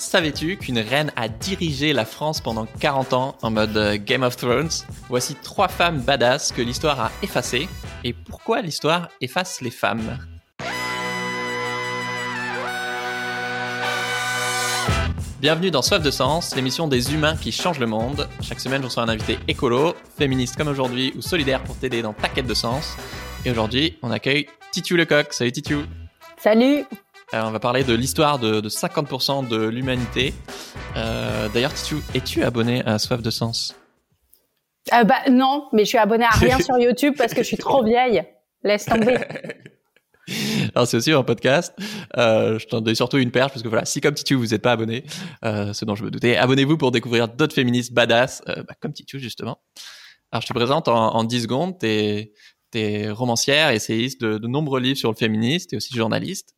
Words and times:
Savais-tu 0.00 0.56
qu'une 0.56 0.78
reine 0.78 1.12
a 1.14 1.28
dirigé 1.28 1.92
la 1.92 2.06
France 2.06 2.40
pendant 2.40 2.64
40 2.64 3.12
ans 3.12 3.36
en 3.42 3.50
mode 3.50 3.76
euh, 3.76 3.98
Game 4.00 4.22
of 4.22 4.34
Thrones? 4.34 4.70
Voici 5.10 5.34
trois 5.34 5.68
femmes 5.68 6.00
badass 6.00 6.52
que 6.52 6.62
l'histoire 6.62 6.98
a 6.98 7.12
effacées. 7.22 7.68
Et 8.02 8.14
pourquoi 8.14 8.62
l'histoire 8.62 9.10
efface 9.20 9.60
les 9.60 9.70
femmes? 9.70 10.18
Bienvenue 15.38 15.70
dans 15.70 15.82
Soif 15.82 16.02
de 16.02 16.10
Sens, 16.10 16.56
l'émission 16.56 16.88
des 16.88 17.12
humains 17.12 17.36
qui 17.36 17.52
changent 17.52 17.78
le 17.78 17.86
monde. 17.86 18.26
Chaque 18.40 18.60
semaine, 18.60 18.80
je 18.80 18.86
reçois 18.86 19.02
un 19.02 19.08
invité 19.10 19.38
écolo, 19.48 19.94
féministe 20.16 20.56
comme 20.56 20.68
aujourd'hui 20.68 21.12
ou 21.14 21.20
solidaire 21.20 21.62
pour 21.62 21.76
t'aider 21.76 22.00
dans 22.00 22.14
ta 22.14 22.28
quête 22.28 22.46
de 22.46 22.54
sens. 22.54 22.96
Et 23.44 23.50
aujourd'hui, 23.50 23.98
on 24.00 24.10
accueille 24.10 24.46
Titu 24.72 24.96
Lecoq. 24.96 25.34
Salut 25.34 25.52
Titu 25.52 25.76
Salut 26.38 26.86
euh, 27.34 27.42
on 27.44 27.50
va 27.50 27.60
parler 27.60 27.84
de 27.84 27.94
l'histoire 27.94 28.38
de, 28.38 28.60
50% 28.68 29.48
de 29.48 29.68
l'humanité. 29.68 30.34
Euh, 30.96 31.48
D'ailleurs, 31.48 31.72
Titu, 31.74 31.96
es-tu 32.14 32.42
abonné 32.42 32.84
à 32.84 32.98
Soif 32.98 33.22
de 33.22 33.30
Sens? 33.30 33.76
Euh, 34.92 35.04
Bah 35.04 35.16
non, 35.30 35.68
mais 35.72 35.84
je 35.84 35.90
suis 35.90 35.98
abonné 35.98 36.24
à 36.24 36.36
rien 36.36 36.58
sur 36.60 36.78
YouTube 36.78 37.14
parce 37.16 37.32
que 37.34 37.42
je 37.42 37.48
suis 37.48 37.56
trop 37.56 37.84
vieille. 37.84 38.22
Laisse 38.62 38.84
tomber. 38.84 39.18
Alors 40.74 40.86
c'est 40.86 40.96
aussi 40.96 41.12
un 41.12 41.22
podcast. 41.22 41.74
Euh, 42.16 42.58
je 42.58 42.66
t'en 42.66 42.80
donne 42.80 42.94
surtout 42.94 43.18
une 43.18 43.30
perche 43.30 43.52
parce 43.52 43.62
que 43.62 43.68
voilà, 43.68 43.84
si 43.84 44.00
comme 44.00 44.14
Titu 44.14 44.34
vous 44.34 44.46
n'êtes 44.48 44.62
pas 44.62 44.72
abonné, 44.72 45.04
euh, 45.44 45.72
ce 45.72 45.84
dont 45.84 45.94
je 45.94 46.04
me 46.04 46.10
doutais, 46.10 46.36
abonnez-vous 46.36 46.76
pour 46.76 46.90
découvrir 46.92 47.28
d'autres 47.28 47.54
féministes 47.54 47.92
badass, 47.92 48.42
euh, 48.48 48.62
bah, 48.62 48.74
comme 48.80 48.92
Titu 48.92 49.18
justement. 49.18 49.60
Alors 50.30 50.42
je 50.42 50.46
te 50.46 50.52
présente 50.52 50.88
en, 50.88 51.14
en 51.16 51.24
10 51.24 51.42
secondes. 51.42 51.78
T'es 51.78 52.32
es 52.72 53.10
romancière, 53.10 53.70
essayiste 53.70 54.20
de, 54.20 54.38
de 54.38 54.46
nombreux 54.46 54.78
livres 54.78 54.98
sur 54.98 55.10
le 55.10 55.16
féministe 55.16 55.72
et 55.72 55.76
aussi 55.76 55.92
journaliste. 55.94 56.54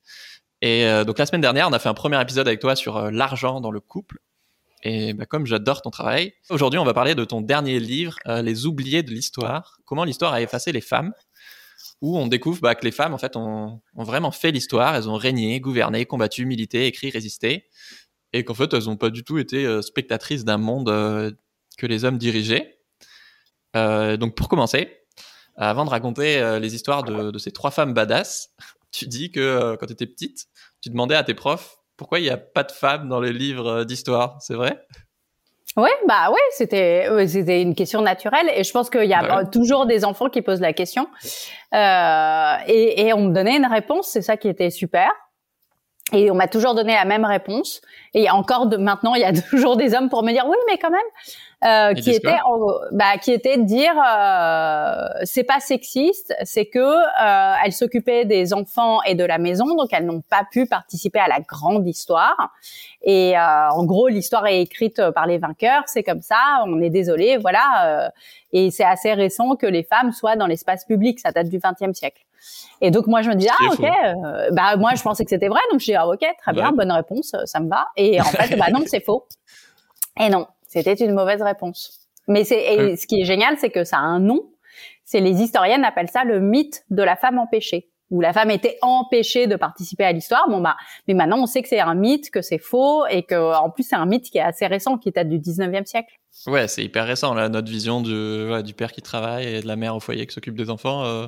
Et 0.62 0.86
euh, 0.86 1.02
donc 1.04 1.18
la 1.18 1.26
semaine 1.26 1.40
dernière, 1.40 1.68
on 1.68 1.72
a 1.72 1.78
fait 1.80 1.88
un 1.88 1.94
premier 1.94 2.20
épisode 2.22 2.46
avec 2.46 2.60
toi 2.60 2.76
sur 2.76 2.96
euh, 2.96 3.10
l'argent 3.10 3.60
dans 3.60 3.72
le 3.72 3.80
couple. 3.80 4.18
Et 4.84 5.12
bah, 5.12 5.26
comme 5.26 5.44
j'adore 5.44 5.82
ton 5.82 5.90
travail, 5.90 6.34
aujourd'hui 6.50 6.78
on 6.78 6.84
va 6.84 6.94
parler 6.94 7.16
de 7.16 7.24
ton 7.24 7.40
dernier 7.40 7.80
livre, 7.80 8.16
euh, 8.28 8.42
Les 8.42 8.64
oubliés 8.64 9.02
de 9.02 9.10
l'histoire. 9.10 9.78
Comment 9.84 10.04
l'histoire 10.04 10.32
a 10.32 10.40
effacé 10.40 10.70
les 10.70 10.80
femmes, 10.80 11.12
où 12.00 12.16
on 12.16 12.28
découvre 12.28 12.60
bah, 12.60 12.76
que 12.76 12.84
les 12.84 12.92
femmes 12.92 13.12
en 13.12 13.18
fait 13.18 13.34
ont, 13.36 13.80
vraiment 13.94 14.30
fait 14.30 14.52
l'histoire. 14.52 14.94
Elles 14.94 15.08
ont 15.08 15.16
régné, 15.16 15.58
gouverné, 15.60 16.06
combattu, 16.06 16.46
milité, 16.46 16.86
écrit, 16.86 17.10
résisté, 17.10 17.68
et 18.32 18.44
qu'en 18.44 18.54
fait 18.54 18.72
elles 18.72 18.84
n'ont 18.84 18.96
pas 18.96 19.10
du 19.10 19.24
tout 19.24 19.38
été 19.38 19.82
spectatrices 19.82 20.44
d'un 20.44 20.58
monde 20.58 20.86
que 21.76 21.86
les 21.86 22.04
hommes 22.04 22.18
dirigeaient. 22.18 22.78
donc 23.74 24.34
pour 24.36 24.48
commencer, 24.48 24.96
avant 25.56 25.84
de 25.84 25.90
raconter 25.90 26.58
les 26.60 26.74
histoires 26.74 27.02
de, 27.04 27.30
de, 27.30 27.38
ces 27.38 27.52
trois 27.52 27.70
femmes 27.70 27.94
badass, 27.94 28.50
tu 28.92 29.06
dis 29.06 29.30
que 29.30 29.76
quand 29.76 29.86
tu 29.86 29.92
étais 29.92 30.06
petite, 30.06 30.46
tu 30.80 30.90
demandais 30.90 31.16
à 31.16 31.24
tes 31.24 31.34
profs 31.34 31.78
pourquoi 32.02 32.18
il 32.18 32.22
n'y 32.22 32.30
a 32.30 32.36
pas 32.36 32.64
de 32.64 32.72
femmes 32.72 33.08
dans 33.08 33.20
les 33.20 33.32
livres 33.32 33.68
euh, 33.68 33.84
d'histoire, 33.84 34.36
c'est 34.40 34.54
vrai? 34.54 34.84
Ouais, 35.76 35.92
bah 36.06 36.30
ouais, 36.30 36.40
c'était 36.50 37.06
c'était 37.28 37.62
une 37.62 37.74
question 37.74 38.02
naturelle 38.02 38.50
et 38.54 38.62
je 38.62 38.72
pense 38.72 38.90
qu'il 38.90 39.04
y 39.04 39.14
a 39.14 39.22
bah 39.22 39.44
toujours 39.46 39.86
des 39.86 40.04
enfants 40.04 40.28
qui 40.28 40.42
posent 40.42 40.60
la 40.60 40.74
question 40.74 41.06
euh, 41.72 42.54
et, 42.66 43.06
et, 43.06 43.14
on 43.14 43.28
me 43.28 43.32
donnait 43.32 43.56
une 43.56 43.66
réponse, 43.66 44.08
c'est 44.08 44.20
ça 44.20 44.36
qui 44.36 44.48
était 44.48 44.68
super. 44.68 45.10
Et 46.12 46.30
on 46.30 46.34
m'a 46.34 46.48
toujours 46.48 46.74
donné 46.74 46.92
la 46.92 47.06
même 47.06 47.24
réponse. 47.24 47.80
Et 48.12 48.28
encore 48.28 48.66
de, 48.66 48.76
maintenant, 48.76 49.14
il 49.14 49.22
y 49.22 49.24
a 49.24 49.32
toujours 49.50 49.76
des 49.76 49.94
hommes 49.94 50.10
pour 50.10 50.22
me 50.22 50.32
dire 50.32 50.44
oui, 50.46 50.58
mais 50.68 50.76
quand 50.76 50.90
même, 50.90 51.00
euh, 51.64 51.94
qui 51.94 52.10
était, 52.10 52.38
bah, 52.90 53.18
qui 53.20 53.32
était 53.32 53.56
de 53.56 53.62
dire 53.62 53.92
euh, 53.96 55.08
c'est 55.24 55.44
pas 55.44 55.60
sexiste, 55.60 56.34
c'est 56.42 56.66
que 56.66 56.78
euh, 56.78 57.54
elles 57.64 57.72
s'occupaient 57.72 58.24
des 58.24 58.52
enfants 58.52 59.02
et 59.02 59.14
de 59.14 59.24
la 59.24 59.38
maison, 59.38 59.66
donc 59.76 59.88
elles 59.92 60.06
n'ont 60.06 60.22
pas 60.22 60.44
pu 60.50 60.66
participer 60.66 61.20
à 61.20 61.28
la 61.28 61.40
grande 61.40 61.86
histoire. 61.86 62.50
Et 63.04 63.36
euh, 63.36 63.70
en 63.70 63.84
gros, 63.84 64.08
l'histoire 64.08 64.46
est 64.46 64.62
écrite 64.62 65.00
par 65.14 65.26
les 65.26 65.38
vainqueurs, 65.38 65.82
c'est 65.86 66.02
comme 66.02 66.22
ça. 66.22 66.64
On 66.66 66.80
est 66.80 66.90
désolé, 66.90 67.36
voilà. 67.36 68.06
Euh, 68.06 68.08
et 68.52 68.70
c'est 68.70 68.84
assez 68.84 69.12
récent 69.12 69.56
que 69.56 69.66
les 69.66 69.82
femmes 69.82 70.12
soient 70.12 70.36
dans 70.36 70.46
l'espace 70.46 70.84
public. 70.84 71.18
Ça 71.20 71.32
date 71.32 71.48
du 71.48 71.58
XXe 71.58 71.96
siècle. 71.96 72.22
Et 72.80 72.90
donc 72.90 73.06
moi 73.06 73.22
je 73.22 73.30
me 73.30 73.36
dis 73.36 73.46
ah 73.48 73.72
ok, 73.72 73.84
euh, 73.84 74.50
bah 74.50 74.76
moi 74.76 74.94
je 74.96 75.02
pensais 75.02 75.24
que 75.24 75.30
c'était 75.30 75.46
vrai, 75.46 75.60
donc 75.70 75.78
je 75.78 75.84
dis 75.84 75.94
ah 75.94 76.08
ok 76.08 76.24
très 76.40 76.52
bien, 76.52 76.72
bonne 76.72 76.90
réponse, 76.90 77.36
ça 77.44 77.60
me 77.60 77.68
va. 77.68 77.86
Et 77.96 78.20
en 78.20 78.24
fait 78.24 78.56
bah 78.56 78.66
non 78.72 78.80
c'est 78.86 79.04
faux. 79.04 79.28
Et 80.18 80.28
non, 80.28 80.48
c'était 80.80 81.04
une 81.04 81.12
mauvaise 81.12 81.42
réponse. 81.42 82.08
Mais 82.28 82.44
c'est 82.44 82.62
et 82.74 82.96
ce 82.96 83.06
qui 83.06 83.20
est 83.20 83.24
génial, 83.24 83.56
c'est 83.58 83.70
que 83.70 83.84
ça 83.84 83.98
a 83.98 84.00
un 84.00 84.20
nom. 84.20 84.40
C'est 85.04 85.20
les 85.20 85.42
historiennes 85.42 85.84
appellent 85.84 86.10
ça 86.10 86.24
le 86.24 86.40
mythe 86.40 86.84
de 86.90 87.02
la 87.02 87.16
femme 87.16 87.38
empêchée 87.38 87.88
où 88.10 88.20
la 88.20 88.34
femme 88.34 88.50
était 88.50 88.76
empêchée 88.82 89.46
de 89.46 89.56
participer 89.56 90.04
à 90.04 90.12
l'histoire. 90.12 90.46
Bon 90.48 90.60
bah, 90.60 90.76
mais 91.08 91.14
maintenant 91.14 91.38
on 91.40 91.46
sait 91.46 91.62
que 91.62 91.68
c'est 91.68 91.80
un 91.80 91.94
mythe, 91.94 92.30
que 92.30 92.42
c'est 92.42 92.58
faux 92.58 93.06
et 93.06 93.22
que 93.22 93.54
en 93.54 93.70
plus 93.70 93.84
c'est 93.84 93.96
un 93.96 94.04
mythe 94.04 94.30
qui 94.30 94.36
est 94.36 94.42
assez 94.42 94.66
récent, 94.66 94.98
qui 94.98 95.10
date 95.10 95.30
du 95.30 95.38
19e 95.38 95.86
siècle. 95.86 96.12
Ouais, 96.46 96.68
c'est 96.68 96.84
hyper 96.84 97.06
récent 97.06 97.32
là, 97.32 97.48
notre 97.48 97.70
vision 97.70 98.02
du, 98.02 98.12
ouais, 98.50 98.62
du 98.62 98.74
père 98.74 98.92
qui 98.92 99.00
travaille 99.00 99.46
et 99.46 99.62
de 99.62 99.66
la 99.66 99.76
mère 99.76 99.96
au 99.96 100.00
foyer 100.00 100.26
qui 100.26 100.34
s'occupe 100.34 100.56
des 100.56 100.68
enfants. 100.68 101.04
Euh, 101.04 101.26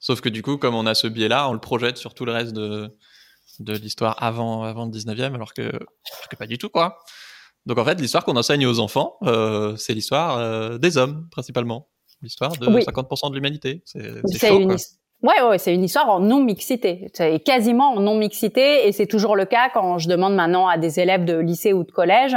Sauf 0.00 0.22
que 0.22 0.30
du 0.30 0.42
coup, 0.42 0.56
comme 0.56 0.74
on 0.74 0.86
a 0.86 0.94
ce 0.94 1.06
biais-là, 1.06 1.48
on 1.48 1.52
le 1.52 1.60
projette 1.60 1.98
sur 1.98 2.14
tout 2.14 2.24
le 2.24 2.32
reste 2.32 2.54
de, 2.54 2.90
de 3.60 3.74
l'histoire 3.74 4.20
avant, 4.22 4.62
avant 4.64 4.86
le 4.86 4.90
19e, 4.90 5.34
alors 5.34 5.52
que, 5.52 5.70
que 6.30 6.36
pas 6.36 6.46
du 6.46 6.56
tout, 6.56 6.70
quoi. 6.70 6.98
Donc 7.66 7.78
en 7.78 7.84
fait, 7.84 8.00
l'histoire 8.00 8.24
qu'on 8.24 8.36
enseigne 8.36 8.66
aux 8.66 8.80
enfants, 8.80 9.16
euh, 9.22 9.76
c'est 9.76 9.94
l'histoire 9.94 10.38
euh, 10.38 10.78
des 10.78 10.96
hommes, 10.96 11.28
principalement. 11.30 11.88
L'histoire 12.22 12.52
de 12.52 12.66
50% 12.66 13.30
de 13.30 13.34
l'humanité. 13.34 13.82
C'est 13.84 14.54
une... 14.54 14.76
Ouais, 15.22 15.42
ouais, 15.42 15.58
c'est 15.58 15.74
une 15.74 15.84
histoire 15.84 16.08
en 16.08 16.20
non-mixité. 16.20 17.10
C'est 17.12 17.40
quasiment 17.40 17.92
en 17.94 18.00
non-mixité, 18.00 18.88
et 18.88 18.92
c'est 18.92 19.06
toujours 19.06 19.36
le 19.36 19.44
cas 19.44 19.68
quand 19.72 19.98
je 19.98 20.08
demande 20.08 20.34
maintenant 20.34 20.66
à 20.66 20.78
des 20.78 20.98
élèves 20.98 21.24
de 21.24 21.36
lycée 21.36 21.74
ou 21.74 21.84
de 21.84 21.90
collège 21.90 22.36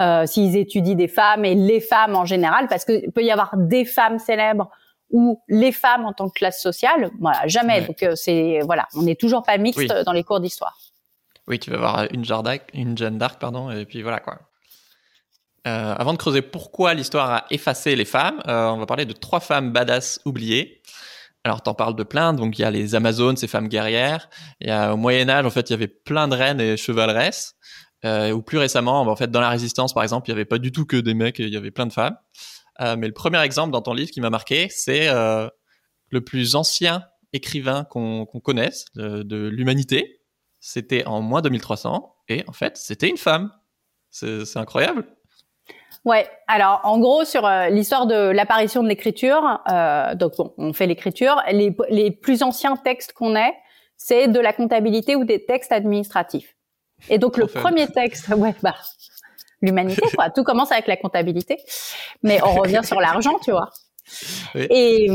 euh, 0.00 0.26
s'ils 0.26 0.56
étudient 0.56 0.96
des 0.96 1.08
femmes 1.08 1.44
et 1.44 1.54
les 1.54 1.80
femmes 1.80 2.16
en 2.16 2.24
général, 2.24 2.66
parce 2.68 2.84
qu'il 2.84 3.12
peut 3.12 3.22
y 3.22 3.30
avoir 3.30 3.56
des 3.56 3.84
femmes 3.84 4.18
célèbres 4.18 4.70
ou 5.10 5.40
les 5.48 5.70
femmes 5.70 6.04
en 6.04 6.12
tant 6.12 6.28
que 6.28 6.34
classe 6.34 6.60
sociale, 6.60 7.10
voilà, 7.20 7.46
jamais. 7.46 7.82
Donc 7.82 8.04
c'est 8.16 8.58
voilà, 8.64 8.88
on 8.96 9.02
n'est 9.02 9.14
toujours 9.14 9.44
pas 9.44 9.56
mixte 9.56 9.92
dans 10.04 10.12
les 10.12 10.24
cours 10.24 10.40
d'histoire. 10.40 10.76
Oui, 11.46 11.60
tu 11.60 11.70
vas 11.70 11.76
avoir 11.76 12.08
une 12.12 12.24
Jeanne 12.24 12.42
d'Arc, 12.42 12.70
une 12.74 12.98
Jeanne 12.98 13.18
d'Arc, 13.18 13.40
pardon, 13.40 13.70
et 13.70 13.84
puis 13.86 14.02
voilà 14.02 14.18
quoi. 14.18 14.40
Euh, 15.66 15.94
avant 15.96 16.12
de 16.12 16.18
creuser 16.18 16.42
pourquoi 16.42 16.94
l'histoire 16.94 17.30
a 17.30 17.44
effacé 17.50 17.96
les 17.96 18.04
femmes, 18.04 18.40
euh, 18.46 18.68
on 18.68 18.78
va 18.78 18.86
parler 18.86 19.04
de 19.04 19.12
trois 19.12 19.40
femmes 19.40 19.72
badass 19.72 20.20
oubliées. 20.24 20.82
Alors, 21.42 21.62
t'en 21.62 21.74
parles 21.74 21.96
de 21.96 22.02
plein. 22.02 22.32
Donc, 22.32 22.58
il 22.58 22.62
y 22.62 22.64
a 22.64 22.70
les 22.70 22.94
Amazones, 22.94 23.36
ces 23.36 23.48
femmes 23.48 23.68
guerrières. 23.68 24.28
Il 24.60 24.68
y 24.68 24.70
a 24.70 24.94
au 24.94 24.96
Moyen 24.96 25.28
Âge, 25.28 25.44
en 25.44 25.50
fait, 25.50 25.70
il 25.70 25.72
y 25.72 25.74
avait 25.74 25.88
plein 25.88 26.28
de 26.28 26.36
reines 26.36 26.60
et 26.60 26.76
chevaleresses. 26.76 27.54
Euh, 28.04 28.30
ou 28.30 28.42
plus 28.42 28.58
récemment, 28.58 29.00
en 29.00 29.16
fait, 29.16 29.30
dans 29.30 29.40
la 29.40 29.48
Résistance, 29.48 29.92
par 29.92 30.02
exemple, 30.02 30.28
il 30.28 30.32
y 30.32 30.34
avait 30.34 30.44
pas 30.44 30.58
du 30.58 30.70
tout 30.70 30.86
que 30.86 30.96
des 30.96 31.14
mecs, 31.14 31.38
il 31.38 31.48
y 31.48 31.56
avait 31.56 31.70
plein 31.70 31.86
de 31.86 31.92
femmes. 31.92 32.16
Mais 32.78 33.06
le 33.06 33.12
premier 33.12 33.40
exemple 33.40 33.72
dans 33.72 33.80
ton 33.80 33.94
livre 33.94 34.10
qui 34.10 34.20
m'a 34.20 34.28
marqué, 34.28 34.68
c'est 34.68 35.08
le 35.08 36.20
plus 36.20 36.56
ancien 36.56 37.04
écrivain 37.32 37.84
qu'on 37.84 38.26
connaisse 38.26 38.84
de, 38.94 39.48
l'humanité. 39.48 40.20
C'était 40.60 41.06
en 41.06 41.22
moins 41.22 41.40
2300 41.40 42.14
et 42.28 42.44
en 42.48 42.52
fait, 42.52 42.76
c'était 42.76 43.08
une 43.08 43.16
femme. 43.16 43.50
C'est 44.10 44.56
incroyable. 44.56 45.06
Ouais. 46.06 46.24
Alors, 46.46 46.80
en 46.84 47.00
gros, 47.00 47.24
sur 47.24 47.44
euh, 47.44 47.68
l'histoire 47.68 48.06
de 48.06 48.14
l'apparition 48.14 48.84
de 48.84 48.88
l'écriture, 48.88 49.60
euh, 49.68 50.14
donc 50.14 50.36
bon, 50.36 50.54
on 50.56 50.72
fait 50.72 50.86
l'écriture. 50.86 51.42
Les, 51.50 51.76
les, 51.90 52.12
plus 52.12 52.44
anciens 52.44 52.76
textes 52.76 53.12
qu'on 53.12 53.34
ait, 53.34 53.52
c'est 53.96 54.28
de 54.28 54.38
la 54.38 54.52
comptabilité 54.52 55.16
ou 55.16 55.24
des 55.24 55.44
textes 55.44 55.72
administratifs. 55.72 56.54
Et 57.10 57.18
donc, 57.18 57.36
le 57.36 57.46
premier 57.48 57.88
texte, 57.88 58.28
ouais, 58.28 58.54
bah, 58.62 58.76
l'humanité, 59.60 60.02
quoi. 60.14 60.30
Tout 60.30 60.44
commence 60.44 60.70
avec 60.70 60.86
la 60.86 60.96
comptabilité, 60.96 61.58
mais 62.22 62.40
on 62.44 62.54
revient 62.54 62.82
sur 62.84 63.00
l'argent, 63.00 63.38
tu 63.42 63.50
vois. 63.50 63.70
Et, 64.54 65.06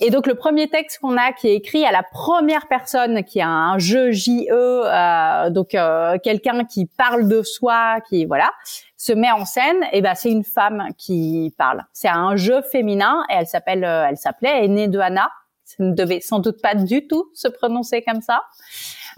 et, 0.00 0.10
donc 0.10 0.26
le 0.26 0.34
premier 0.34 0.68
texte 0.68 1.00
qu'on 1.00 1.16
a 1.16 1.32
qui 1.32 1.48
est 1.48 1.54
écrit 1.54 1.84
à 1.84 1.92
la 1.92 2.02
première 2.02 2.68
personne, 2.68 3.24
qui 3.24 3.40
a 3.40 3.48
un 3.48 3.78
jeu 3.78 4.12
JE, 4.12 4.30
euh, 4.50 5.50
donc 5.50 5.74
euh, 5.74 6.18
quelqu'un 6.22 6.64
qui 6.64 6.86
parle 6.86 7.28
de 7.28 7.42
soi, 7.42 8.00
qui 8.08 8.24
voilà, 8.24 8.50
se 8.96 9.12
met 9.12 9.30
en 9.30 9.44
scène, 9.44 9.84
et 9.92 10.00
ben 10.00 10.14
c'est 10.14 10.30
une 10.30 10.44
femme 10.44 10.88
qui 10.96 11.54
parle. 11.58 11.84
C'est 11.92 12.08
un 12.08 12.36
jeu 12.36 12.62
féminin 12.62 13.24
et 13.30 13.34
elle 13.34 13.46
s'appelle, 13.46 13.84
euh, 13.84 14.06
elle 14.08 14.16
s'appelait 14.16 14.64
Aînée 14.64 14.88
de 14.88 14.98
Anna. 14.98 15.30
Ça 15.64 15.82
ne 15.82 15.92
devait 15.92 16.20
sans 16.20 16.38
doute 16.38 16.62
pas 16.62 16.76
du 16.76 17.08
tout 17.08 17.28
se 17.34 17.48
prononcer 17.48 18.02
comme 18.02 18.22
ça 18.22 18.42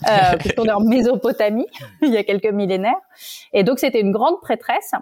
euh, 0.07 0.37
puisqu'on 0.39 0.65
est 0.65 0.73
en 0.73 0.81
Mésopotamie, 0.85 1.67
il 2.03 2.11
y 2.13 2.17
a 2.17 2.25
quelques 2.25 2.53
millénaires. 2.53 3.01
Et 3.53 3.65
donc, 3.65 3.79
c'était 3.79 4.01
une 4.01 4.13
grande 4.13 4.41
prêtresse. 4.41 4.93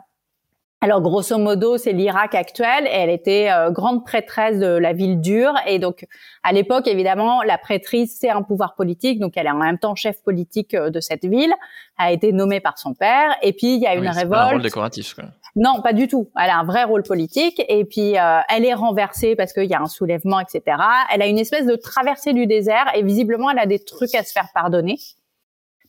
Alors, 0.86 1.00
grosso 1.00 1.36
modo, 1.36 1.78
c'est 1.78 1.90
l'Irak 1.90 2.36
actuel 2.36 2.86
et 2.86 2.90
elle 2.92 3.10
était 3.10 3.50
euh, 3.50 3.72
grande 3.72 4.04
prêtresse 4.04 4.60
de 4.60 4.68
la 4.68 4.92
ville 4.92 5.20
dure. 5.20 5.52
Et 5.66 5.80
donc, 5.80 6.06
à 6.44 6.52
l'époque, 6.52 6.86
évidemment, 6.86 7.42
la 7.42 7.58
prêtrise, 7.58 8.16
c'est 8.16 8.30
un 8.30 8.42
pouvoir 8.42 8.76
politique. 8.76 9.18
Donc, 9.18 9.32
elle 9.34 9.48
est 9.48 9.50
en 9.50 9.56
même 9.56 9.80
temps 9.80 9.96
chef 9.96 10.22
politique 10.22 10.74
euh, 10.74 10.90
de 10.90 11.00
cette 11.00 11.24
ville, 11.24 11.52
a 11.98 12.12
été 12.12 12.30
nommée 12.30 12.60
par 12.60 12.78
son 12.78 12.94
père. 12.94 13.34
Et 13.42 13.52
puis, 13.52 13.74
il 13.74 13.80
y 13.80 13.86
a 13.88 13.96
une 13.96 14.06
révolte. 14.06 14.40
un 14.40 14.50
rôle 14.50 14.62
décoratif, 14.62 15.14
quoi. 15.14 15.24
Non, 15.56 15.82
pas 15.82 15.92
du 15.92 16.06
tout. 16.06 16.30
Elle 16.40 16.50
a 16.50 16.58
un 16.58 16.64
vrai 16.64 16.84
rôle 16.84 17.02
politique 17.02 17.60
et 17.68 17.84
puis 17.84 18.16
euh, 18.16 18.38
elle 18.48 18.64
est 18.64 18.74
renversée 18.74 19.34
parce 19.34 19.52
qu'il 19.52 19.64
y 19.64 19.74
a 19.74 19.80
un 19.80 19.86
soulèvement, 19.86 20.38
etc. 20.38 20.76
Elle 21.12 21.20
a 21.20 21.26
une 21.26 21.38
espèce 21.38 21.66
de 21.66 21.74
traversée 21.74 22.32
du 22.32 22.46
désert 22.46 22.92
et 22.94 23.02
visiblement 23.02 23.50
elle 23.50 23.58
a 23.58 23.66
des 23.66 23.80
trucs 23.80 24.14
à 24.14 24.22
se 24.22 24.30
faire 24.30 24.50
pardonner 24.54 24.98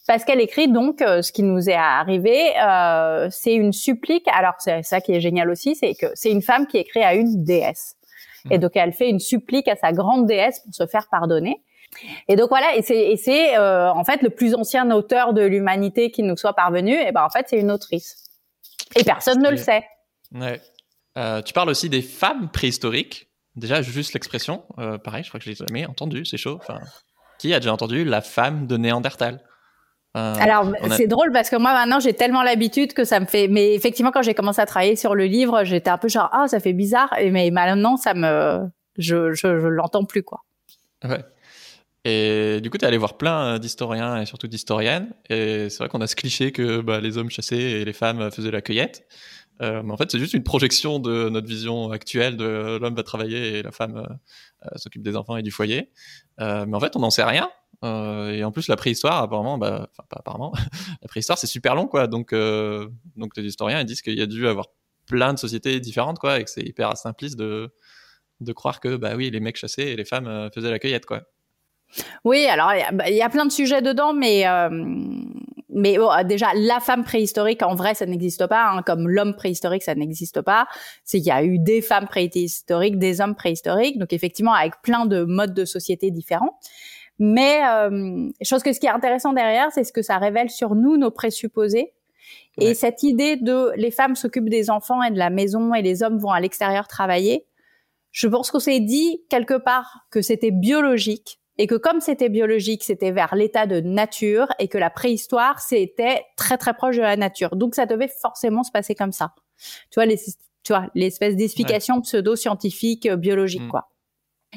Pascal 0.07 0.39
écrit 0.39 0.69
donc 0.69 0.99
ce 0.99 1.31
qui 1.31 1.43
nous 1.43 1.69
est 1.69 1.73
arrivé, 1.73 2.53
c'est 3.29 3.53
une 3.53 3.73
supplique. 3.73 4.25
Alors 4.33 4.53
c'est 4.59 4.81
ça 4.83 5.01
qui 5.01 5.11
est 5.11 5.21
génial 5.21 5.49
aussi, 5.49 5.75
c'est 5.75 5.95
que 5.95 6.07
c'est 6.15 6.31
une 6.31 6.41
femme 6.41 6.65
qui 6.65 6.77
écrit 6.77 7.03
à 7.03 7.13
une 7.13 7.43
déesse. 7.43 7.95
Et 8.49 8.57
donc 8.57 8.71
elle 8.75 8.93
fait 8.93 9.09
une 9.09 9.19
supplique 9.19 9.67
à 9.67 9.75
sa 9.75 9.91
grande 9.91 10.25
déesse 10.25 10.61
pour 10.61 10.73
se 10.73 10.87
faire 10.87 11.07
pardonner. 11.11 11.61
Et 12.27 12.35
donc 12.35 12.49
voilà, 12.49 12.75
et 12.75 12.81
c'est, 12.81 13.57
euh, 13.57 13.89
en 13.89 14.03
fait 14.03 14.21
le 14.21 14.29
plus 14.29 14.55
ancien 14.55 14.89
auteur 14.91 15.33
de 15.33 15.41
l'humanité 15.41 16.11
qui 16.11 16.23
nous 16.23 16.37
soit 16.37 16.53
parvenu. 16.53 16.93
Et 16.93 17.11
ben 17.11 17.23
en 17.23 17.29
fait 17.29 17.47
c'est 17.49 17.59
une 17.59 17.71
autrice. 17.71 18.23
Et 18.95 19.03
personne 19.03 19.41
ne 19.41 19.49
le 19.49 19.57
sait. 19.57 19.85
Ouais. 20.33 20.61
Euh, 21.17 21.41
tu 21.41 21.53
parles 21.53 21.69
aussi 21.69 21.89
des 21.89 22.01
femmes 22.01 22.49
préhistoriques. 22.49 23.27
Déjà 23.55 23.81
juste 23.81 24.13
l'expression, 24.13 24.63
euh, 24.77 24.97
pareil, 24.97 25.23
je 25.23 25.29
crois 25.29 25.39
que 25.39 25.45
je 25.45 25.49
l'ai 25.49 25.55
jamais 25.55 25.85
entendu, 25.85 26.25
c'est 26.25 26.37
chaud. 26.37 26.59
Enfin, 26.61 26.79
qui 27.39 27.53
a 27.53 27.59
déjà 27.59 27.73
entendu 27.73 28.05
la 28.05 28.21
femme 28.21 28.67
de 28.67 28.77
Néandertal? 28.77 29.43
Euh, 30.17 30.33
Alors 30.39 30.71
c'est 30.91 31.07
drôle 31.07 31.31
parce 31.31 31.49
que 31.49 31.55
moi 31.55 31.73
maintenant 31.73 31.99
j'ai 31.99 32.13
tellement 32.13 32.43
l'habitude 32.43 32.93
que 32.93 33.05
ça 33.05 33.19
me 33.19 33.25
fait. 33.25 33.47
Mais 33.47 33.73
effectivement 33.73 34.11
quand 34.11 34.21
j'ai 34.21 34.33
commencé 34.33 34.61
à 34.61 34.65
travailler 34.65 34.95
sur 34.95 35.15
le 35.15 35.25
livre, 35.25 35.63
j'étais 35.63 35.89
un 35.89 35.97
peu 35.97 36.09
genre 36.09 36.29
ah 36.33 36.47
ça 36.47 36.59
fait 36.59 36.73
bizarre. 36.73 37.13
Mais 37.31 37.49
maintenant 37.51 37.97
ça 37.97 38.13
me, 38.13 38.67
je 38.97 39.33
je, 39.33 39.59
je 39.59 39.67
l'entends 39.67 40.03
plus 40.03 40.23
quoi. 40.23 40.43
Ouais. 41.03 41.23
Et 42.09 42.61
du 42.61 42.69
coup, 42.69 42.77
tu 42.77 42.85
es 42.85 42.87
allé 42.87 42.97
voir 42.97 43.17
plein 43.17 43.59
d'historiens 43.59 44.21
et 44.21 44.25
surtout 44.25 44.47
d'historiennes. 44.47 45.13
Et 45.29 45.69
c'est 45.69 45.79
vrai 45.79 45.89
qu'on 45.89 45.99
a 45.99 46.07
ce 46.07 46.15
cliché 46.15 46.53
que 46.53 46.79
bah, 46.79 47.01
les 47.01 47.17
hommes 47.17 47.29
chassaient 47.29 47.59
et 47.59 47.85
les 47.85 47.91
femmes 47.91 48.31
faisaient 48.31 48.51
la 48.51 48.61
cueillette. 48.61 49.05
Euh, 49.61 49.81
mais 49.83 49.91
en 49.91 49.97
fait, 49.97 50.11
c'est 50.11 50.19
juste 50.19 50.33
une 50.33 50.43
projection 50.43 50.99
de 50.99 51.29
notre 51.29 51.47
vision 51.47 51.91
actuelle 51.91 52.37
de 52.37 52.77
l'homme 52.79 52.95
va 52.95 53.03
travailler 53.03 53.57
et 53.57 53.63
la 53.63 53.71
femme 53.71 53.97
euh, 53.97 54.69
s'occupe 54.75 55.01
des 55.01 55.15
enfants 55.15 55.37
et 55.37 55.41
du 55.41 55.51
foyer. 55.51 55.89
Euh, 56.39 56.65
mais 56.67 56.75
en 56.75 56.79
fait, 56.79 56.95
on 56.95 56.99
n'en 56.99 57.09
sait 57.09 57.23
rien. 57.23 57.49
Euh, 57.83 58.31
et 58.31 58.43
en 58.43 58.51
plus, 58.51 58.67
la 58.67 58.75
préhistoire, 58.75 59.21
apparemment, 59.21 59.57
bah, 59.57 59.87
enfin 59.91 60.03
pas 60.09 60.17
apparemment, 60.19 60.53
la 61.01 61.07
préhistoire 61.07 61.37
c'est 61.37 61.47
super 61.47 61.75
long, 61.75 61.87
quoi. 61.87 62.07
Donc, 62.07 62.33
euh, 62.33 62.89
donc 63.15 63.37
les 63.37 63.43
historiens 63.43 63.79
ils 63.81 63.85
disent 63.85 64.01
qu'il 64.01 64.17
y 64.17 64.21
a 64.21 64.25
dû 64.25 64.47
avoir 64.47 64.67
plein 65.05 65.33
de 65.33 65.39
sociétés 65.39 65.79
différentes, 65.79 66.19
quoi, 66.19 66.39
et 66.39 66.43
que 66.43 66.49
c'est 66.49 66.63
hyper 66.63 66.97
simpliste 66.97 67.37
de 67.37 67.71
de 68.39 68.53
croire 68.53 68.79
que 68.79 68.95
bah 68.97 69.15
oui, 69.15 69.31
les 69.31 69.39
mecs 69.39 69.57
chassaient 69.57 69.93
et 69.93 69.95
les 69.95 70.05
femmes 70.05 70.27
euh, 70.27 70.49
faisaient 70.51 70.69
la 70.69 70.79
cueillette, 70.79 71.05
quoi. 71.05 71.23
Oui, 72.23 72.45
alors 72.45 72.73
il 72.73 72.79
y, 72.79 72.95
bah, 72.95 73.09
y, 73.09 73.21
a 73.21 73.29
plein 73.29 73.45
de 73.45 73.51
sujets 73.51 73.81
dedans, 73.81 74.13
mais 74.13 74.45
mais 75.77 75.97
déjà 76.25 76.47
la 76.55 76.79
femme 76.79 77.03
préhistorique 77.03 77.63
en 77.63 77.75
vrai 77.75 77.93
ça 77.93 78.05
n'existe 78.05 78.45
pas, 78.47 78.69
hein, 78.69 78.81
comme 78.81 79.07
l'homme 79.07 79.35
préhistorique 79.35 79.83
ça 79.83 79.95
n'existe 79.95 80.41
pas. 80.41 80.67
C'est 81.03 81.19
qu'il 81.19 81.27
y 81.27 81.31
a 81.31 81.43
eu 81.43 81.59
des 81.59 81.81
femmes 81.81 82.07
préhistoriques, 82.07 82.97
des 82.97 83.21
hommes 83.21 83.35
préhistoriques, 83.35 83.97
donc 83.97 84.11
effectivement 84.13 84.53
avec 84.53 84.81
plein 84.81 85.05
de 85.05 85.23
modes 85.23 85.53
de 85.53 85.65
société 85.65 86.11
différents. 86.11 86.59
Mais 87.19 87.61
euh, 87.65 88.29
je 88.41 88.49
pense 88.49 88.63
que 88.63 88.73
ce 88.73 88.79
qui 88.79 88.85
est 88.85 88.91
intéressant 88.91 89.33
derrière, 89.33 89.71
c'est 89.71 89.83
ce 89.83 89.91
que 89.91 90.01
ça 90.01 90.17
révèle 90.17 90.49
sur 90.49 90.75
nous, 90.75 90.97
nos 90.97 91.11
présupposés. 91.11 91.93
Et 92.59 92.73
cette 92.73 93.03
idée 93.03 93.35
de 93.35 93.71
les 93.75 93.91
femmes 93.91 94.15
s'occupent 94.15 94.49
des 94.49 94.69
enfants 94.69 95.03
et 95.03 95.11
de 95.11 95.17
la 95.17 95.29
maison 95.29 95.73
et 95.73 95.81
les 95.81 96.01
hommes 96.01 96.17
vont 96.17 96.31
à 96.31 96.39
l'extérieur 96.39 96.87
travailler, 96.87 97.45
je 98.11 98.27
pense 98.27 98.49
qu'on 98.49 98.59
s'est 98.59 98.79
dit 98.79 99.21
quelque 99.29 99.53
part 99.53 100.07
que 100.09 100.21
c'était 100.21 100.51
biologique 100.51 101.39
et 101.57 101.67
que 101.67 101.75
comme 101.75 102.01
c'était 102.01 102.29
biologique, 102.29 102.83
c'était 102.83 103.11
vers 103.11 103.35
l'état 103.35 103.65
de 103.65 103.79
nature 103.79 104.47
et 104.59 104.67
que 104.67 104.77
la 104.77 104.89
préhistoire, 104.89 105.59
c'était 105.59 106.25
très 106.35 106.57
très 106.57 106.73
proche 106.73 106.97
de 106.97 107.01
la 107.01 107.17
nature. 107.17 107.55
Donc 107.55 107.75
ça 107.75 107.85
devait 107.85 108.07
forcément 108.07 108.63
se 108.63 108.71
passer 108.71 108.95
comme 108.95 109.11
ça. 109.11 109.33
Tu 109.89 109.95
vois, 109.95 110.05
les, 110.05 110.17
tu 110.63 110.73
vois, 110.73 110.87
l'espèce 110.93 111.35
d'explication 111.35 112.01
pseudo-scientifique 112.01 113.07
euh, 113.07 113.15
biologique, 113.15 113.63
mm. 113.63 113.69
quoi. 113.69 113.89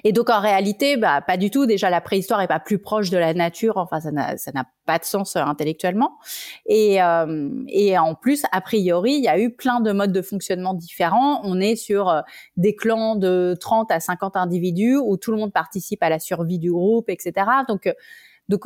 Et 0.04 0.12
donc 0.12 0.30
en 0.30 0.40
réalité, 0.40 0.96
bah 0.96 1.20
pas 1.20 1.36
du 1.36 1.50
tout. 1.50 1.66
Déjà 1.66 1.90
la 1.90 2.00
préhistoire 2.00 2.40
est 2.40 2.48
pas 2.48 2.60
plus 2.60 2.78
proche 2.78 3.10
de 3.10 3.18
la 3.18 3.34
nature. 3.34 3.76
Enfin 3.76 4.00
ça 4.00 4.12
n'a 4.12 4.64
pas 4.86 4.98
de 4.98 5.04
sens 5.04 5.36
euh, 5.36 5.40
intellectuellement. 5.40 6.18
Et 6.66 7.02
euh, 7.02 7.50
et 7.68 7.98
en 7.98 8.14
plus 8.14 8.44
a 8.52 8.60
priori 8.60 9.14
il 9.14 9.24
y 9.24 9.28
a 9.28 9.38
eu 9.38 9.50
plein 9.50 9.80
de 9.80 9.92
modes 9.92 10.12
de 10.12 10.22
fonctionnement 10.22 10.74
différents. 10.74 11.40
On 11.44 11.60
est 11.60 11.76
sur 11.76 12.08
euh, 12.08 12.20
des 12.56 12.74
clans 12.74 13.16
de 13.16 13.56
30 13.60 13.90
à 13.90 14.00
50 14.00 14.36
individus 14.36 14.96
où 14.96 15.16
tout 15.16 15.32
le 15.32 15.38
monde 15.38 15.52
participe 15.52 16.02
à 16.02 16.08
la 16.08 16.18
survie 16.18 16.58
du 16.58 16.70
groupe, 16.70 17.10
etc. 17.10 17.46
Donc 17.68 17.92
donc 18.48 18.64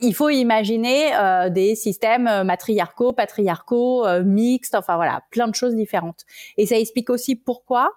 il 0.00 0.14
faut 0.14 0.28
imaginer 0.28 1.12
des 1.50 1.74
systèmes 1.76 2.42
matriarcaux, 2.44 3.12
patriarcaux, 3.12 4.04
mixtes, 4.24 4.74
enfin 4.74 4.96
voilà, 4.96 5.22
plein 5.30 5.48
de 5.48 5.54
choses 5.54 5.74
différentes. 5.74 6.24
Et 6.56 6.66
ça 6.66 6.78
explique 6.78 7.10
aussi 7.10 7.36
pourquoi 7.36 7.90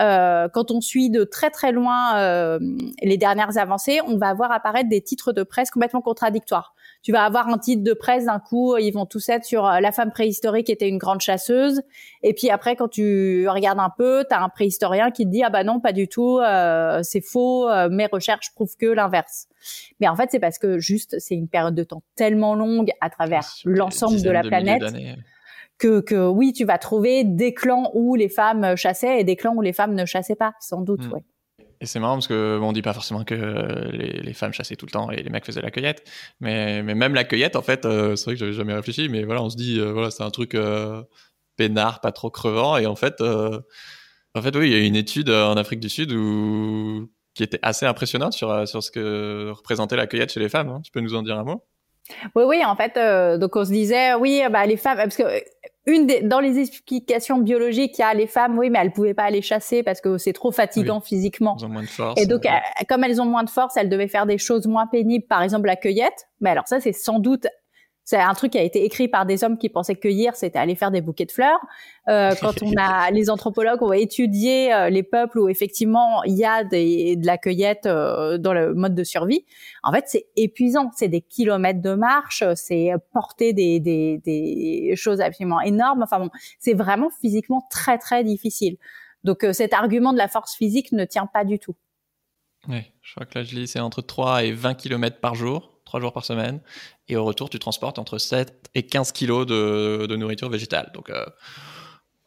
euh, 0.00 0.48
quand 0.48 0.70
on 0.70 0.80
suit 0.80 1.10
de 1.10 1.24
très 1.24 1.50
très 1.50 1.72
loin 1.72 2.16
euh, 2.18 2.58
les 3.02 3.16
dernières 3.16 3.58
avancées, 3.58 4.00
on 4.06 4.16
va 4.16 4.34
voir 4.34 4.50
apparaître 4.50 4.88
des 4.88 5.00
titres 5.00 5.32
de 5.32 5.42
presse 5.42 5.70
complètement 5.70 6.00
contradictoires. 6.00 6.74
Tu 7.04 7.12
vas 7.12 7.22
avoir 7.22 7.48
un 7.48 7.58
titre 7.58 7.84
de 7.84 7.92
presse 7.92 8.24
d'un 8.24 8.40
coup, 8.40 8.76
ils 8.76 8.90
vont 8.90 9.06
tous 9.06 9.28
être 9.28 9.44
sur 9.44 9.64
euh, 9.64 9.78
la 9.78 9.92
femme 9.92 10.10
préhistorique 10.10 10.68
était 10.68 10.88
une 10.88 10.98
grande 10.98 11.20
chasseuse, 11.20 11.82
et 12.24 12.34
puis 12.34 12.50
après 12.50 12.74
quand 12.74 12.88
tu 12.88 13.46
regardes 13.48 13.78
un 13.78 13.90
peu, 13.96 14.24
tu 14.28 14.34
as 14.34 14.42
un 14.42 14.48
préhistorien 14.48 15.12
qui 15.12 15.24
te 15.24 15.30
dit 15.30 15.44
ah 15.44 15.50
bah 15.50 15.62
non 15.62 15.78
pas 15.78 15.92
du 15.92 16.08
tout, 16.08 16.40
euh, 16.40 17.00
c'est 17.02 17.20
faux, 17.20 17.68
mes 17.90 18.06
recherches 18.06 18.52
prouvent 18.54 18.76
que 18.76 18.86
l'inverse. 18.86 19.46
Mais 20.00 20.08
en 20.08 20.16
fait 20.16 20.30
c'est 20.32 20.40
parce 20.40 20.58
que 20.58 20.78
juste 20.78 21.16
c'est 21.20 21.36
une 21.36 21.48
période 21.48 21.76
de 21.76 21.84
temps 21.84 22.02
tellement 22.16 22.56
longue 22.56 22.90
à 23.00 23.10
travers 23.10 23.46
l'ensemble 23.64 24.20
de 24.20 24.30
la 24.30 24.42
planète 24.42 24.82
que, 25.78 26.00
que 26.00 26.26
oui, 26.28 26.52
tu 26.52 26.64
vas 26.64 26.78
trouver 26.78 27.24
des 27.24 27.52
clans 27.52 27.90
où 27.94 28.14
les 28.14 28.28
femmes 28.28 28.76
chassaient 28.76 29.20
et 29.20 29.24
des 29.24 29.36
clans 29.36 29.54
où 29.54 29.60
les 29.60 29.72
femmes 29.72 29.94
ne 29.94 30.04
chassaient 30.04 30.36
pas, 30.36 30.54
sans 30.60 30.80
doute, 30.80 31.04
mm. 31.06 31.10
Et 31.84 31.86
c'est 31.86 32.00
marrant 32.00 32.14
parce 32.14 32.28
que 32.28 32.56
bon, 32.58 32.70
on 32.70 32.72
dit 32.72 32.80
pas 32.80 32.94
forcément 32.94 33.24
que 33.24 33.34
les, 33.34 34.22
les, 34.22 34.32
femmes 34.32 34.54
chassaient 34.54 34.74
tout 34.74 34.86
le 34.86 34.90
temps 34.90 35.10
et 35.10 35.22
les 35.22 35.28
mecs 35.28 35.44
faisaient 35.44 35.60
la 35.60 35.70
cueillette, 35.70 36.10
mais, 36.40 36.82
mais 36.82 36.94
même 36.94 37.12
la 37.12 37.24
cueillette, 37.24 37.56
en 37.56 37.62
fait, 37.62 37.84
euh, 37.84 38.16
c'est 38.16 38.24
vrai 38.24 38.34
que 38.36 38.40
j'avais 38.40 38.54
jamais 38.54 38.72
réfléchi, 38.72 39.10
mais 39.10 39.24
voilà, 39.24 39.42
on 39.42 39.50
se 39.50 39.56
dit, 39.56 39.78
euh, 39.78 39.92
voilà, 39.92 40.10
c'est 40.10 40.22
un 40.22 40.30
truc 40.30 40.54
euh, 40.54 41.02
peinard, 41.58 42.00
pas 42.00 42.10
trop 42.10 42.30
crevant, 42.30 42.78
et 42.78 42.86
en 42.86 42.96
fait, 42.96 43.20
en 43.20 44.42
fait, 44.42 44.56
oui, 44.56 44.70
il 44.70 44.72
y 44.72 44.76
a 44.76 44.86
une 44.86 44.96
étude 44.96 45.28
en 45.28 45.58
Afrique 45.58 45.80
du 45.80 45.90
Sud 45.90 46.10
où 46.12 47.10
qui 47.34 47.42
était 47.42 47.58
assez 47.60 47.84
impressionnante 47.84 48.32
sur 48.32 48.66
sur 48.66 48.82
ce 48.82 48.90
que 48.90 49.50
représentait 49.50 49.96
la 49.96 50.06
cueillette 50.06 50.32
chez 50.32 50.40
les 50.40 50.48
femmes. 50.48 50.70
Hein. 50.70 50.80
Tu 50.82 50.90
peux 50.90 51.00
nous 51.00 51.14
en 51.14 51.22
dire 51.22 51.38
un 51.38 51.44
mot? 51.44 51.64
Oui, 52.34 52.44
oui, 52.44 52.64
en 52.64 52.76
fait, 52.76 52.96
euh, 52.96 53.38
donc 53.38 53.56
on 53.56 53.64
se 53.64 53.70
disait, 53.70 54.14
oui, 54.14 54.42
bah 54.50 54.66
les 54.66 54.76
femmes, 54.76 54.96
parce 54.96 55.16
que 55.16 55.22
euh, 55.22 55.40
une 55.86 56.06
des, 56.06 56.22
dans 56.22 56.40
les 56.40 56.58
explications 56.58 57.38
biologiques, 57.38 57.98
il 57.98 58.00
y 58.00 58.04
a 58.04 58.14
les 58.14 58.26
femmes, 58.26 58.58
oui, 58.58 58.70
mais 58.70 58.78
elles 58.80 58.92
pouvaient 58.92 59.14
pas 59.14 59.24
aller 59.24 59.42
chasser 59.42 59.82
parce 59.82 60.00
que 60.00 60.16
c'est 60.16 60.32
trop 60.32 60.50
fatigant 60.50 61.00
physiquement. 61.00 61.56
Elles 61.58 61.66
ont 61.66 61.68
moins 61.68 61.82
de 61.82 61.88
force. 61.88 62.20
Et 62.20 62.26
donc, 62.26 62.46
euh, 62.46 62.50
comme 62.88 63.04
elles 63.04 63.20
ont 63.20 63.26
moins 63.26 63.44
de 63.44 63.50
force, 63.50 63.76
elles 63.76 63.90
devaient 63.90 64.08
faire 64.08 64.26
des 64.26 64.38
choses 64.38 64.66
moins 64.66 64.86
pénibles, 64.86 65.26
par 65.26 65.42
exemple 65.42 65.66
la 65.66 65.76
cueillette. 65.76 66.28
Mais 66.40 66.50
alors 66.50 66.66
ça, 66.66 66.80
c'est 66.80 66.92
sans 66.92 67.18
doute 67.18 67.46
c'est 68.04 68.18
un 68.18 68.34
truc 68.34 68.52
qui 68.52 68.58
a 68.58 68.62
été 68.62 68.84
écrit 68.84 69.08
par 69.08 69.24
des 69.24 69.44
hommes 69.44 69.56
qui 69.56 69.68
pensaient 69.68 69.94
que 69.94 70.00
cueillir, 70.00 70.36
c'était 70.36 70.58
aller 70.58 70.74
faire 70.74 70.90
des 70.90 71.00
bouquets 71.00 71.24
de 71.24 71.32
fleurs. 71.32 71.58
Euh, 72.08 72.34
quand 72.40 72.62
on 72.62 72.72
a 72.76 73.10
les 73.10 73.30
anthropologues 73.30 73.82
ont 73.82 73.92
étudié 73.92 74.74
euh, 74.74 74.90
les 74.90 75.02
peuples 75.02 75.38
où 75.38 75.48
effectivement 75.48 76.22
il 76.24 76.34
y 76.34 76.44
a 76.44 76.64
des, 76.64 77.16
de 77.16 77.26
la 77.26 77.38
cueillette 77.38 77.86
euh, 77.86 78.36
dans 78.36 78.52
le 78.52 78.74
mode 78.74 78.94
de 78.94 79.04
survie, 79.04 79.44
en 79.82 79.92
fait 79.92 80.04
c'est 80.06 80.26
épuisant. 80.36 80.90
C'est 80.94 81.08
des 81.08 81.22
kilomètres 81.22 81.80
de 81.80 81.94
marche, 81.94 82.44
c'est 82.54 82.90
porter 83.12 83.52
des, 83.52 83.80
des, 83.80 84.18
des 84.18 84.94
choses 84.96 85.20
absolument 85.20 85.60
énormes. 85.62 86.02
Enfin 86.02 86.20
bon, 86.20 86.30
c'est 86.58 86.74
vraiment 86.74 87.08
physiquement 87.20 87.66
très 87.70 87.98
très 87.98 88.22
difficile. 88.22 88.76
Donc 89.24 89.42
euh, 89.42 89.52
cet 89.52 89.72
argument 89.72 90.12
de 90.12 90.18
la 90.18 90.28
force 90.28 90.54
physique 90.54 90.92
ne 90.92 91.04
tient 91.04 91.26
pas 91.26 91.44
du 91.44 91.58
tout. 91.58 91.74
Oui, 92.68 92.82
je 93.02 93.14
crois 93.14 93.26
que 93.26 93.38
là 93.38 93.44
je 93.44 93.56
lis 93.56 93.68
c'est 93.68 93.80
entre 93.80 94.02
3 94.02 94.44
et 94.44 94.52
20 94.52 94.74
kilomètres 94.74 95.20
par 95.20 95.34
jour. 95.34 95.73
3 95.84 96.00
jours 96.00 96.12
par 96.12 96.24
semaine. 96.24 96.60
Et 97.08 97.16
au 97.16 97.24
retour, 97.24 97.50
tu 97.50 97.58
transportes 97.58 97.98
entre 97.98 98.18
7 98.18 98.70
et 98.74 98.86
15 98.86 99.12
kilos 99.12 99.46
de, 99.46 100.06
de 100.06 100.16
nourriture 100.16 100.48
végétale. 100.48 100.90
Donc, 100.94 101.10
euh, 101.10 101.24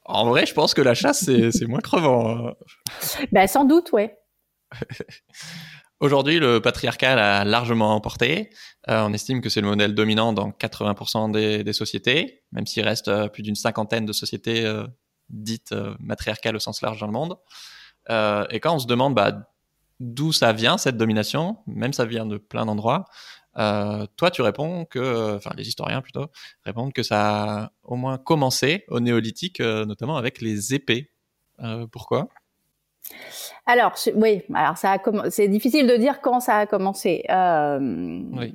en 0.06 0.30
vrai, 0.30 0.46
je 0.46 0.54
pense 0.54 0.74
que 0.74 0.82
la 0.82 0.94
chasse, 0.94 1.26
c'est 1.26 1.66
moins 1.68 1.82
crevant. 1.82 2.54
Ben, 3.32 3.48
sans 3.48 3.66
doute, 3.66 3.92
ouais. 3.92 4.18
Aujourd'hui, 6.00 6.38
le 6.38 6.62
patriarcat 6.62 7.40
a 7.40 7.44
largement 7.44 7.96
emporté. 7.96 8.52
Euh, 8.88 9.02
on 9.08 9.14
estime 9.14 9.42
que 9.42 9.50
c'est 9.50 9.62
le 9.62 9.68
modèle 9.68 9.96
dominant 9.96 10.32
dans 10.32 10.52
80% 10.52 11.32
des, 11.32 11.64
des, 11.64 11.74
sociétés, 11.74 12.44
même 12.52 12.68
s'il 12.68 12.84
reste 12.84 13.08
euh, 13.08 13.28
plus 13.28 13.42
d'une 13.42 13.56
cinquantaine 13.56 14.06
de 14.06 14.14
sociétés 14.14 14.64
euh, 14.64 14.86
dites 15.30 15.74
matriarcales 16.00 16.56
au 16.56 16.60
sens 16.60 16.82
large 16.82 17.00
dans 17.00 17.08
le 17.08 17.12
monde. 17.12 17.38
et 18.52 18.60
quand 18.60 18.76
on 18.76 18.80
se 18.80 18.88
demande 18.88 19.14
bah, 19.14 19.50
d'où 20.00 20.32
ça 20.32 20.54
vient, 20.54 20.78
cette 20.78 20.96
domination, 20.96 21.58
même 21.66 21.92
ça 21.92 22.06
vient 22.06 22.26
de 22.26 22.38
plein 22.38 22.66
d'endroits, 22.66 23.06
toi, 23.58 24.32
tu 24.32 24.42
réponds 24.42 24.86
que, 24.86 25.36
enfin, 25.36 25.52
les 25.58 25.68
historiens 25.68 26.02
plutôt 26.02 26.28
répondent 26.64 26.94
que 26.94 27.04
ça 27.04 27.64
a 27.64 27.72
au 27.84 27.96
moins 27.96 28.18
commencé 28.18 28.86
au 28.88 29.00
néolithique, 29.00 29.60
euh, 29.60 29.86
notamment 29.86 30.18
avec 30.18 30.42
les 30.42 30.76
épées. 30.76 31.12
Euh, 31.62 31.88
pourquoi? 31.88 32.30
Alors, 33.66 33.96
oui, 34.16 34.44
alors 34.54 34.78
ça 34.78 34.94
a 34.94 35.30
c'est 35.30 35.48
difficile 35.48 35.88
de 35.88 35.96
dire 35.96 36.22
quand 36.22 36.40
ça 36.40 36.58
a 36.58 36.66
commencé. 36.66 37.24
oui. 37.30 38.54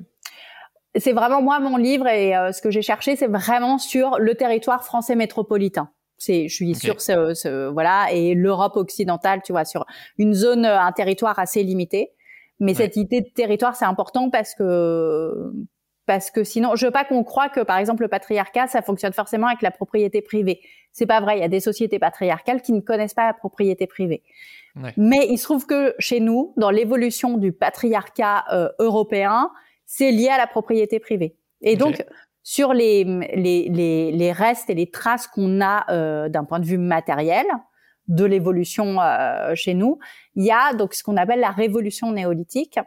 C'est 0.95 1.15
vraiment 1.15 1.41
moi 1.41 1.59
mon 1.59 1.79
livre 1.79 2.07
et 2.07 2.33
ce 2.53 2.61
que 2.61 2.71
j'ai 2.71 2.83
cherché, 2.83 3.17
c'est 3.17 3.27
vraiment 3.27 3.79
sur 3.79 4.19
le 4.19 4.35
territoire 4.35 4.85
français 4.85 5.17
métropolitain. 5.17 5.91
C'est, 6.19 6.49
je 6.49 6.55
suis 6.55 6.75
sur 6.75 7.01
ce, 7.01 7.33
ce, 7.33 7.69
voilà 7.71 8.13
et 8.13 8.35
l'Europe 8.35 8.77
occidentale, 8.77 9.41
tu 9.43 9.53
vois, 9.53 9.65
sur 9.65 9.87
une 10.19 10.35
zone, 10.35 10.67
un 10.67 10.93
territoire 10.93 11.39
assez 11.39 11.63
limité. 11.63 12.13
Mais 12.63 12.75
cette 12.75 12.97
idée 12.97 13.21
de 13.21 13.29
territoire, 13.29 13.77
c'est 13.77 13.85
important 13.85 14.31
parce 14.31 14.55
que 14.55 15.53
parce 16.07 16.31
que 16.31 16.43
sinon, 16.45 16.75
je 16.75 16.87
veux 16.87 16.93
pas 16.93 17.05
qu'on 17.05 17.23
croie 17.23 17.49
que, 17.49 17.61
par 17.61 17.79
exemple, 17.79 18.03
le 18.03 18.09
patriarcat, 18.09 18.67
ça 18.67 18.83
fonctionne 18.83 19.13
forcément 19.13 19.47
avec 19.47 19.63
la 19.63 19.71
propriété 19.71 20.21
privée. 20.21 20.61
C'est 20.91 21.07
pas 21.07 21.21
vrai. 21.21 21.39
Il 21.39 21.41
y 21.41 21.45
a 21.45 21.49
des 21.49 21.61
sociétés 21.61 21.99
patriarcales 21.99 22.61
qui 22.61 22.73
ne 22.73 22.81
connaissent 22.81 23.15
pas 23.15 23.27
la 23.27 23.35
propriété 23.35 23.87
privée. 23.87 24.23
Mais 24.97 25.27
il 25.29 25.39
se 25.39 25.45
trouve 25.45 25.67
que 25.67 25.95
chez 25.99 26.21
nous, 26.21 26.55
dans 26.57 26.71
l'évolution 26.71 27.37
du 27.37 27.53
patriarcat 27.53 28.45
euh, 28.53 28.69
européen, 28.79 29.51
c'est 29.85 30.11
lié 30.11 30.29
à 30.29 30.39
la 30.39 30.47
propriété 30.47 30.99
privée. 30.99 31.37
Et 31.61 31.77
donc, 31.77 32.05
sur 32.43 32.73
les, 32.73 33.05
les, 33.35 33.69
les, 33.69 34.13
les, 34.13 34.33
restes 34.33 34.71
et 34.71 34.75
les 34.75 34.91
traces 34.91 35.27
qu'on 35.27 35.61
a 35.61 35.85
euh, 35.91 36.29
d'un 36.29 36.45
point 36.45 36.59
de 36.59 36.65
vue 36.65 36.79
matériel 36.79 37.47
de 38.09 38.25
l'évolution 38.25 39.01
euh, 39.01 39.55
chez 39.55 39.75
nous, 39.75 39.99
il 40.35 40.45
y 40.45 40.51
a 40.51 40.75
donc 40.75 40.95
ce 40.95 41.03
qu'on 41.03 41.17
appelle 41.17 41.41
la 41.41 41.51
révolution 41.51 42.13
néolithique, 42.13 42.79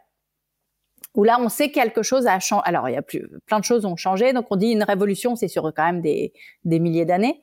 où 1.13 1.23
là 1.23 1.37
on 1.39 1.49
sait 1.49 1.69
quelque 1.69 2.03
chose 2.03 2.27
a 2.27 2.39
changé. 2.39 2.63
Alors 2.65 2.89
il 2.89 2.93
y 2.93 2.97
a 2.97 3.01
plus, 3.01 3.27
plein 3.45 3.59
de 3.59 3.63
choses 3.65 3.85
ont 3.85 3.95
changé, 3.95 4.33
donc 4.33 4.47
on 4.49 4.55
dit 4.55 4.71
une 4.71 4.83
révolution, 4.83 5.35
c'est 5.35 5.47
sur 5.47 5.63
quand 5.73 5.85
même 5.85 6.01
des, 6.01 6.33
des 6.63 6.79
milliers 6.79 7.05
d'années, 7.05 7.41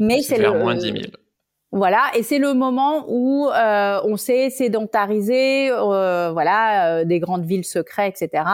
mais 0.00 0.22
c'est 0.22 0.38
le 0.38 0.52
moins 0.52 0.74
10 0.74 0.80
000. 0.80 0.96
Voilà, 1.76 2.12
et 2.14 2.22
c'est 2.22 2.38
le 2.38 2.54
moment 2.54 3.04
où 3.08 3.48
euh, 3.48 4.00
on 4.04 4.16
s'est 4.16 4.48
sédentarisé, 4.48 5.72
euh, 5.72 6.30
voilà, 6.30 7.00
euh, 7.00 7.04
des 7.04 7.18
grandes 7.18 7.44
villes 7.44 7.64
secrètes, 7.64 8.22
etc. 8.22 8.44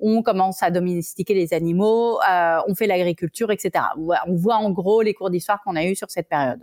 On 0.00 0.22
commence 0.22 0.62
à 0.62 0.70
domestiquer 0.70 1.32
les 1.32 1.54
animaux, 1.54 2.20
euh, 2.30 2.58
on 2.68 2.74
fait 2.74 2.86
l'agriculture, 2.86 3.50
etc. 3.50 3.86
On 4.26 4.34
voit 4.34 4.56
en 4.56 4.70
gros 4.70 5.00
les 5.00 5.14
cours 5.14 5.30
d'histoire 5.30 5.62
qu'on 5.64 5.76
a 5.76 5.84
eu 5.86 5.96
sur 5.96 6.10
cette 6.10 6.28
période. 6.28 6.62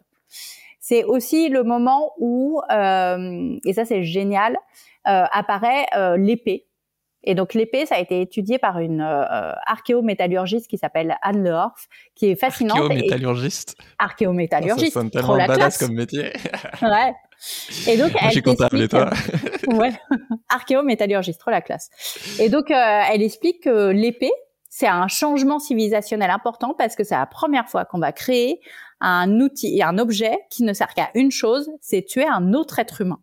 C'est 0.87 1.03
aussi 1.03 1.49
le 1.49 1.63
moment 1.63 2.11
où, 2.19 2.61
euh, 2.71 3.57
et 3.65 3.73
ça 3.73 3.85
c'est 3.85 4.03
génial, 4.03 4.55
apparaît 5.03 5.85
l'épée 6.17 6.67
et 7.25 7.33
donc 7.33 7.53
l'épée, 7.53 7.85
ça 7.85 7.95
a 7.95 7.99
été 7.99 8.21
étudié 8.21 8.59
par 8.59 8.79
une 8.79 9.01
euh, 9.01 9.51
archéométallurgiste 9.65 10.67
qui 10.67 10.77
s'appelle 10.77 11.17
Anne 11.23 11.43
Lehorf, 11.43 11.87
qui 12.13 12.27
est 12.27 12.35
fascinante. 12.35 12.77
Archéométallurgiste. 12.77 13.75
Archéométallurgiste. 13.97 14.93
Ça 14.93 14.99
sonne 14.99 15.09
tellement 15.09 15.35
badass 15.35 15.77
comme 15.79 15.93
métier. 15.93 16.31
ouais. 16.81 17.13
Et 17.87 17.97
donc, 17.97 18.11
elle 18.21 18.27
je 18.27 18.31
suis 18.31 18.41
content 18.43 18.67
toi. 18.69 19.09
ouais. 19.67 19.93
Archéométallurgiste, 20.49 21.39
trop 21.39 21.51
la 21.51 21.61
classe. 21.61 21.89
Et 22.39 22.49
donc, 22.49 22.69
euh, 22.69 23.01
elle 23.11 23.23
explique 23.23 23.63
que 23.63 23.89
l'épée, 23.89 24.31
c'est 24.69 24.87
un 24.87 25.07
changement 25.07 25.57
civilisationnel 25.57 26.29
important 26.29 26.75
parce 26.77 26.95
que 26.95 27.03
c'est 27.03 27.15
la 27.15 27.25
première 27.25 27.67
fois 27.69 27.85
qu'on 27.85 27.99
va 27.99 28.11
créer 28.11 28.61
un 29.01 29.39
outil 29.39 29.77
et 29.77 29.83
un 29.83 29.97
objet 29.97 30.37
qui 30.49 30.63
ne 30.63 30.73
sert 30.73 30.93
qu'à 30.93 31.09
une 31.15 31.31
chose, 31.31 31.69
c'est 31.81 32.03
tuer 32.05 32.25
un 32.25 32.53
autre 32.53 32.79
être 32.79 33.01
humain. 33.01 33.19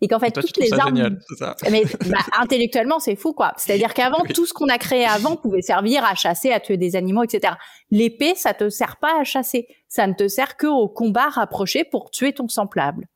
Et 0.00 0.06
qu'en 0.06 0.20
fait 0.20 0.30
toutes 0.30 0.56
les 0.58 0.72
armes 0.74 0.96
génial, 0.96 1.18
ça. 1.36 1.56
mais 1.72 1.82
bah, 2.08 2.18
intellectuellement 2.38 3.00
c'est 3.00 3.16
fou 3.16 3.32
quoi. 3.32 3.52
C'est-à-dire 3.56 3.94
qu'avant 3.94 4.22
tout 4.32 4.46
ce 4.46 4.52
qu'on 4.52 4.68
a 4.68 4.78
créé 4.78 5.04
avant 5.04 5.34
pouvait 5.42 5.60
servir 5.60 6.04
à 6.04 6.14
chasser 6.14 6.52
à 6.52 6.60
tuer 6.60 6.76
des 6.76 6.94
animaux 6.94 7.24
etc 7.24 7.54
l'épée 7.90 8.36
ça 8.36 8.54
te 8.54 8.68
sert 8.68 8.98
pas 8.98 9.20
à 9.20 9.24
chasser. 9.24 9.66
Ça 9.88 10.06
ne 10.06 10.12
te 10.12 10.28
sert 10.28 10.56
que 10.56 10.68
au 10.68 10.88
combat 10.88 11.28
rapproché 11.30 11.82
pour 11.82 12.12
tuer 12.12 12.32
ton 12.32 12.46
semblable. 12.46 13.08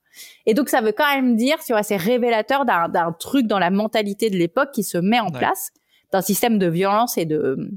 Et 0.45 0.55
donc 0.55 0.69
ça 0.69 0.81
veut 0.81 0.91
quand 0.91 1.07
même 1.15 1.37
dire 1.37 1.59
tu 1.65 1.73
vois 1.73 1.85
c'est 1.85 1.97
révélateur 1.97 2.65
d'un 2.65 3.13
truc 3.19 3.47
dans 3.47 3.61
la 3.61 3.71
mentalité 3.71 4.29
de 4.29 4.37
l'époque 4.37 4.73
qui 4.73 4.83
se 4.83 4.99
met 4.99 5.21
en 5.21 5.31
place 5.31 5.71
d'un 6.11 6.21
système 6.21 6.59
de 6.59 6.67
violence 6.67 7.17
et 7.17 7.27
de 7.27 7.71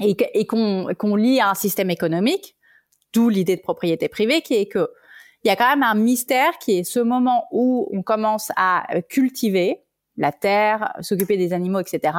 et, 0.00 0.46
qu'on 0.46 0.86
qu'on 0.98 1.16
lie 1.16 1.38
à 1.38 1.50
un 1.50 1.54
système 1.54 1.90
économique 1.90 2.56
d'où 3.12 3.28
l'idée 3.28 3.56
de 3.56 3.62
propriété 3.62 4.08
privée 4.08 4.42
qui 4.42 4.54
est 4.54 4.66
que 4.66 4.90
il 5.44 5.48
y 5.48 5.50
a 5.50 5.56
quand 5.56 5.68
même 5.68 5.82
un 5.82 5.94
mystère 5.94 6.56
qui 6.58 6.78
est 6.78 6.84
ce 6.84 7.00
moment 7.00 7.48
où 7.50 7.88
on 7.92 8.02
commence 8.02 8.52
à 8.56 8.84
cultiver 9.08 9.82
la 10.16 10.30
terre, 10.30 10.92
s'occuper 11.00 11.36
des 11.36 11.52
animaux, 11.52 11.80
etc. 11.80 12.16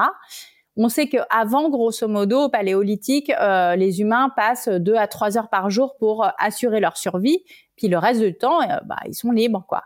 On 0.76 0.90
sait 0.90 1.08
qu'avant, 1.08 1.70
grosso 1.70 2.08
modo, 2.08 2.46
au 2.46 2.50
paléolithique, 2.50 3.30
euh, 3.30 3.76
les 3.76 4.02
humains 4.02 4.30
passent 4.36 4.68
deux 4.68 4.96
à 4.96 5.08
trois 5.08 5.38
heures 5.38 5.50
par 5.50 5.70
jour 5.70 5.96
pour 5.98 6.28
assurer 6.40 6.80
leur 6.80 6.98
survie. 6.98 7.44
Puis 7.76 7.88
le 7.88 7.98
reste 7.98 8.22
du 8.22 8.36
temps, 8.36 8.62
euh, 8.62 8.80
bah, 8.86 8.98
ils 9.06 9.14
sont 9.14 9.32
libres, 9.32 9.64
quoi. 9.68 9.84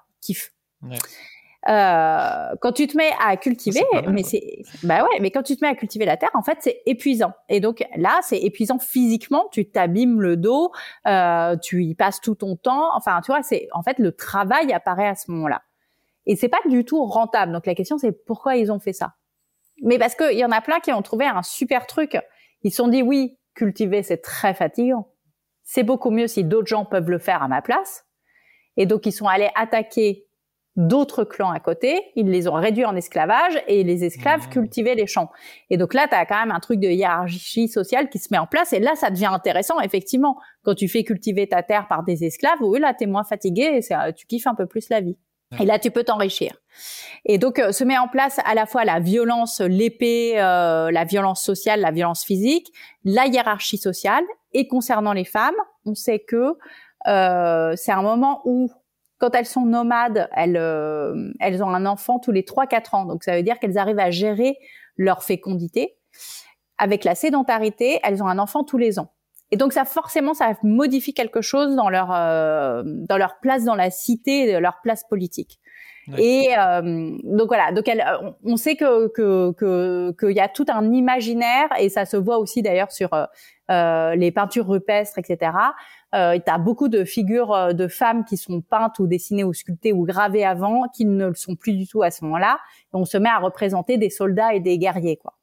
Ouais. 0.81 0.97
Euh, 1.67 2.55
quand 2.62 2.71
tu 2.71 2.88
te 2.88 2.95
mets 2.95 3.12
à 3.19 3.36
cultiver, 3.36 3.83
mais 4.09 4.24
c'est, 4.24 4.63
bah 4.83 5.03
ouais, 5.03 5.19
mais 5.19 5.31
quand 5.31 5.43
tu 5.43 5.57
te 5.57 5.65
mets 5.65 5.71
à 5.71 5.75
cultiver 5.75 6.05
la 6.05 6.15
terre, 6.15 6.29
en 6.33 6.41
fait, 6.41 6.57
c'est 6.62 6.81
épuisant. 6.86 7.33
Et 7.50 7.59
donc 7.59 7.83
là, 7.97 8.19
c'est 8.21 8.38
épuisant 8.38 8.79
physiquement. 8.79 9.50
Tu 9.51 9.69
t'abîmes 9.69 10.21
le 10.21 10.38
dos, 10.38 10.71
euh, 11.07 11.57
tu 11.57 11.83
y 11.83 11.93
passes 11.93 12.21
tout 12.21 12.36
ton 12.36 12.55
temps. 12.55 12.95
Enfin, 12.95 13.19
tu 13.21 13.31
vois, 13.31 13.43
c'est 13.43 13.67
en 13.74 13.83
fait 13.83 14.00
le 14.00 14.13
travail 14.13 14.71
apparaît 14.71 15.07
à 15.07 15.15
ce 15.15 15.29
moment-là. 15.31 15.62
Et 16.25 16.36
c'est 16.36 16.50
pas 16.50 16.59
du 16.69 16.86
tout 16.86 17.03
rentable. 17.05 17.51
Donc 17.51 17.65
la 17.65 17.75
question, 17.75 17.97
c'est 17.97 18.12
pourquoi 18.12 18.55
ils 18.55 18.71
ont 18.71 18.79
fait 18.79 18.93
ça? 18.93 19.15
Mais 19.83 20.00
parce 20.00 20.15
qu'il 20.15 20.38
y 20.38 20.45
en 20.45 20.51
a 20.51 20.62
plein 20.62 20.79
qui 20.79 20.91
ont 20.93 21.01
trouvé 21.01 21.25
un 21.25 21.43
super 21.43 21.86
truc. 21.86 22.17
Ils 22.63 22.71
se 22.71 22.77
sont 22.77 22.88
dit 22.88 23.01
oui, 23.01 23.38
cultiver 23.55 24.03
c'est 24.03 24.21
très 24.21 24.53
fatigant. 24.53 25.09
C'est 25.63 25.83
beaucoup 25.83 26.12
mieux 26.12 26.27
si 26.27 26.43
d'autres 26.43 26.67
gens 26.67 26.86
peuvent 26.86 27.09
le 27.09 27.19
faire 27.19 27.43
à 27.43 27.47
ma 27.47 27.62
place. 27.62 28.05
Et 28.77 28.86
donc 28.86 29.05
ils 29.05 29.12
sont 29.12 29.27
allés 29.27 29.50
attaquer 29.55 30.26
d'autres 30.77 31.24
clans 31.24 31.51
à 31.51 31.60
côté, 31.60 32.00
ils 32.15 32.29
les 32.29 32.48
ont 32.48 32.53
réduits 32.53 32.86
en 32.86 32.96
esclavage 32.96 33.62
et 33.67 33.84
les 33.84 34.05
esclaves 34.05 34.48
mmh. 34.48 34.51
cultivaient 34.51 34.96
les 34.96 35.07
champs. 35.07 35.29
Et 35.69 35.77
donc 35.77 35.93
là, 35.93 36.07
tu 36.07 36.15
as 36.15 36.25
quand 36.25 36.39
même 36.39 36.51
un 36.51 36.60
truc 36.60 36.79
de 36.79 36.88
hiérarchie 36.88 37.67
sociale 37.67 38.10
qui 38.10 38.19
se 38.19 38.27
met 38.31 38.38
en 38.38 38.48
place 38.48 38.74
et 38.74 38.79
là, 38.79 38.96
ça 38.96 39.10
devient 39.10 39.29
intéressant, 39.31 39.79
effectivement. 39.81 40.38
Quand 40.63 40.75
tu 40.75 40.88
fais 40.88 41.03
cultiver 41.03 41.48
ta 41.48 41.63
terre 41.63 41.88
par 41.88 42.03
des 42.03 42.24
esclaves, 42.24 42.62
oui, 42.62 42.79
là, 42.79 42.93
tu 42.93 43.03
es 43.05 43.07
moins 43.07 43.24
fatigué 43.24 43.81
et 43.81 44.13
tu 44.13 44.25
kiffes 44.27 44.48
un 44.48 44.55
peu 44.55 44.67
plus 44.67 44.89
la 44.89 45.01
vie. 45.01 45.17
Et 45.60 45.65
là, 45.65 45.79
tu 45.79 45.91
peux 45.91 46.03
t'enrichir. 46.03 46.57
Et 47.25 47.38
donc, 47.38 47.57
euh, 47.60 47.72
se 47.72 47.84
met 47.84 47.98
en 47.98 48.07
place 48.07 48.39
à 48.46 48.53
la 48.53 48.65
fois 48.65 48.84
la 48.84 49.00
violence, 49.00 49.62
l'épée, 49.62 50.34
euh, 50.36 50.91
la 50.91 51.05
violence 51.05 51.41
sociale, 51.41 51.79
la 51.79 51.91
violence 51.91 52.25
physique, 52.25 52.72
la 53.05 53.27
hiérarchie 53.27 53.77
sociale. 53.77 54.24
Et 54.53 54.67
concernant 54.67 55.13
les 55.13 55.24
femmes, 55.24 55.55
on 55.86 55.96
sait 55.96 56.19
que 56.19 56.57
euh, 57.07 57.74
c'est 57.75 57.91
un 57.91 58.01
moment 58.01 58.41
où 58.43 58.69
quand 59.17 59.33
elles 59.36 59.45
sont 59.45 59.65
nomades, 59.65 60.29
elles, 60.36 60.57
euh, 60.57 61.31
elles 61.39 61.63
ont 61.63 61.69
un 61.69 61.86
enfant 61.86 62.19
tous 62.19 62.31
les 62.31 62.43
3-4 62.43 62.95
ans. 62.95 63.05
Donc 63.05 63.24
ça 63.24 63.36
veut 63.36 63.43
dire 63.43 63.59
qu'elles 63.59 63.77
arrivent 63.77 64.00
à 64.00 64.12
gérer 64.12 64.57
leur 64.95 65.24
fécondité. 65.24 65.97
Avec 66.77 67.03
la 67.03 67.15
sédentarité, 67.15 68.00
elles 68.03 68.21
ont 68.21 68.27
un 68.27 68.39
enfant 68.39 68.63
tous 68.63 68.77
les 68.77 69.00
ans. 69.00 69.12
Et 69.50 69.57
donc 69.57 69.74
ça 69.74 69.86
forcément 69.86 70.33
ça 70.33 70.53
modifie 70.62 71.13
quelque 71.13 71.41
chose 71.41 71.75
dans 71.75 71.89
leur 71.89 72.12
euh, 72.12 72.83
dans 72.86 73.17
leur 73.17 73.39
place 73.39 73.63
dans 73.63 73.75
la 73.75 73.89
cité, 73.89 74.59
leur 74.59 74.81
place 74.81 75.03
politique. 75.09 75.59
Et 76.17 76.50
euh, 76.57 77.17
donc 77.24 77.47
voilà, 77.47 77.74
donc 77.74 77.88
elle, 77.89 78.03
on 78.45 78.55
sait 78.55 78.75
que 78.75 79.09
que 79.09 80.13
qu'il 80.17 80.36
y 80.36 80.39
a 80.39 80.47
tout 80.47 80.65
un 80.69 80.93
imaginaire 80.93 81.67
et 81.79 81.89
ça 81.89 82.05
se 82.05 82.15
voit 82.15 82.38
aussi 82.38 82.62
d'ailleurs 82.62 82.91
sur 82.91 83.09
euh, 83.69 84.15
les 84.15 84.31
peintures 84.31 84.67
rupestres, 84.67 85.17
etc. 85.19 85.51
Euh, 86.15 86.39
tu 86.39 86.49
as 86.51 86.57
beaucoup 86.57 86.87
de 86.87 87.03
figures 87.03 87.53
euh, 87.53 87.73
de 87.73 87.87
femmes 87.87 88.23
qui 88.23 88.37
sont 88.37 88.61
peintes 88.61 88.99
ou 88.99 89.07
dessinées 89.07 89.43
ou 89.43 89.53
sculptées 89.53 89.91
ou 89.91 90.03
gravées 90.05 90.45
avant, 90.45 90.83
qui 90.95 91.05
ne 91.05 91.27
le 91.27 91.35
sont 91.35 91.55
plus 91.55 91.73
du 91.73 91.85
tout 91.85 92.01
à 92.01 92.11
ce 92.11 92.23
moment-là. 92.23 92.59
on 92.93 93.03
se 93.03 93.17
met 93.17 93.29
à 93.29 93.39
représenter 93.39 93.97
des 93.97 94.09
soldats 94.09 94.53
et 94.53 94.59
des 94.59 94.77
guerriers, 94.77 95.17
quoi. 95.17 95.33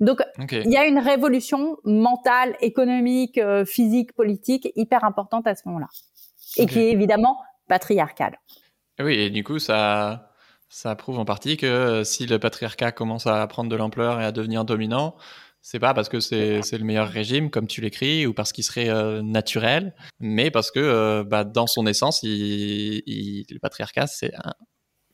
Donc, 0.00 0.22
il 0.52 0.70
y 0.70 0.76
a 0.76 0.86
une 0.86 1.00
révolution 1.00 1.76
mentale, 1.84 2.54
économique, 2.60 3.36
euh, 3.36 3.64
physique, 3.64 4.12
politique 4.12 4.68
hyper 4.76 5.02
importante 5.02 5.48
à 5.48 5.56
ce 5.56 5.62
moment-là, 5.66 5.88
et 6.56 6.66
qui 6.66 6.78
est 6.78 6.92
évidemment 6.92 7.40
patriarcale. 7.66 8.38
Oui, 9.00 9.14
et 9.14 9.30
du 9.30 9.42
coup, 9.42 9.58
ça, 9.58 10.30
ça 10.68 10.94
prouve 10.94 11.18
en 11.18 11.24
partie 11.24 11.56
que 11.56 12.04
si 12.04 12.26
le 12.26 12.38
patriarcat 12.38 12.92
commence 12.92 13.26
à 13.26 13.44
prendre 13.48 13.70
de 13.70 13.74
l'ampleur 13.74 14.20
et 14.20 14.24
à 14.24 14.30
devenir 14.30 14.64
dominant, 14.64 15.16
c'est 15.70 15.78
pas 15.78 15.92
parce 15.92 16.08
que 16.08 16.18
c'est 16.18 16.78
le 16.78 16.84
meilleur 16.84 17.08
régime, 17.08 17.50
comme 17.50 17.66
tu 17.66 17.82
l'écris, 17.82 18.26
ou 18.26 18.32
parce 18.32 18.52
qu'il 18.52 18.64
serait 18.64 18.88
euh, 18.88 19.20
naturel, 19.20 19.94
mais 20.18 20.50
parce 20.50 20.70
que 20.70 20.80
euh, 20.80 21.24
bah, 21.24 21.44
dans 21.44 21.66
son 21.66 21.86
essence, 21.86 22.22
il, 22.22 23.02
il, 23.04 23.44
le 23.50 23.58
patriarcat 23.58 24.06
c'est 24.06 24.32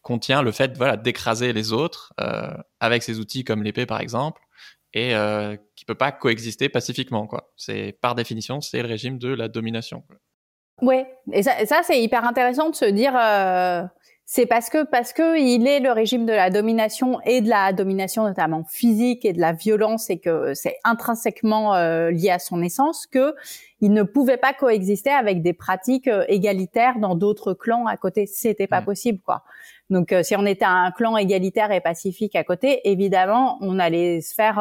contient 0.03 0.43
le 0.43 0.53
fait 0.53 0.77
voilà, 0.77 0.97
d'écraser 0.97 1.53
les 1.53 1.73
autres 1.73 2.13
euh, 2.21 2.55
avec 2.79 3.03
ses 3.03 3.19
outils 3.19 3.43
comme 3.43 3.65
l'épée 3.65 3.85
par 3.85 4.01
exemple, 4.01 4.43
et 4.93 5.13
qui 5.75 5.85
peut 5.87 5.97
pas 5.97 6.13
coexister 6.13 6.69
pacifiquement. 6.69 7.27
Quoi. 7.27 7.53
C'est 7.57 7.99
par 8.01 8.15
définition, 8.15 8.61
c'est 8.61 8.81
le 8.81 8.87
régime 8.87 9.19
de 9.19 9.35
la 9.35 9.49
domination. 9.49 10.03
Quoi. 10.03 10.17
Ouais, 10.83 11.05
et 11.33 11.43
ça, 11.43 11.67
ça 11.67 11.81
c'est 11.83 12.01
hyper 12.01 12.25
intéressant 12.25 12.71
de 12.71 12.77
se 12.77 12.85
dire 12.85 13.15
c'est 14.27 14.47
parce 14.47 14.71
que 14.71 14.85
parce 14.85 15.13
que 15.13 15.39
il 15.39 15.67
est 15.67 15.81
le 15.81 15.93
régime 15.93 16.25
de 16.25 16.33
la 16.33 16.49
domination 16.49 17.21
et 17.27 17.43
de 17.43 17.49
la 17.49 17.75
domination 17.75 18.25
notamment 18.25 18.65
physique 18.65 19.27
et 19.27 19.35
de 19.35 19.41
la 19.41 19.53
violence 19.53 20.09
et 20.09 20.19
que 20.19 20.55
c'est 20.55 20.79
intrinsèquement 20.83 21.75
euh, 21.75 22.11
lié 22.11 22.31
à 22.31 22.39
son 22.39 22.63
essence 22.63 23.07
que 23.07 23.35
il 23.83 23.93
ne 23.93 24.03
pouvait 24.03 24.39
pas 24.39 24.55
coexister 24.55 25.11
avec 25.11 25.43
des 25.43 25.53
pratiques 25.53 26.09
euh, 26.09 26.25
égalitaires 26.29 26.99
dans 26.99 27.17
d'autres 27.17 27.53
clans 27.53 27.87
à 27.87 27.99
côté. 27.99 28.25
C'était 28.25 28.67
pas 28.67 28.81
possible 28.81 29.21
quoi. 29.21 29.43
Donc 29.91 30.11
euh, 30.11 30.23
si 30.23 30.35
on 30.37 30.47
était 30.47 30.65
un 30.65 30.91
clan 30.91 31.19
égalitaire 31.19 31.71
et 31.71 31.83
pacifique 31.83 32.35
à 32.35 32.45
côté, 32.45 32.81
évidemment 32.91 33.59
on 33.61 33.79
allait 33.79 34.23
se 34.23 34.33
faire 34.33 34.59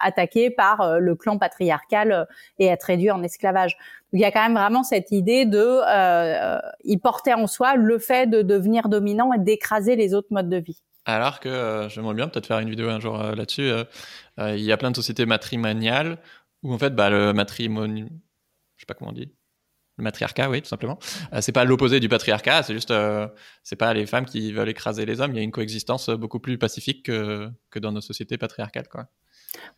attaquer 0.00 0.50
par 0.50 0.98
le 0.98 1.14
clan 1.14 1.38
patriarcal 1.38 2.26
et 2.58 2.66
être 2.66 2.82
réduit 2.82 3.12
en 3.12 3.22
esclavage 3.22 3.76
il 4.16 4.20
y 4.20 4.24
a 4.24 4.32
quand 4.32 4.42
même 4.42 4.54
vraiment 4.54 4.82
cette 4.82 5.10
idée 5.10 5.44
de, 5.44 5.58
euh, 5.58 6.58
il 6.84 7.00
en 7.34 7.46
soi 7.46 7.76
le 7.76 7.98
fait 7.98 8.28
de 8.28 8.42
devenir 8.42 8.88
dominant 8.88 9.32
et 9.32 9.38
d'écraser 9.38 9.96
les 9.96 10.14
autres 10.14 10.28
modes 10.30 10.48
de 10.48 10.56
vie. 10.56 10.82
Alors 11.04 11.38
que 11.38 11.86
j'aimerais 11.88 12.14
bien 12.14 12.28
peut-être 12.28 12.46
faire 12.46 12.58
une 12.58 12.70
vidéo 12.70 12.88
un 12.88 12.98
jour 12.98 13.16
là-dessus. 13.16 13.70
il 14.38 14.60
y 14.60 14.72
a 14.72 14.76
plein 14.76 14.90
de 14.90 14.96
sociétés 14.96 15.24
matrimoniales 15.24 16.18
où 16.62 16.72
en 16.72 16.78
fait 16.78 16.94
bah, 16.94 17.10
le 17.10 17.32
matrimonial, 17.32 18.08
je 18.76 18.82
sais 18.82 18.86
pas 18.86 18.94
comment 18.94 19.10
on 19.10 19.14
dit, 19.14 19.32
le 19.98 20.04
matriarcat, 20.04 20.50
oui, 20.50 20.60
tout 20.60 20.68
simplement. 20.68 20.98
Euh, 21.32 21.40
c'est 21.40 21.52
pas 21.52 21.64
l'opposé 21.64 22.00
du 22.00 22.08
patriarcat, 22.08 22.62
c'est 22.62 22.74
juste, 22.74 22.90
euh, 22.90 23.28
c'est 23.62 23.76
pas 23.76 23.94
les 23.94 24.06
femmes 24.06 24.26
qui 24.26 24.52
veulent 24.52 24.68
écraser 24.68 25.06
les 25.06 25.20
hommes. 25.20 25.32
Il 25.32 25.36
y 25.36 25.40
a 25.40 25.42
une 25.42 25.52
coexistence 25.52 26.10
beaucoup 26.10 26.40
plus 26.40 26.58
pacifique 26.58 27.06
que, 27.06 27.50
que 27.70 27.78
dans 27.78 27.92
nos 27.92 28.00
sociétés 28.00 28.36
patriarcales, 28.38 28.88
quoi. 28.88 29.06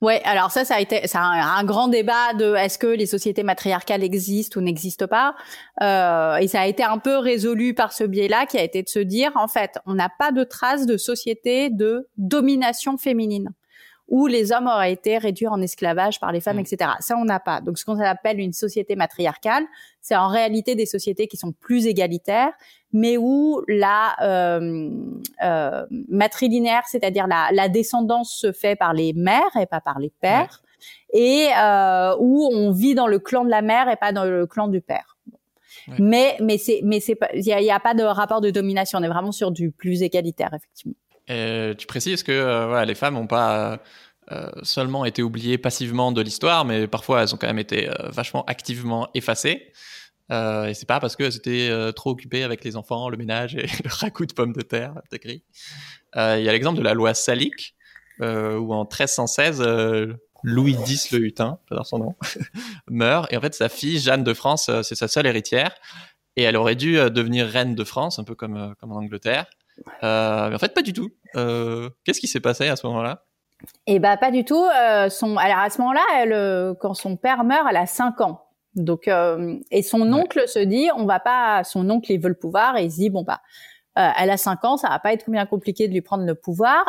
Ouais, 0.00 0.20
alors 0.24 0.50
ça, 0.50 0.64
ça 0.64 0.76
a 0.76 0.80
été, 0.80 1.02
un, 1.14 1.64
grand 1.64 1.88
débat 1.88 2.34
de 2.34 2.54
est-ce 2.54 2.78
que 2.78 2.86
les 2.86 3.06
sociétés 3.06 3.42
matriarcales 3.42 4.04
existent 4.04 4.60
ou 4.60 4.62
n'existent 4.62 5.08
pas, 5.08 5.34
euh, 5.82 6.36
et 6.36 6.48
ça 6.48 6.60
a 6.60 6.66
été 6.66 6.82
un 6.84 6.98
peu 6.98 7.18
résolu 7.18 7.74
par 7.74 7.92
ce 7.92 8.04
biais-là, 8.04 8.46
qui 8.46 8.58
a 8.58 8.62
été 8.62 8.82
de 8.82 8.88
se 8.88 8.98
dire, 8.98 9.32
en 9.34 9.48
fait, 9.48 9.78
on 9.86 9.94
n'a 9.94 10.08
pas 10.08 10.32
de 10.32 10.44
traces 10.44 10.86
de 10.86 10.96
société 10.96 11.70
de 11.70 12.08
domination 12.16 12.96
féminine 12.96 13.50
où 14.08 14.26
les 14.26 14.52
hommes 14.52 14.66
auraient 14.66 14.92
été 14.92 15.18
réduits 15.18 15.46
en 15.46 15.60
esclavage 15.60 16.18
par 16.18 16.32
les 16.32 16.40
femmes, 16.40 16.56
mm. 16.56 16.60
etc. 16.60 16.90
Ça, 17.00 17.16
on 17.16 17.24
n'a 17.24 17.40
pas. 17.40 17.60
Donc, 17.60 17.78
ce 17.78 17.84
qu'on 17.84 18.00
appelle 18.00 18.40
une 18.40 18.54
société 18.54 18.96
matriarcale, 18.96 19.64
c'est 20.00 20.16
en 20.16 20.28
réalité 20.28 20.74
des 20.74 20.86
sociétés 20.86 21.28
qui 21.28 21.36
sont 21.36 21.52
plus 21.52 21.86
égalitaires, 21.86 22.52
mais 22.92 23.18
où 23.18 23.62
la 23.68 24.16
euh, 24.22 24.90
euh, 25.44 25.86
matrilinéaire, 26.08 26.84
c'est-à-dire 26.86 27.26
la, 27.26 27.50
la, 27.52 27.68
descendance 27.68 28.34
se 28.34 28.52
fait 28.52 28.76
par 28.76 28.94
les 28.94 29.12
mères 29.12 29.56
et 29.60 29.66
pas 29.66 29.80
par 29.80 29.98
les 29.98 30.10
pères, 30.20 30.62
et 31.12 31.48
euh, 31.58 32.16
où 32.18 32.48
on 32.50 32.72
vit 32.72 32.94
dans 32.94 33.06
le 33.06 33.18
clan 33.18 33.44
de 33.44 33.50
la 33.50 33.62
mère 33.62 33.88
et 33.90 33.96
pas 33.96 34.12
dans 34.12 34.24
le 34.24 34.46
clan 34.46 34.68
du 34.68 34.80
père. 34.80 35.16
Mais 35.98 36.36
mais 36.40 36.58
c'est 36.58 36.80
mais 36.84 37.00
c'est 37.00 37.18
il 37.34 37.40
n'y 37.42 37.70
a, 37.70 37.74
a, 37.74 37.80
pas 37.80 37.94
de 37.94 38.02
rapport 38.02 38.42
de 38.42 38.50
domination. 38.50 38.98
On 38.98 39.02
est 39.02 39.08
vraiment 39.08 39.32
sur 39.32 39.50
du 39.50 39.70
plus 39.70 40.02
égalitaire 40.02 40.52
effectivement. 40.54 40.94
Et 41.28 41.74
tu 41.76 41.86
précises 41.86 42.22
que 42.22 42.32
euh, 42.32 42.66
voilà, 42.66 42.84
les 42.84 42.94
femmes 42.94 43.14
n'ont 43.14 43.26
pas 43.26 43.80
euh, 44.30 44.50
seulement 44.62 45.06
été 45.06 45.22
oubliées 45.22 45.56
passivement 45.56 46.12
de 46.12 46.20
l'histoire, 46.20 46.66
mais 46.66 46.86
parfois 46.86 47.22
elles 47.22 47.34
ont 47.34 47.38
quand 47.38 47.46
même 47.46 47.58
été 47.58 47.88
euh, 47.88 47.94
vachement 48.10 48.44
activement 48.44 49.08
effacées. 49.14 49.72
Euh, 50.30 50.66
et 50.66 50.74
c'est 50.74 50.86
pas 50.86 51.00
parce 51.00 51.16
qu'elles 51.16 51.36
étaient 51.36 51.70
trop 51.94 52.10
occupées 52.10 52.42
avec 52.42 52.62
les 52.62 52.76
enfants, 52.76 53.08
le 53.08 53.16
ménage 53.16 53.54
et 53.54 53.66
le 53.84 53.90
ragoût 53.90 54.26
de 54.26 54.34
pommes 54.34 54.52
de 54.52 54.60
terre. 54.60 54.92
Il 55.24 55.40
y 56.14 56.48
a 56.48 56.52
l'exemple 56.52 56.76
de 56.76 56.82
la 56.82 56.92
loi 56.92 57.14
salique, 57.14 57.74
où 58.20 58.74
en 58.74 58.82
1316, 58.82 59.62
Louis 60.44 60.76
X 60.86 61.10
le 61.12 61.20
Hutin, 61.20 61.58
j'adore 61.70 61.86
son 61.86 61.98
nom, 61.98 62.14
meurt. 62.88 63.32
Et 63.32 63.36
en 63.38 63.40
fait, 63.40 63.54
sa 63.54 63.70
fille, 63.70 63.98
Jeanne 63.98 64.24
de 64.24 64.34
France, 64.34 64.70
c'est 64.82 64.94
sa 64.94 65.08
seule 65.08 65.26
héritière. 65.26 65.74
Et 66.36 66.42
elle 66.42 66.56
aurait 66.56 66.76
dû 66.76 66.96
devenir 66.96 67.46
reine 67.48 67.74
de 67.74 67.84
France, 67.84 68.18
un 68.18 68.24
peu 68.24 68.34
comme, 68.34 68.74
comme 68.78 68.92
en 68.92 68.96
Angleterre. 68.96 69.46
Euh, 70.02 70.48
mais 70.48 70.54
en 70.54 70.58
fait, 70.58 70.74
pas 70.74 70.82
du 70.82 70.92
tout. 70.92 71.10
Euh, 71.36 71.90
qu'est-ce 72.04 72.20
qui 72.20 72.28
s'est 72.28 72.40
passé 72.40 72.68
à 72.68 72.76
ce 72.76 72.86
moment-là? 72.86 73.24
Eh 73.86 73.98
ben, 73.98 74.16
pas 74.16 74.30
du 74.30 74.44
tout. 74.44 74.64
Euh, 74.64 75.08
son, 75.08 75.36
alors 75.36 75.58
à 75.58 75.70
ce 75.70 75.80
moment-là, 75.80 76.74
quand 76.80 76.94
son 76.94 77.16
père 77.16 77.44
meurt, 77.44 77.66
elle 77.68 77.76
a 77.76 77.86
5 77.86 78.20
ans. 78.20 78.44
Donc, 78.74 79.08
et 79.08 79.82
son 79.82 80.12
oncle 80.12 80.46
se 80.46 80.60
dit, 80.60 80.88
on 80.96 81.04
va 81.04 81.20
pas. 81.20 81.64
Son 81.64 81.88
oncle, 81.90 82.12
il 82.12 82.20
veut 82.20 82.28
le 82.28 82.38
pouvoir, 82.38 82.76
et 82.76 82.84
il 82.84 82.92
se 82.92 82.96
dit, 82.96 83.10
bon 83.10 83.24
bah. 83.24 83.40
elle 83.94 84.30
a 84.30 84.36
5 84.36 84.64
ans, 84.64 84.76
ça 84.76 84.88
va 84.88 85.00
pas 85.00 85.12
être 85.12 85.28
bien 85.28 85.46
compliqué 85.46 85.88
de 85.88 85.92
lui 85.92 86.02
prendre 86.02 86.24
le 86.24 86.36
pouvoir. 86.36 86.84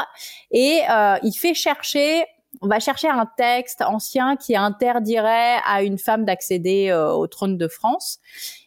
Et 0.51 0.81
il 1.23 1.33
fait 1.33 1.53
chercher 1.53 2.25
on 2.61 2.67
va 2.67 2.79
chercher 2.79 3.07
un 3.07 3.27
texte 3.37 3.83
ancien 3.83 4.35
qui 4.35 4.55
interdirait 4.55 5.57
à 5.65 5.83
une 5.83 5.99
femme 5.99 6.25
d'accéder 6.25 6.91
au 6.91 7.27
trône 7.27 7.57
de 7.57 7.67
France. 7.67 8.19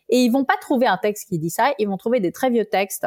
Et 0.09 0.19
ils 0.19 0.31
vont 0.31 0.45
pas 0.45 0.57
trouver 0.61 0.87
un 0.87 0.99
texte 0.99 1.29
qui 1.29 1.39
dit 1.39 1.51
ça, 1.51 1.73
ils 1.79 1.89
vont 1.89 1.97
trouver 1.97 2.21
des 2.21 2.33
très 2.33 2.51
vieux 2.51 2.65
textes 2.65 3.07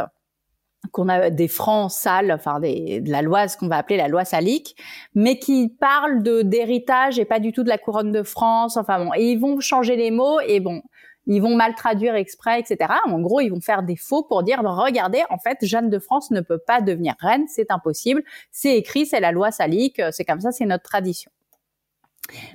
qu'on 0.92 1.10
a 1.10 1.30
des 1.30 1.48
francs 1.48 1.92
sales, 1.92 2.32
enfin 2.32 2.60
des, 2.60 3.02
de 3.02 3.12
la 3.12 3.22
loi, 3.22 3.48
ce 3.48 3.58
qu'on 3.58 3.68
va 3.68 3.78
appeler 3.78 3.98
la 3.98 4.08
loi 4.08 4.26
salique, 4.26 4.76
mais 5.14 5.40
qui 5.40 5.70
parlent 5.70 6.24
de 6.24 6.42
d'héritage 6.42 7.20
et 7.20 7.26
pas 7.26 7.40
du 7.40 7.52
tout 7.52 7.64
de 7.64 7.70
la 7.70 7.78
couronne 7.78 8.12
de 8.12 8.24
France. 8.24 8.78
Enfin 8.78 9.04
bon, 9.04 9.12
et 9.16 9.32
ils 9.32 9.40
vont 9.40 9.60
changer 9.60 9.96
les 9.96 10.12
mots 10.12 10.40
et 10.42 10.60
bon, 10.60 10.82
ils 11.28 11.42
vont 11.42 11.56
mal 11.56 11.76
traduire 11.76 12.16
exprès, 12.16 12.60
etc. 12.60 12.94
En 13.06 13.20
gros, 13.20 13.42
ils 13.42 13.50
vont 13.50 13.62
faire 13.62 13.84
des 13.84 13.96
faux 13.96 14.24
pour 14.24 14.44
dire 14.44 14.60
regardez, 14.64 15.24
en 15.30 15.38
fait, 15.38 15.58
Jeanne 15.64 15.90
de 15.90 16.00
France 16.00 16.32
ne 16.32 16.42
peut 16.42 16.60
pas 16.60 16.82
devenir 16.82 17.16
reine, 17.20 17.46
c'est 17.48 17.72
impossible. 17.72 18.24
C'est 18.52 18.78
écrit, 18.78 19.06
c'est 19.06 19.20
la 19.20 19.32
loi 19.32 19.52
salique, 19.52 20.02
c'est 20.12 20.26
comme 20.26 20.42
ça, 20.42 20.52
c'est 20.52 20.66
notre 20.66 20.84
tradition. 20.84 21.32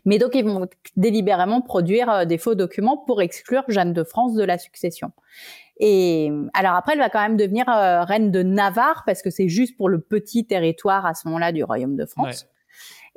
Mais 0.04 0.18
donc, 0.18 0.34
ils 0.34 0.44
vont 0.44 0.66
délibérément 0.96 1.60
produire 1.60 2.10
euh, 2.10 2.24
des 2.24 2.38
faux 2.38 2.54
documents 2.54 2.96
pour 2.96 3.22
exclure 3.22 3.64
Jeanne 3.68 3.92
de 3.92 4.04
France 4.04 4.34
de 4.34 4.44
la 4.44 4.58
succession. 4.58 5.12
Et 5.82 6.30
alors 6.52 6.74
après, 6.74 6.92
elle 6.92 6.98
va 6.98 7.08
quand 7.08 7.22
même 7.22 7.38
devenir 7.38 7.66
euh, 7.68 8.04
reine 8.04 8.30
de 8.30 8.42
Navarre 8.42 9.02
parce 9.06 9.22
que 9.22 9.30
c'est 9.30 9.48
juste 9.48 9.76
pour 9.78 9.88
le 9.88 9.98
petit 9.98 10.46
territoire 10.46 11.06
à 11.06 11.14
ce 11.14 11.26
moment-là 11.28 11.52
du 11.52 11.64
royaume 11.64 11.96
de 11.96 12.04
France. 12.04 12.46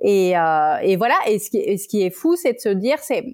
Et, 0.01 0.37
euh, 0.37 0.77
et, 0.81 0.95
voilà. 0.95 1.15
Et 1.27 1.39
ce 1.39 1.49
qui, 1.49 1.77
ce 1.77 1.87
qui 1.87 2.03
est 2.03 2.09
fou, 2.09 2.35
c'est 2.37 2.53
de 2.53 2.59
se 2.59 2.69
dire, 2.69 2.99
c'est 2.99 3.25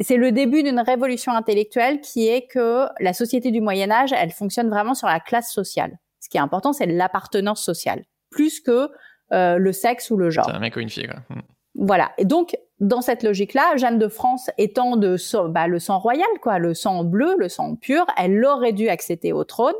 c'est 0.00 0.16
le 0.16 0.32
début 0.32 0.62
d'une 0.62 0.80
révolution 0.80 1.32
intellectuelle 1.32 2.00
qui 2.00 2.26
est 2.26 2.46
que 2.46 2.86
la 3.00 3.12
société 3.12 3.50
du 3.50 3.60
Moyen 3.60 3.90
Âge, 3.90 4.12
elle 4.12 4.30
fonctionne 4.30 4.70
vraiment 4.70 4.94
sur 4.94 5.06
la 5.06 5.20
classe 5.20 5.52
sociale. 5.52 5.98
Ce 6.20 6.28
qui 6.28 6.38
est 6.38 6.40
important, 6.40 6.72
c'est 6.72 6.86
l'appartenance 6.86 7.62
sociale, 7.62 8.04
plus 8.30 8.60
que 8.60 8.88
euh, 9.32 9.58
le 9.58 9.72
sexe 9.72 10.10
ou 10.10 10.16
le 10.16 10.30
genre. 10.30 10.46
C'est 10.46 10.56
un 10.56 10.58
mec 10.58 10.74
ou 10.76 10.80
une 10.80 10.88
fille, 10.88 11.06
quoi. 11.06 11.20
Hmm. 11.28 11.42
Voilà. 11.74 12.12
Et 12.18 12.24
donc, 12.24 12.56
dans 12.80 13.02
cette 13.02 13.22
logique-là, 13.22 13.76
Jeanne 13.76 13.98
de 13.98 14.08
France 14.08 14.50
étant 14.56 14.96
de 14.96 15.16
bah, 15.48 15.66
le 15.66 15.78
sang 15.78 15.98
royal, 15.98 16.28
quoi, 16.40 16.58
le 16.58 16.74
sang 16.74 17.04
bleu, 17.04 17.34
le 17.38 17.48
sang 17.48 17.76
pur, 17.76 18.06
elle 18.16 18.44
aurait 18.44 18.72
dû 18.72 18.88
accéder 18.88 19.32
au 19.32 19.44
trône. 19.44 19.74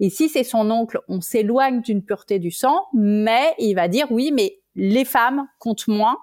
Et 0.00 0.10
si 0.10 0.28
c'est 0.28 0.44
son 0.44 0.70
oncle, 0.70 1.00
on 1.08 1.20
s'éloigne 1.20 1.82
d'une 1.82 2.02
pureté 2.02 2.38
du 2.38 2.50
sang, 2.50 2.86
mais 2.94 3.54
il 3.58 3.74
va 3.74 3.88
dire 3.88 4.06
oui, 4.10 4.32
mais 4.32 4.58
les 4.74 5.04
femmes 5.04 5.46
comptent 5.58 5.88
moins. 5.88 6.16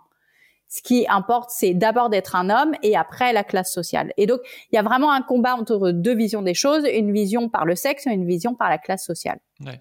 Ce 0.67 0.81
qui 0.81 1.05
importe, 1.09 1.51
c'est 1.51 1.73
d'abord 1.73 2.09
d'être 2.09 2.35
un 2.35 2.49
homme 2.49 2.73
et 2.81 2.97
après 2.97 3.31
la 3.31 3.43
classe 3.43 3.71
sociale. 3.71 4.11
Et 4.17 4.25
donc, 4.25 4.39
il 4.71 4.75
y 4.75 4.79
a 4.79 4.81
vraiment 4.81 5.11
un 5.11 5.21
combat 5.21 5.55
entre 5.55 5.91
deux 5.91 6.15
visions 6.15 6.41
des 6.41 6.55
choses, 6.55 6.85
une 6.91 7.13
vision 7.13 7.49
par 7.49 7.65
le 7.65 7.75
sexe 7.75 8.07
et 8.07 8.11
une 8.11 8.25
vision 8.25 8.55
par 8.55 8.69
la 8.69 8.79
classe 8.79 9.05
sociale. 9.05 9.39
Ouais. 9.63 9.79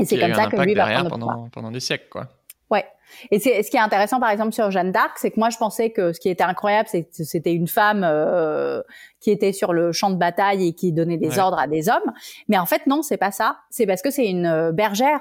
Et 0.00 0.04
c'est 0.04 0.18
comme 0.18 0.34
ça 0.34 0.46
que 0.48 0.56
lui 0.60 0.74
va 0.74 0.86
prendre 0.86 1.10
pendant, 1.10 1.48
pendant 1.48 1.70
des 1.70 1.80
siècles, 1.80 2.08
quoi. 2.10 2.28
Ouais. 2.70 2.84
Et 3.30 3.38
c'est 3.38 3.62
ce 3.62 3.70
qui 3.70 3.76
est 3.76 3.80
intéressant 3.80 4.20
par 4.20 4.30
exemple 4.30 4.52
sur 4.52 4.70
Jeanne 4.70 4.92
d'Arc, 4.92 5.12
c'est 5.16 5.30
que 5.30 5.40
moi 5.40 5.48
je 5.48 5.56
pensais 5.56 5.90
que 5.90 6.12
ce 6.12 6.20
qui 6.20 6.28
était 6.28 6.44
incroyable, 6.44 6.88
c'est 6.90 7.04
que 7.04 7.24
c'était 7.24 7.54
une 7.54 7.68
femme 7.68 8.02
euh, 8.04 8.82
qui 9.20 9.30
était 9.30 9.52
sur 9.52 9.72
le 9.72 9.92
champ 9.92 10.10
de 10.10 10.16
bataille 10.16 10.68
et 10.68 10.72
qui 10.74 10.92
donnait 10.92 11.16
des 11.16 11.38
ordres 11.38 11.58
à 11.58 11.66
des 11.66 11.88
hommes. 11.88 12.12
Mais 12.48 12.58
en 12.58 12.66
fait 12.66 12.86
non, 12.86 13.02
c'est 13.02 13.16
pas 13.16 13.30
ça. 13.30 13.58
C'est 13.70 13.86
parce 13.86 14.02
que 14.02 14.10
c'est 14.10 14.26
une 14.26 14.46
euh, 14.46 14.72
bergère. 14.72 15.20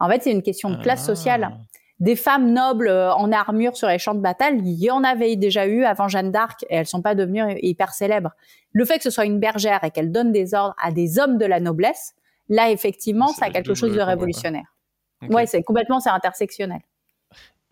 En 0.00 0.08
fait, 0.08 0.22
c'est 0.22 0.32
une 0.32 0.42
question 0.42 0.70
de 0.70 0.82
classe 0.82 1.02
ah. 1.04 1.14
sociale. 1.14 1.56
Des 2.00 2.16
femmes 2.16 2.52
nobles 2.52 2.88
euh, 2.88 3.14
en 3.14 3.30
armure 3.30 3.76
sur 3.76 3.86
les 3.86 3.98
champs 3.98 4.14
de 4.14 4.20
bataille, 4.20 4.58
il 4.64 4.82
y 4.82 4.90
en 4.90 5.04
avait 5.04 5.36
déjà 5.36 5.66
eu 5.66 5.84
avant 5.84 6.08
Jeanne 6.08 6.32
d'Arc 6.32 6.64
et 6.68 6.74
elles 6.74 6.86
sont 6.86 7.02
pas 7.02 7.14
devenues 7.14 7.56
hyper 7.62 7.94
célèbres. 7.94 8.32
Le 8.72 8.84
fait 8.84 8.96
que 8.96 9.04
ce 9.04 9.10
soit 9.10 9.24
une 9.24 9.38
bergère 9.38 9.84
et 9.84 9.92
qu'elle 9.92 10.10
donne 10.10 10.32
des 10.32 10.54
ordres 10.54 10.74
à 10.82 10.90
des 10.90 11.20
hommes 11.20 11.38
de 11.38 11.46
la 11.46 11.60
noblesse, 11.60 12.14
là 12.48 12.70
effectivement, 12.70 13.28
ça 13.28 13.46
a 13.46 13.50
quelque 13.50 13.74
chose 13.74 13.94
de 13.94 14.00
révolutionnaire. 14.00 14.73
Ouais, 15.22 15.46
c'est 15.46 15.62
complètement 15.62 16.00
c'est 16.00 16.10
intersectionnel. 16.10 16.80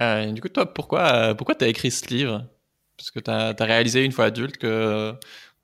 Euh, 0.01 0.33
du 0.33 0.41
coup, 0.41 0.49
toi, 0.49 0.73
pourquoi, 0.73 1.13
euh, 1.13 1.35
pourquoi 1.35 1.55
tu 1.55 1.65
as 1.65 1.69
écrit 1.69 1.91
ce 1.91 2.07
livre? 2.09 2.47
Parce 2.97 3.11
que 3.11 3.21
tu 3.21 3.31
as, 3.31 3.55
réalisé 3.65 4.05
une 4.05 4.13
fois 4.13 4.27
adulte 4.27 4.57
que 4.57 5.15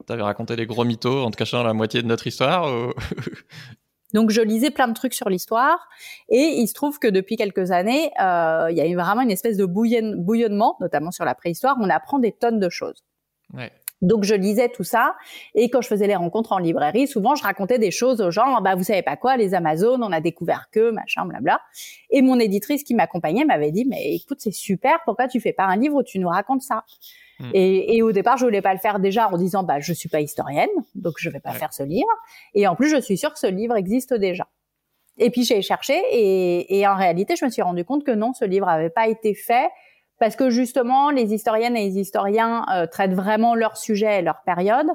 tu 0.06 0.12
avais 0.12 0.22
raconté 0.22 0.56
des 0.56 0.66
gros 0.66 0.84
mythos 0.84 1.24
en 1.24 1.30
te 1.30 1.36
cachant 1.36 1.62
la 1.62 1.72
moitié 1.72 2.02
de 2.02 2.06
notre 2.06 2.26
histoire 2.26 2.70
Donc 4.14 4.30
je 4.30 4.40
lisais 4.40 4.70
plein 4.70 4.88
de 4.88 4.94
trucs 4.94 5.12
sur 5.12 5.28
l'histoire 5.28 5.88
et 6.28 6.60
il 6.60 6.66
se 6.66 6.74
trouve 6.74 6.98
que 6.98 7.08
depuis 7.08 7.36
quelques 7.36 7.70
années, 7.70 8.10
euh, 8.20 8.68
il 8.70 8.76
y 8.76 8.80
a 8.80 8.86
eu 8.86 8.94
vraiment 8.94 9.20
une 9.20 9.30
espèce 9.30 9.56
de 9.56 9.66
bouillonnement, 9.66 10.76
notamment 10.80 11.10
sur 11.10 11.24
la 11.24 11.34
préhistoire. 11.34 11.76
On 11.80 11.90
apprend 11.90 12.18
des 12.18 12.32
tonnes 12.32 12.58
de 12.58 12.70
choses. 12.70 13.04
Ouais. 13.52 13.70
Donc 14.00 14.24
je 14.24 14.34
lisais 14.34 14.68
tout 14.68 14.84
ça 14.84 15.16
et 15.54 15.70
quand 15.70 15.80
je 15.80 15.88
faisais 15.88 16.06
les 16.06 16.14
rencontres 16.14 16.52
en 16.52 16.58
librairie, 16.58 17.08
souvent 17.08 17.34
je 17.34 17.42
racontais 17.42 17.78
des 17.78 17.90
choses 17.90 18.20
aux 18.20 18.30
gens, 18.30 18.60
bah 18.60 18.76
vous 18.76 18.84
savez 18.84 19.02
pas 19.02 19.16
quoi, 19.16 19.36
les 19.36 19.54
Amazones, 19.54 20.02
on 20.04 20.12
a 20.12 20.20
découvert 20.20 20.68
que 20.70 20.90
machin 20.90 21.24
blabla. 21.26 21.60
Et 22.10 22.22
mon 22.22 22.38
éditrice 22.38 22.84
qui 22.84 22.94
m'accompagnait 22.94 23.44
m'avait 23.44 23.72
dit 23.72 23.84
mais 23.86 24.14
écoute 24.14 24.38
c'est 24.40 24.52
super, 24.52 24.98
pourquoi 25.04 25.26
tu 25.26 25.40
fais 25.40 25.52
pas 25.52 25.64
un 25.64 25.76
livre 25.76 25.96
où 25.96 26.02
tu 26.02 26.18
nous 26.18 26.28
racontes 26.28 26.62
ça? 26.62 26.84
Hmm. 27.40 27.50
et, 27.54 28.02
au 28.02 28.10
départ 28.10 28.36
je 28.36 28.44
voulais 28.44 28.62
pas 28.62 28.72
le 28.72 28.80
faire 28.80 28.98
déjà 28.98 29.28
en 29.28 29.36
disant 29.36 29.62
bah 29.62 29.78
je 29.78 29.92
suis 29.92 30.08
pas 30.08 30.20
historienne 30.20 30.68
donc 30.96 31.14
je 31.18 31.30
vais 31.30 31.38
pas 31.38 31.52
faire 31.52 31.72
ce 31.72 31.84
livre 31.84 32.10
et 32.52 32.66
en 32.66 32.74
plus 32.74 32.90
je 32.90 33.00
suis 33.00 33.16
sûre 33.16 33.32
que 33.32 33.38
ce 33.38 33.46
livre 33.46 33.76
existe 33.76 34.14
déjà. 34.14 34.48
Et 35.18 35.30
puis 35.30 35.44
j'ai 35.44 35.62
cherché 35.62 36.00
et, 36.12 36.78
et 36.78 36.86
en 36.86 36.94
réalité 36.94 37.34
je 37.36 37.44
me 37.44 37.50
suis 37.50 37.62
rendu 37.62 37.84
compte 37.84 38.04
que 38.04 38.12
non 38.12 38.32
ce 38.32 38.44
livre 38.44 38.68
avait 38.68 38.90
pas 38.90 39.08
été 39.08 39.34
fait 39.34 39.68
parce 40.18 40.36
que 40.36 40.50
justement, 40.50 41.10
les 41.10 41.32
historiennes 41.32 41.76
et 41.76 41.88
les 41.88 41.98
historiens 41.98 42.64
euh, 42.74 42.86
traitent 42.86 43.14
vraiment 43.14 43.54
leur 43.54 43.76
sujet 43.76 44.18
et 44.18 44.22
leur 44.22 44.42
période, 44.44 44.88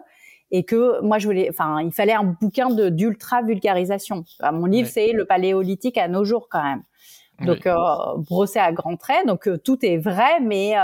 et 0.52 0.64
que 0.64 1.02
moi, 1.02 1.18
je 1.18 1.26
voulais, 1.26 1.48
enfin, 1.50 1.82
il 1.82 1.92
fallait 1.92 2.14
un 2.14 2.24
bouquin 2.24 2.70
de 2.70 2.90
d'ultra 2.90 3.42
vulgarisation. 3.42 4.24
mon 4.52 4.66
livre, 4.66 4.88
c'est 4.88 5.12
le 5.12 5.26
Paléolithique 5.26 5.98
à 5.98 6.08
nos 6.08 6.24
jours 6.26 6.48
quand 6.50 6.64
même. 6.64 6.84
Donc 7.42 7.66
euh, 7.66 7.76
brossé 8.18 8.60
à 8.60 8.72
grands 8.72 8.96
traits, 8.96 9.26
donc 9.26 9.48
euh, 9.48 9.58
tout 9.58 9.84
est 9.84 9.98
vrai, 9.98 10.40
mais 10.40 10.76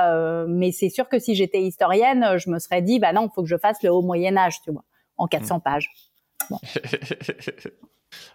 mais 0.48 0.72
c'est 0.72 0.90
sûr 0.90 1.08
que 1.08 1.20
si 1.20 1.36
j'étais 1.36 1.62
historienne, 1.62 2.38
je 2.38 2.50
me 2.50 2.58
serais 2.58 2.82
dit 2.82 2.98
bah 2.98 3.14
non, 3.14 3.28
il 3.28 3.34
faut 3.34 3.44
que 3.44 3.48
je 3.48 3.58
fasse 3.58 3.82
le 3.84 3.92
haut 3.92 4.02
Moyen 4.02 4.36
Âge, 4.36 4.56
tu 4.64 4.72
vois, 4.72 4.84
en 5.18 5.28
400 5.28 5.58
mm. 5.58 5.62
pages. 5.62 5.90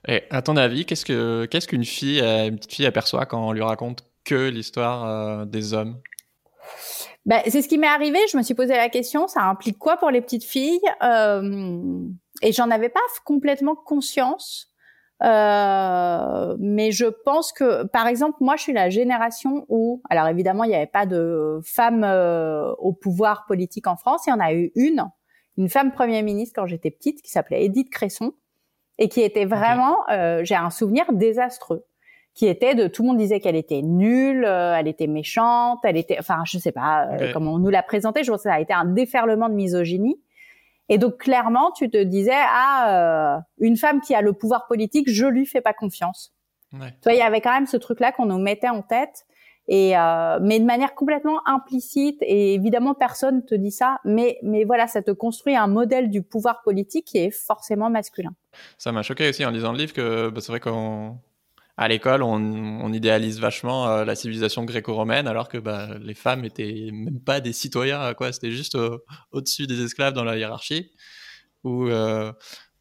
Et 0.06 0.22
à 0.30 0.40
ton 0.42 0.56
avis, 0.56 0.86
qu'est-ce 0.86 1.04
que 1.04 1.46
qu'est-ce 1.46 1.66
qu'une 1.66 1.84
fille, 1.84 2.20
une 2.20 2.56
petite 2.56 2.72
fille 2.72 2.86
aperçoit 2.86 3.26
quand 3.26 3.48
on 3.48 3.50
lui 3.50 3.62
raconte? 3.62 4.04
Que 4.24 4.48
l'histoire 4.48 5.46
des 5.46 5.74
hommes? 5.74 6.00
Ben, 7.26 7.40
c'est 7.46 7.62
ce 7.62 7.68
qui 7.68 7.78
m'est 7.78 7.86
arrivé. 7.86 8.18
Je 8.30 8.36
me 8.36 8.42
suis 8.42 8.54
posé 8.54 8.74
la 8.74 8.88
question, 8.88 9.28
ça 9.28 9.42
implique 9.42 9.78
quoi 9.78 9.96
pour 9.96 10.10
les 10.10 10.20
petites 10.20 10.44
filles? 10.44 10.80
Euh, 11.02 12.06
Et 12.42 12.52
j'en 12.52 12.70
avais 12.70 12.88
pas 12.88 13.00
complètement 13.24 13.74
conscience. 13.74 14.70
Euh, 15.22 16.56
mais 16.58 16.90
je 16.90 17.06
pense 17.06 17.52
que, 17.52 17.84
par 17.84 18.06
exemple, 18.08 18.36
moi, 18.40 18.56
je 18.56 18.62
suis 18.62 18.72
la 18.72 18.90
génération 18.90 19.64
où, 19.68 20.02
alors 20.10 20.26
évidemment, 20.26 20.64
il 20.64 20.68
n'y 20.68 20.74
avait 20.74 20.86
pas 20.86 21.06
de 21.06 21.60
femmes 21.64 22.04
euh, 22.04 22.72
au 22.78 22.92
pouvoir 22.92 23.46
politique 23.46 23.86
en 23.86 23.96
France. 23.96 24.26
Il 24.26 24.30
y 24.30 24.32
en 24.32 24.40
a 24.40 24.52
eu 24.52 24.72
une, 24.74 25.04
une 25.56 25.68
femme 25.68 25.92
première 25.92 26.24
ministre 26.24 26.60
quand 26.60 26.66
j'étais 26.66 26.90
petite, 26.90 27.22
qui 27.22 27.30
s'appelait 27.30 27.64
Edith 27.64 27.90
Cresson, 27.90 28.32
et 28.98 29.08
qui 29.08 29.22
était 29.22 29.46
vraiment, 29.46 29.96
euh, 30.10 30.44
j'ai 30.44 30.56
un 30.56 30.70
souvenir 30.70 31.04
désastreux 31.12 31.84
qui 32.34 32.46
était 32.46 32.74
de 32.74 32.88
tout 32.88 33.02
le 33.02 33.08
monde 33.08 33.18
disait 33.18 33.38
qu'elle 33.38 33.54
était 33.54 33.82
nulle, 33.82 34.44
euh, 34.44 34.76
elle 34.76 34.88
était 34.88 35.06
méchante, 35.06 35.78
elle 35.84 35.96
était, 35.96 36.18
enfin 36.18 36.42
je 36.44 36.58
sais 36.58 36.72
pas 36.72 37.06
euh, 37.06 37.32
comment 37.32 37.52
on 37.52 37.58
nous 37.58 37.70
l'a 37.70 37.82
présentée. 37.82 38.24
Je 38.24 38.30
pense 38.30 38.42
que 38.42 38.48
ça 38.48 38.54
a 38.54 38.60
été 38.60 38.72
un 38.72 38.84
déferlement 38.84 39.48
de 39.48 39.54
misogynie. 39.54 40.20
Et 40.88 40.98
donc 40.98 41.16
clairement, 41.18 41.70
tu 41.70 41.88
te 41.88 42.02
disais 42.02 42.32
ah 42.34 43.36
euh, 43.36 43.40
une 43.58 43.76
femme 43.76 44.00
qui 44.00 44.14
a 44.14 44.20
le 44.20 44.32
pouvoir 44.32 44.66
politique, 44.66 45.08
je 45.08 45.26
lui 45.26 45.46
fais 45.46 45.60
pas 45.60 45.72
confiance. 45.72 46.34
Ouais. 46.72 46.90
Tu 46.90 47.04
vois, 47.04 47.12
il 47.12 47.18
y 47.18 47.22
avait 47.22 47.40
quand 47.40 47.52
même 47.52 47.66
ce 47.66 47.76
truc-là 47.76 48.10
qu'on 48.10 48.26
nous 48.26 48.38
mettait 48.38 48.68
en 48.68 48.82
tête. 48.82 49.24
Et 49.66 49.94
mais 50.42 50.60
de 50.60 50.64
manière 50.66 50.94
complètement 50.94 51.40
implicite 51.48 52.18
et 52.20 52.52
évidemment 52.52 52.92
personne 52.92 53.46
te 53.46 53.54
dit 53.54 53.70
ça 53.70 53.96
mais 54.04 54.36
mais 54.42 54.64
voilà 54.64 54.86
ça 54.86 55.00
te 55.00 55.10
construit 55.10 55.56
un 55.56 55.68
modèle 55.68 56.10
du 56.10 56.20
pouvoir 56.20 56.60
politique 56.60 57.06
qui 57.06 57.16
est 57.16 57.30
forcément 57.30 57.88
masculin. 57.88 58.34
Ça 58.76 58.92
m'a 58.92 59.00
choqué 59.00 59.26
aussi 59.26 59.42
en 59.42 59.50
lisant 59.50 59.72
le 59.72 59.78
livre 59.78 59.94
que 59.94 60.28
bah, 60.28 60.42
c'est 60.42 60.52
vrai 60.52 60.60
qu'on 60.60 61.16
à 61.76 61.88
l'école, 61.88 62.22
on, 62.22 62.92
idéalise 62.92 63.40
vachement 63.40 63.88
euh, 63.88 64.04
la 64.04 64.14
civilisation 64.14 64.64
gréco-romaine, 64.64 65.26
alors 65.26 65.48
que 65.48 65.58
bah, 65.58 65.98
les 66.00 66.14
femmes 66.14 66.44
étaient 66.44 66.90
même 66.92 67.20
pas 67.20 67.40
des 67.40 67.52
citoyens, 67.52 68.14
quoi. 68.14 68.32
C'était 68.32 68.52
juste 68.52 68.78
au-dessus 69.32 69.66
des 69.66 69.82
esclaves 69.82 70.14
dans 70.14 70.24
la 70.24 70.36
hiérarchie. 70.36 70.92
Ou, 71.64 71.88
euh, 71.88 72.32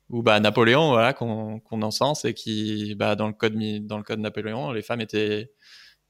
ou 0.09 0.21
bah, 0.23 0.39
Napoléon, 0.39 0.89
voilà, 0.89 1.13
qu'on 1.13 1.59
qu 1.59 1.75
encense 1.83 2.25
et 2.25 2.33
qui, 2.33 2.95
bah, 2.95 3.15
dans 3.15 3.27
le 3.27 3.33
code 3.33 3.55
dans 3.87 3.97
le 3.97 4.03
code 4.03 4.19
Napoléon, 4.19 4.71
les 4.71 4.81
femmes 4.83 5.01
étaient 5.01 5.51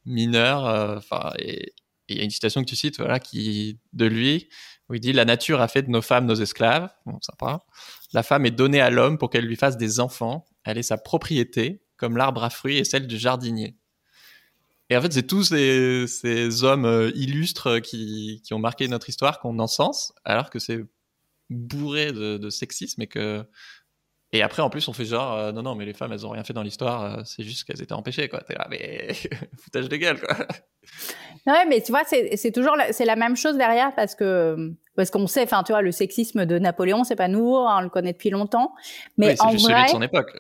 mineures. 0.06 0.66
Euh, 0.68 0.98
enfin, 0.98 1.32
il 1.38 2.18
y 2.18 2.22
a 2.22 2.24
une 2.24 2.30
citation 2.30 2.62
que 2.62 2.70
tu 2.70 2.76
cites, 2.76 2.98
voilà, 2.98 3.20
qui 3.20 3.80
de 3.94 4.06
lui, 4.06 4.50
où 4.90 4.96
il 4.96 5.00
dit 5.00 5.14
la 5.14 5.26
nature 5.26 5.62
a 5.62 5.68
fait 5.68 5.84
de 5.84 5.90
nos 5.90 6.02
femmes 6.02 6.26
nos 6.26 6.36
esclaves. 6.36 6.90
Bon, 7.06 7.20
sympa. 7.22 7.64
La 8.14 8.24
femme 8.24 8.46
est 8.46 8.52
donnée 8.52 8.82
à 8.82 8.90
l'homme 8.90 9.18
pour 9.18 9.30
qu'elle 9.30 9.46
lui 9.46 9.56
fasse 9.56 9.78
des 9.78 10.00
enfants. 10.00 10.46
Elle 10.66 10.78
est 10.78 10.84
sa 10.84 10.98
propriété 10.98 11.83
comme 11.98 12.18
l'arbre 12.18 12.44
à 12.44 12.50
fruits 12.50 12.78
et 12.78 12.84
celle 12.84 13.08
du 13.08 13.18
jardinier. 13.18 13.76
Et 14.90 14.98
en 14.98 15.02
fait, 15.02 15.14
c'est 15.14 15.26
tous 15.26 15.44
ces, 15.44 16.64
hommes 16.64 16.86
euh, 16.86 17.12
illustres 17.16 17.82
qui, 17.82 18.42
qui, 18.44 18.54
ont 18.54 18.60
marqué 18.60 18.88
notre 18.88 19.10
histoire 19.10 19.40
qu'on 19.40 19.58
encense, 19.60 20.14
alors 20.26 20.50
que 20.50 20.60
c'est 20.60 20.84
bourré 21.50 22.12
de, 22.12 22.50
sexisme 22.50 23.02
et 23.02 23.08
que. 23.08 23.44
Et 24.36 24.42
après, 24.42 24.64
en 24.64 24.70
plus, 24.72 24.88
on 24.88 24.94
fait 24.94 25.06
genre, 25.06 25.34
euh, 25.38 25.52
non, 25.52 25.62
non, 25.62 25.76
mais 25.76 25.86
les 25.86 25.94
femmes, 25.94 26.12
elles 26.12 26.26
ont 26.26 26.32
rien 26.32 26.44
fait 26.44 26.54
dans 26.54 26.64
l'histoire, 26.64 27.04
euh, 27.04 27.22
c'est 27.24 27.44
juste 27.44 27.66
qu'elles 27.66 27.84
étaient 27.84 27.94
empêchées, 27.94 28.28
quoi. 28.30 28.42
T'es 28.42 28.56
là, 28.56 28.68
mais 28.70 29.14
foutage 29.62 29.90
de 29.90 29.96
gueule, 29.96 30.20
quoi. 30.20 30.36
Ouais, 31.46 31.66
mais 31.68 31.82
tu 31.82 31.92
vois, 31.92 32.04
c'est 32.06 32.52
toujours, 32.52 32.76
c'est 32.92 33.06
la 33.06 33.16
même 33.16 33.36
chose 33.36 33.58
derrière 33.58 33.94
parce 33.96 34.16
que, 34.16 34.74
parce 34.96 35.12
qu'on 35.12 35.28
sait, 35.28 35.44
enfin, 35.44 35.62
tu 35.64 35.72
vois, 35.72 35.82
le 35.82 35.92
sexisme 35.92 36.46
de 36.46 36.58
Napoléon, 36.58 37.04
c'est 37.04 37.16
pas 37.16 37.28
nouveau, 37.28 37.68
hein, 37.68 37.78
on 37.80 37.82
le 37.82 37.90
connaît 37.90 38.14
depuis 38.14 38.32
longtemps. 38.32 38.74
Mais 39.18 39.40
en 39.40 39.52
juste 39.52 39.66
vrai, 39.66 39.74
celui 39.74 39.86
de 39.86 39.90
son 39.90 40.02
époque. 40.02 40.32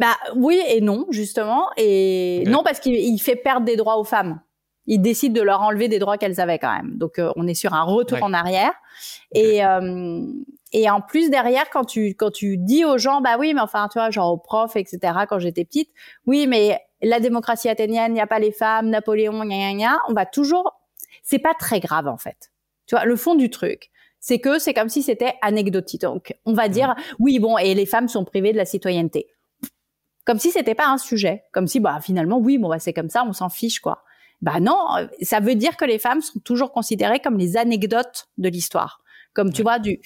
Bah 0.00 0.16
oui 0.34 0.58
et 0.66 0.80
non 0.80 1.04
justement 1.10 1.68
et 1.76 2.42
non 2.46 2.62
parce 2.62 2.80
qu'il 2.80 3.20
fait 3.20 3.36
perdre 3.36 3.66
des 3.66 3.76
droits 3.76 3.98
aux 3.98 4.04
femmes. 4.04 4.40
Il 4.86 5.02
décide 5.02 5.34
de 5.34 5.42
leur 5.42 5.60
enlever 5.60 5.88
des 5.88 5.98
droits 5.98 6.16
qu'elles 6.16 6.40
avaient 6.40 6.58
quand 6.58 6.74
même. 6.74 6.96
Donc 6.96 7.18
euh, 7.18 7.30
on 7.36 7.46
est 7.46 7.54
sur 7.54 7.74
un 7.74 7.82
retour 7.82 8.18
en 8.22 8.32
arrière 8.32 8.72
et 9.32 9.62
euh, 9.62 10.22
et 10.72 10.88
en 10.88 11.02
plus 11.02 11.28
derrière 11.28 11.68
quand 11.68 11.84
tu 11.84 12.14
quand 12.14 12.30
tu 12.30 12.56
dis 12.56 12.82
aux 12.86 12.96
gens 12.96 13.20
bah 13.20 13.36
oui 13.38 13.52
mais 13.52 13.60
enfin 13.60 13.88
tu 13.92 13.98
vois 13.98 14.08
genre 14.10 14.32
aux 14.32 14.38
profs 14.38 14.74
etc 14.74 14.98
quand 15.28 15.38
j'étais 15.38 15.66
petite 15.66 15.90
oui 16.26 16.46
mais 16.46 16.80
la 17.02 17.20
démocratie 17.20 17.68
athénienne 17.68 18.12
il 18.12 18.14
n'y 18.14 18.20
a 18.22 18.26
pas 18.26 18.38
les 18.38 18.52
femmes 18.52 18.88
Napoléon 18.88 19.44
gna, 19.44 19.74
gna, 19.74 19.98
on 20.08 20.14
va 20.14 20.24
toujours 20.24 20.80
c'est 21.22 21.38
pas 21.38 21.52
très 21.52 21.78
grave 21.78 22.08
en 22.08 22.16
fait. 22.16 22.50
Tu 22.86 22.94
vois 22.94 23.04
le 23.04 23.16
fond 23.16 23.34
du 23.34 23.50
truc 23.50 23.90
c'est 24.18 24.38
que 24.38 24.58
c'est 24.58 24.74
comme 24.74 24.90
si 24.90 25.02
c'était 25.02 25.34
anecdotique. 25.40 26.02
Donc, 26.02 26.36
on 26.44 26.52
va 26.52 26.68
dire, 26.68 26.94
oui, 27.18 27.38
bon, 27.38 27.56
et 27.56 27.72
les 27.72 27.86
femmes 27.86 28.06
sont 28.06 28.26
privées 28.26 28.52
de 28.52 28.58
la 28.58 28.66
citoyenneté 28.66 29.28
comme 30.30 30.38
si 30.38 30.52
c'était 30.52 30.76
pas 30.76 30.86
un 30.86 30.96
sujet, 30.96 31.42
comme 31.50 31.66
si 31.66 31.80
bah 31.80 31.98
finalement 32.00 32.38
oui 32.38 32.56
bon 32.56 32.68
bah 32.68 32.78
c'est 32.78 32.92
comme 32.92 33.08
ça, 33.10 33.24
on 33.26 33.32
s'en 33.32 33.48
fiche 33.48 33.80
quoi. 33.80 34.04
Bah 34.40 34.60
non, 34.60 34.78
ça 35.22 35.40
veut 35.40 35.56
dire 35.56 35.76
que 35.76 35.84
les 35.84 35.98
femmes 35.98 36.20
sont 36.20 36.38
toujours 36.38 36.70
considérées 36.70 37.18
comme 37.18 37.36
les 37.36 37.56
anecdotes 37.56 38.28
de 38.38 38.48
l'histoire, 38.48 39.02
comme 39.32 39.52
tu 39.52 39.62
vois 39.62 39.80
du 39.80 39.98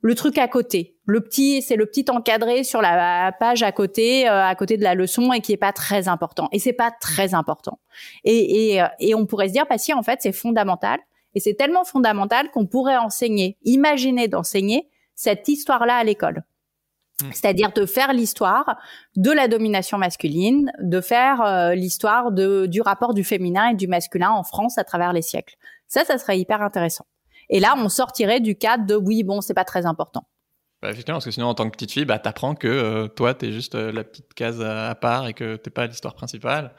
le 0.00 0.16
truc 0.16 0.36
à 0.36 0.48
côté, 0.48 0.96
le 1.04 1.20
petit 1.20 1.62
c'est 1.62 1.76
le 1.76 1.86
petit 1.86 2.06
encadré 2.10 2.64
sur 2.64 2.82
la 2.82 3.30
page 3.38 3.62
à 3.62 3.70
côté 3.70 4.28
euh, 4.28 4.44
à 4.44 4.56
côté 4.56 4.78
de 4.78 4.82
la 4.82 4.96
leçon 4.96 5.32
et 5.32 5.40
qui 5.40 5.52
est 5.52 5.56
pas 5.56 5.72
très 5.72 6.08
important 6.08 6.48
et 6.50 6.58
c'est 6.58 6.72
pas 6.72 6.90
très 6.90 7.34
important. 7.34 7.78
Et, 8.24 8.72
et, 8.72 8.82
euh, 8.82 8.86
et 8.98 9.14
on 9.14 9.26
pourrait 9.26 9.46
se 9.46 9.52
dire 9.52 9.66
bah 9.70 9.78
si 9.78 9.94
en 9.94 10.02
fait 10.02 10.18
c'est 10.22 10.32
fondamental 10.32 10.98
et 11.36 11.40
c'est 11.40 11.54
tellement 11.54 11.84
fondamental 11.84 12.50
qu'on 12.50 12.66
pourrait 12.66 12.96
enseigner, 12.96 13.58
imaginer 13.62 14.26
d'enseigner 14.26 14.88
cette 15.14 15.46
histoire-là 15.46 15.98
à 15.98 16.02
l'école. 16.02 16.42
Mm. 17.22 17.30
C'est-à-dire 17.32 17.72
de 17.72 17.86
faire 17.86 18.12
l'histoire 18.12 18.76
de 19.16 19.30
la 19.30 19.48
domination 19.48 19.98
masculine, 19.98 20.70
de 20.80 21.00
faire 21.00 21.42
euh, 21.42 21.74
l'histoire 21.74 22.30
de, 22.30 22.66
du 22.66 22.80
rapport 22.80 23.14
du 23.14 23.24
féminin 23.24 23.70
et 23.70 23.74
du 23.74 23.88
masculin 23.88 24.30
en 24.30 24.44
France 24.44 24.78
à 24.78 24.84
travers 24.84 25.12
les 25.12 25.22
siècles. 25.22 25.56
Ça, 25.88 26.04
ça 26.04 26.18
serait 26.18 26.38
hyper 26.38 26.62
intéressant. 26.62 27.06
Et 27.50 27.60
là, 27.60 27.74
on 27.76 27.88
sortirait 27.88 28.40
du 28.40 28.56
cadre 28.56 28.86
de 28.86 28.94
oui, 28.94 29.24
bon, 29.24 29.40
c'est 29.40 29.54
pas 29.54 29.64
très 29.64 29.86
important. 29.86 30.28
Bah, 30.80 30.90
effectivement, 30.90 31.16
parce 31.16 31.24
que 31.24 31.30
sinon, 31.30 31.46
en 31.46 31.54
tant 31.54 31.64
que 31.64 31.74
petite 31.74 31.90
fille, 31.90 32.04
bah, 32.04 32.18
t'apprends 32.18 32.54
que 32.54 32.68
euh, 32.68 33.08
toi, 33.08 33.34
t'es 33.34 33.50
juste 33.52 33.74
euh, 33.74 33.90
la 33.90 34.04
petite 34.04 34.32
case 34.34 34.60
à, 34.60 34.94
part 34.94 35.26
et 35.26 35.34
que 35.34 35.56
t'es 35.56 35.70
pas 35.70 35.86
l'histoire 35.86 36.14
principale. 36.14 36.74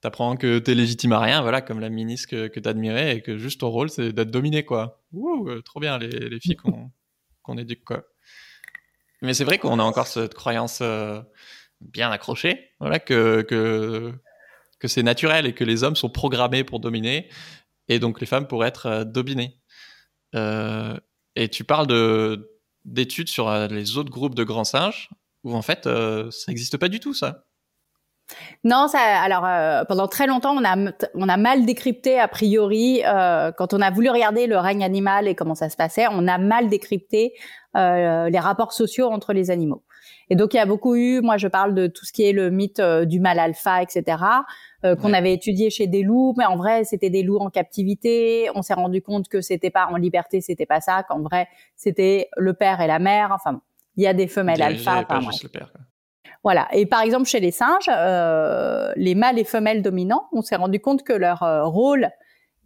T'apprends 0.00 0.36
que 0.36 0.58
t'es 0.58 0.74
légitime 0.74 1.12
à 1.12 1.20
rien, 1.20 1.42
voilà, 1.42 1.60
comme 1.60 1.80
la 1.80 1.88
ministre 1.88 2.28
que, 2.28 2.48
que 2.48 2.60
t'admirais 2.60 3.16
et 3.16 3.22
que 3.22 3.38
juste 3.38 3.60
ton 3.60 3.70
rôle, 3.70 3.88
c'est 3.88 4.12
d'être 4.12 4.30
dominé, 4.30 4.64
quoi. 4.64 5.00
Ouh, 5.12 5.48
trop 5.62 5.80
bien, 5.80 5.98
les, 5.98 6.08
les 6.08 6.40
filles 6.40 6.56
qu'on 6.56 6.90
qu'on 7.42 7.58
éduque, 7.58 7.84
quoi. 7.84 8.04
Mais 9.22 9.34
c'est 9.34 9.44
vrai 9.44 9.58
qu'on 9.58 9.78
a 9.78 9.82
encore 9.82 10.08
cette 10.08 10.34
croyance 10.34 10.80
euh, 10.82 11.22
bien 11.80 12.10
accrochée, 12.10 12.70
voilà, 12.80 12.98
que, 12.98 13.42
que, 13.42 14.18
c'est 14.88 15.04
naturel 15.04 15.46
et 15.46 15.54
que 15.54 15.62
les 15.62 15.84
hommes 15.84 15.94
sont 15.94 16.10
programmés 16.10 16.64
pour 16.64 16.80
dominer, 16.80 17.28
et 17.88 18.00
donc 18.00 18.20
les 18.20 18.26
femmes 18.26 18.48
pour 18.48 18.64
être 18.64 18.86
euh, 18.86 19.04
dominées. 19.04 19.60
Euh, 20.34 20.98
et 21.36 21.48
tu 21.48 21.64
parles 21.64 21.86
de 21.86 22.48
d'études 22.84 23.28
sur 23.28 23.48
les 23.68 23.96
autres 23.96 24.10
groupes 24.10 24.34
de 24.34 24.42
grands 24.42 24.64
singes, 24.64 25.08
où 25.44 25.54
en 25.54 25.62
fait, 25.62 25.84
ça 25.84 26.44
n'existe 26.48 26.78
pas 26.78 26.88
du 26.88 26.98
tout, 26.98 27.14
ça. 27.14 27.46
Non, 28.64 28.86
ça. 28.88 28.98
Alors 28.98 29.44
euh, 29.44 29.84
pendant 29.84 30.08
très 30.08 30.26
longtemps, 30.26 30.54
on 30.56 30.64
a 30.64 30.76
on 31.14 31.28
a 31.28 31.36
mal 31.36 31.66
décrypté 31.66 32.18
a 32.18 32.28
priori 32.28 33.02
euh, 33.04 33.52
quand 33.52 33.74
on 33.74 33.80
a 33.80 33.90
voulu 33.90 34.10
regarder 34.10 34.46
le 34.46 34.56
règne 34.56 34.84
animal 34.84 35.28
et 35.28 35.34
comment 35.34 35.54
ça 35.54 35.68
se 35.68 35.76
passait, 35.76 36.06
on 36.10 36.28
a 36.28 36.38
mal 36.38 36.68
décrypté 36.68 37.34
euh, 37.76 38.28
les 38.28 38.38
rapports 38.38 38.72
sociaux 38.72 39.08
entre 39.08 39.32
les 39.32 39.50
animaux. 39.50 39.82
Et 40.30 40.36
donc 40.36 40.54
il 40.54 40.56
y 40.56 40.60
a 40.60 40.66
beaucoup 40.66 40.94
eu, 40.94 41.20
moi 41.20 41.36
je 41.36 41.48
parle 41.48 41.74
de 41.74 41.86
tout 41.86 42.04
ce 42.04 42.12
qui 42.12 42.22
est 42.22 42.32
le 42.32 42.50
mythe 42.50 42.80
du 42.80 43.20
mal 43.20 43.38
alpha, 43.38 43.82
etc. 43.82 44.16
qu'on 44.82 45.12
avait 45.12 45.32
étudié 45.32 45.70
chez 45.70 45.86
des 45.86 46.02
loups, 46.02 46.34
mais 46.38 46.44
en 46.44 46.56
vrai 46.56 46.84
c'était 46.84 47.10
des 47.10 47.22
loups 47.22 47.38
en 47.38 47.50
captivité. 47.50 48.48
On 48.54 48.62
s'est 48.62 48.74
rendu 48.74 49.02
compte 49.02 49.28
que 49.28 49.40
c'était 49.40 49.70
pas 49.70 49.88
en 49.90 49.96
liberté, 49.96 50.40
c'était 50.40 50.66
pas 50.66 50.80
ça, 50.80 51.02
qu'en 51.02 51.20
vrai 51.20 51.48
c'était 51.76 52.28
le 52.36 52.54
père 52.54 52.80
et 52.80 52.86
la 52.86 52.98
mère. 52.98 53.30
Enfin, 53.32 53.60
il 53.96 54.04
y 54.04 54.06
a 54.06 54.14
des 54.14 54.26
femelles 54.26 54.62
alpha. 54.62 55.00
Le 55.00 55.48
père, 55.48 55.70
quoi. 55.72 55.81
Voilà. 56.42 56.68
Et 56.72 56.86
par 56.86 57.02
exemple, 57.02 57.26
chez 57.26 57.40
les 57.40 57.52
singes, 57.52 57.88
euh, 57.88 58.92
les 58.96 59.14
mâles 59.14 59.38
et 59.38 59.44
femelles 59.44 59.82
dominants, 59.82 60.28
on 60.32 60.42
s'est 60.42 60.56
rendu 60.56 60.80
compte 60.80 61.02
que 61.04 61.12
leur 61.12 61.42
euh, 61.42 61.64
rôle 61.64 62.10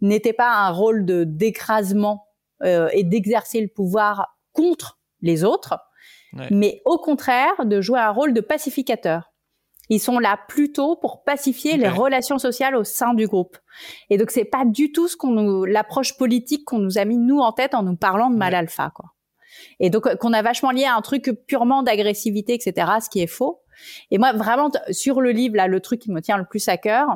n'était 0.01 0.33
pas 0.33 0.49
un 0.49 0.71
rôle 0.71 1.05
de 1.05 1.23
d'écrasement 1.23 2.27
euh, 2.63 2.89
et 2.93 3.03
d'exercer 3.03 3.61
le 3.61 3.67
pouvoir 3.67 4.37
contre 4.53 4.99
les 5.21 5.43
autres, 5.43 5.79
mais 6.51 6.81
au 6.85 6.97
contraire 6.99 7.65
de 7.65 7.81
jouer 7.81 7.99
un 7.99 8.11
rôle 8.11 8.33
de 8.33 8.41
pacificateur. 8.41 9.31
Ils 9.89 9.99
sont 9.99 10.19
là 10.19 10.37
plutôt 10.47 10.95
pour 10.95 11.23
pacifier 11.23 11.77
les 11.77 11.87
relations 11.87 12.37
sociales 12.37 12.75
au 12.75 12.83
sein 12.83 13.13
du 13.13 13.25
groupe. 13.25 13.57
Et 14.09 14.17
donc 14.17 14.31
c'est 14.31 14.45
pas 14.45 14.65
du 14.65 14.91
tout 14.91 15.07
ce 15.07 15.15
qu'on 15.15 15.31
nous 15.31 15.65
l'approche 15.65 16.17
politique 16.17 16.65
qu'on 16.65 16.79
nous 16.79 16.97
a 16.97 17.05
mis 17.05 17.17
nous 17.17 17.39
en 17.39 17.51
tête 17.53 17.73
en 17.73 17.83
nous 17.83 17.95
parlant 17.95 18.29
de 18.29 18.35
mal 18.35 18.53
alpha 18.53 18.91
quoi. 18.93 19.13
Et 19.79 19.89
donc 19.89 20.15
qu'on 20.17 20.33
a 20.33 20.41
vachement 20.41 20.71
lié 20.71 20.85
à 20.85 20.95
un 20.95 21.01
truc 21.01 21.31
purement 21.47 21.83
d'agressivité 21.83 22.53
etc. 22.53 22.87
Ce 23.03 23.09
qui 23.09 23.21
est 23.21 23.27
faux. 23.27 23.61
Et 24.11 24.17
moi, 24.17 24.33
vraiment, 24.33 24.71
sur 24.91 25.21
le 25.21 25.31
livre, 25.31 25.55
là, 25.55 25.67
le 25.67 25.79
truc 25.79 26.01
qui 26.01 26.11
me 26.11 26.21
tient 26.21 26.37
le 26.37 26.45
plus 26.45 26.67
à 26.67 26.77
cœur, 26.77 27.07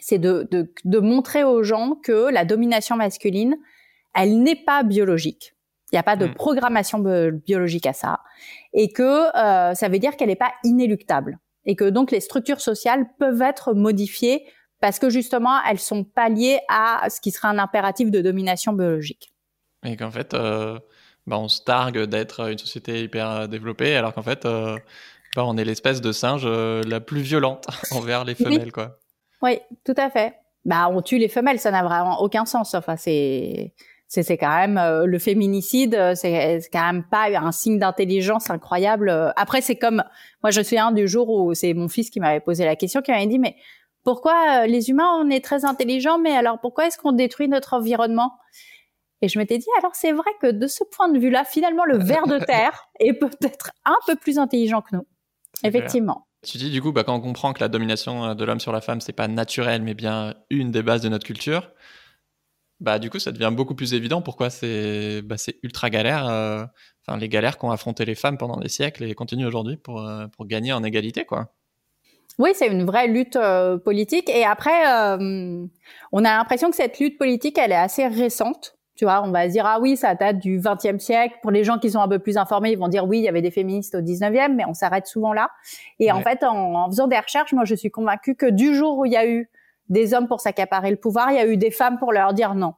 c'est 0.00 0.18
de, 0.18 0.48
de, 0.50 0.98
montrer 0.98 1.44
aux 1.44 1.62
gens 1.62 1.96
que 2.02 2.32
la 2.32 2.44
domination 2.44 2.96
masculine, 2.96 3.56
elle 4.14 4.42
n'est 4.42 4.56
pas 4.64 4.82
biologique. 4.82 5.54
Il 5.90 5.96
n'y 5.96 5.98
a 5.98 6.02
pas 6.02 6.16
de 6.16 6.26
mm. 6.26 6.34
programmation 6.34 6.98
biologique 6.98 7.86
à 7.86 7.92
ça. 7.92 8.20
Et 8.72 8.90
que 8.90 9.36
euh, 9.36 9.74
ça 9.74 9.88
veut 9.88 9.98
dire 9.98 10.16
qu'elle 10.16 10.28
n'est 10.28 10.36
pas 10.36 10.52
inéluctable. 10.64 11.38
Et 11.64 11.76
que 11.76 11.88
donc 11.88 12.10
les 12.10 12.20
structures 12.20 12.60
sociales 12.60 13.06
peuvent 13.18 13.42
être 13.42 13.74
modifiées 13.74 14.44
parce 14.80 14.98
que 14.98 15.10
justement, 15.10 15.62
elles 15.68 15.78
sont 15.78 16.02
pas 16.02 16.28
liées 16.28 16.58
à 16.68 17.08
ce 17.08 17.20
qui 17.20 17.30
serait 17.30 17.48
un 17.48 17.58
impératif 17.58 18.10
de 18.10 18.20
domination 18.20 18.72
biologique. 18.72 19.32
Et 19.84 19.96
qu'en 19.96 20.10
fait, 20.10 20.34
euh, 20.34 20.78
bah, 21.26 21.38
on 21.38 21.48
se 21.48 21.62
targue 21.62 22.02
d'être 22.04 22.50
une 22.50 22.58
société 22.58 23.02
hyper 23.02 23.48
développée, 23.48 23.94
alors 23.96 24.12
qu'en 24.14 24.22
fait, 24.22 24.44
euh, 24.44 24.76
bah, 25.36 25.44
on 25.46 25.56
est 25.56 25.64
l'espèce 25.64 26.00
de 26.00 26.12
singe 26.12 26.42
euh, 26.44 26.82
la 26.86 27.00
plus 27.00 27.20
violente 27.20 27.66
envers 27.90 28.24
les 28.24 28.34
femelles, 28.34 28.64
oui. 28.64 28.70
quoi. 28.70 28.98
Oui, 29.40 29.58
tout 29.84 29.94
à 29.96 30.10
fait. 30.10 30.34
Bah, 30.64 30.88
on 30.90 31.02
tue 31.02 31.18
les 31.18 31.28
femelles, 31.28 31.58
ça 31.58 31.70
n'a 31.70 31.82
vraiment 31.82 32.20
aucun 32.20 32.44
sens. 32.44 32.74
Enfin, 32.74 32.96
c'est 32.96 33.72
c'est 34.06 34.36
quand 34.36 34.54
même 34.54 34.76
euh, 34.76 35.06
le 35.06 35.18
féminicide, 35.18 35.94
euh, 35.94 36.14
c'est 36.14 36.60
quand 36.70 36.84
même 36.84 37.02
pas 37.02 37.28
un 37.28 37.50
signe 37.50 37.78
d'intelligence 37.78 38.50
incroyable. 38.50 39.32
Après, 39.36 39.62
c'est 39.62 39.76
comme 39.76 40.04
moi, 40.42 40.50
je 40.50 40.60
suis 40.60 40.78
un 40.78 40.92
du 40.92 41.08
jour 41.08 41.30
où 41.30 41.54
c'est 41.54 41.72
mon 41.72 41.88
fils 41.88 42.10
qui 42.10 42.20
m'avait 42.20 42.40
posé 42.40 42.66
la 42.66 42.76
question, 42.76 43.00
qui 43.00 43.10
m'avait 43.10 43.26
dit 43.26 43.38
mais 43.38 43.56
pourquoi 44.04 44.66
les 44.66 44.90
humains 44.90 45.08
on 45.18 45.30
est 45.30 45.42
très 45.42 45.64
intelligents, 45.64 46.18
mais 46.18 46.36
alors 46.36 46.58
pourquoi 46.60 46.86
est-ce 46.86 46.98
qu'on 46.98 47.12
détruit 47.12 47.48
notre 47.48 47.72
environnement? 47.72 48.32
Et 49.22 49.28
je 49.28 49.38
m'étais 49.38 49.58
dit 49.58 49.68
alors 49.78 49.94
c'est 49.94 50.12
vrai 50.12 50.30
que 50.40 50.50
de 50.50 50.66
ce 50.66 50.84
point 50.84 51.08
de 51.08 51.18
vue-là, 51.18 51.44
finalement 51.44 51.84
le 51.84 51.98
ver 51.98 52.26
de 52.26 52.38
terre 52.38 52.88
est 53.00 53.14
peut-être 53.14 53.70
un 53.84 53.96
peu 54.06 54.16
plus 54.16 54.38
intelligent 54.38 54.82
que 54.82 54.96
nous. 54.96 55.06
Effectivement. 55.64 56.26
Tu 56.44 56.58
dis 56.58 56.70
du 56.70 56.82
coup, 56.82 56.90
bah, 56.90 57.04
quand 57.04 57.14
on 57.14 57.20
comprend 57.20 57.52
que 57.52 57.60
la 57.60 57.68
domination 57.68 58.34
de 58.34 58.44
l'homme 58.44 58.58
sur 58.58 58.72
la 58.72 58.80
femme, 58.80 59.00
c'est 59.00 59.12
pas 59.12 59.28
naturel, 59.28 59.82
mais 59.82 59.94
bien 59.94 60.34
une 60.50 60.72
des 60.72 60.82
bases 60.82 61.00
de 61.00 61.08
notre 61.08 61.24
culture, 61.24 61.70
bah 62.82 62.98
du 62.98 63.10
coup, 63.10 63.20
ça 63.20 63.30
devient 63.30 63.52
beaucoup 63.54 63.76
plus 63.76 63.94
évident 63.94 64.22
pourquoi 64.22 64.50
c'est 64.50 65.22
bah, 65.22 65.36
ultra 65.62 65.88
galère. 65.88 66.28
Euh, 66.28 66.64
enfin, 67.06 67.16
les 67.16 67.28
galères 67.28 67.56
qu'ont 67.56 67.70
affronté 67.70 68.04
les 68.04 68.16
femmes 68.16 68.36
pendant 68.36 68.56
des 68.56 68.68
siècles 68.68 69.04
et 69.04 69.14
continuent 69.14 69.46
aujourd'hui 69.46 69.76
pour, 69.76 70.00
euh, 70.00 70.26
pour 70.26 70.46
gagner 70.46 70.72
en 70.72 70.82
égalité, 70.82 71.24
quoi. 71.24 71.54
Oui, 72.38 72.50
c'est 72.54 72.66
une 72.66 72.84
vraie 72.84 73.06
lutte 73.06 73.36
euh, 73.36 73.78
politique. 73.78 74.28
Et 74.28 74.44
après, 74.44 74.84
on 76.12 76.24
a 76.24 76.36
l'impression 76.36 76.70
que 76.70 76.76
cette 76.76 76.98
lutte 76.98 77.18
politique, 77.18 77.56
elle 77.56 77.70
est 77.70 77.76
assez 77.76 78.08
récente. 78.08 78.74
Tu 78.94 79.04
vois, 79.04 79.22
on 79.24 79.30
va 79.30 79.46
se 79.46 79.52
dire 79.52 79.64
ah 79.66 79.78
oui, 79.80 79.96
ça 79.96 80.14
date 80.14 80.38
du 80.38 80.60
XXe 80.60 81.02
siècle. 81.02 81.36
Pour 81.42 81.50
les 81.50 81.64
gens 81.64 81.78
qui 81.78 81.90
sont 81.90 82.00
un 82.00 82.08
peu 82.08 82.18
plus 82.18 82.36
informés, 82.36 82.72
ils 82.72 82.78
vont 82.78 82.88
dire 82.88 83.06
oui, 83.06 83.18
il 83.18 83.24
y 83.24 83.28
avait 83.28 83.42
des 83.42 83.50
féministes 83.50 83.94
au 83.94 84.02
XIXe, 84.02 84.50
mais 84.54 84.64
on 84.66 84.74
s'arrête 84.74 85.06
souvent 85.06 85.32
là. 85.32 85.50
Et 85.98 86.12
en 86.12 86.20
fait, 86.20 86.44
en, 86.44 86.86
faisant 86.90 87.06
des 87.06 87.18
recherches, 87.18 87.52
moi, 87.52 87.64
je 87.64 87.74
suis 87.74 87.90
convaincue 87.90 88.34
que 88.34 88.46
du 88.46 88.74
jour 88.74 88.98
où 88.98 89.06
il 89.06 89.12
y 89.12 89.16
a 89.16 89.26
eu 89.26 89.48
des 89.88 90.14
hommes 90.14 90.28
pour 90.28 90.40
s'accaparer 90.40 90.90
le 90.90 90.96
pouvoir, 90.96 91.30
il 91.30 91.36
y 91.36 91.40
a 91.40 91.46
eu 91.46 91.56
des 91.56 91.70
femmes 91.70 91.98
pour 91.98 92.12
leur 92.12 92.34
dire 92.34 92.54
non. 92.54 92.74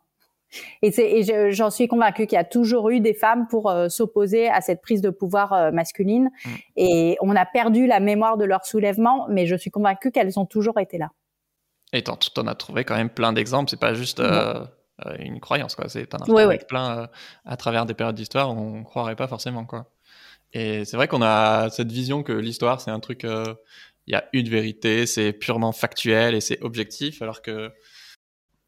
Et, 0.83 0.93
et 0.99 1.53
j'en 1.53 1.71
suis 1.71 1.89
convaincue 1.89 2.27
qu'il 2.27 2.37
y 2.37 2.41
a 2.41 2.45
toujours 2.45 2.91
eu 2.91 3.01
des 3.01 3.15
femmes 3.15 3.47
pour 3.49 3.71
euh, 3.71 3.89
s'opposer 3.89 4.49
à 4.49 4.61
cette 4.61 4.83
prise 4.83 5.01
de 5.01 5.11
pouvoir 5.11 5.53
euh, 5.53 5.71
masculine. 5.73 6.31
Mm. 6.45 6.51
Et 6.77 7.17
on 7.21 7.35
a 7.35 7.45
perdu 7.45 7.87
la 7.87 7.99
mémoire 7.99 8.37
de 8.37 8.45
leur 8.45 8.65
soulèvement, 8.65 9.27
mais 9.29 9.47
je 9.47 9.57
suis 9.57 9.71
convaincue 9.71 10.13
qu'elles 10.13 10.39
ont 10.39 10.47
toujours 10.47 10.79
été 10.79 10.99
là. 10.99 11.11
Et 11.93 12.03
t'en, 12.03 12.19
en 12.37 12.47
as 12.47 12.55
trouvé 12.55 12.85
quand 12.85 12.97
même 12.97 13.11
plein 13.11 13.33
d'exemples. 13.33 13.71
C'est 13.71 13.81
pas 13.81 13.95
juste. 13.95 14.21
Euh, 14.21 14.65
une 15.19 15.41
croyance, 15.41 15.75
quoi. 15.75 15.89
C'est 15.89 16.15
un 16.15 16.19
oui, 16.29 16.59
plein 16.69 16.99
euh, 16.99 17.07
à 17.45 17.57
travers 17.57 17.87
des 17.87 17.95
périodes 17.95 18.15
d'histoire 18.15 18.51
où 18.51 18.59
on 18.59 18.85
croirait 18.85 19.17
pas 19.17 19.29
forcément, 19.29 19.65
quoi. 19.65 19.91
Et 20.53 20.85
c'est 20.85 20.97
vrai 20.97 21.09
qu'on 21.09 21.23
a 21.23 21.69
cette 21.71 21.91
vision 21.91 22.23
que 22.23 22.33
l'histoire, 22.33 22.81
c'est 22.81 22.91
un 22.91 23.01
truc, 23.01 23.25
euh, 23.25 23.55
il 24.07 24.13
y 24.13 24.15
a 24.15 24.25
une 24.33 24.49
vérité, 24.49 25.07
c'est 25.07 25.33
purement 25.33 25.73
factuel 25.73 26.35
et 26.35 26.41
c'est 26.41 26.63
objectif, 26.63 27.23
alors 27.23 27.43
que 27.43 27.73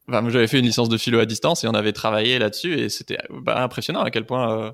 moi, 0.07 0.29
j'avais 0.29 0.47
fait 0.47 0.59
une 0.59 0.65
licence 0.65 0.89
de 0.89 0.97
philo 0.97 1.19
à 1.19 1.25
distance 1.25 1.63
et 1.63 1.67
on 1.67 1.73
avait 1.73 1.93
travaillé 1.93 2.39
là-dessus 2.39 2.79
et 2.79 2.89
c'était 2.89 3.17
bah, 3.29 3.61
impressionnant 3.61 4.01
à 4.01 4.09
quel 4.09 4.25
point 4.25 4.73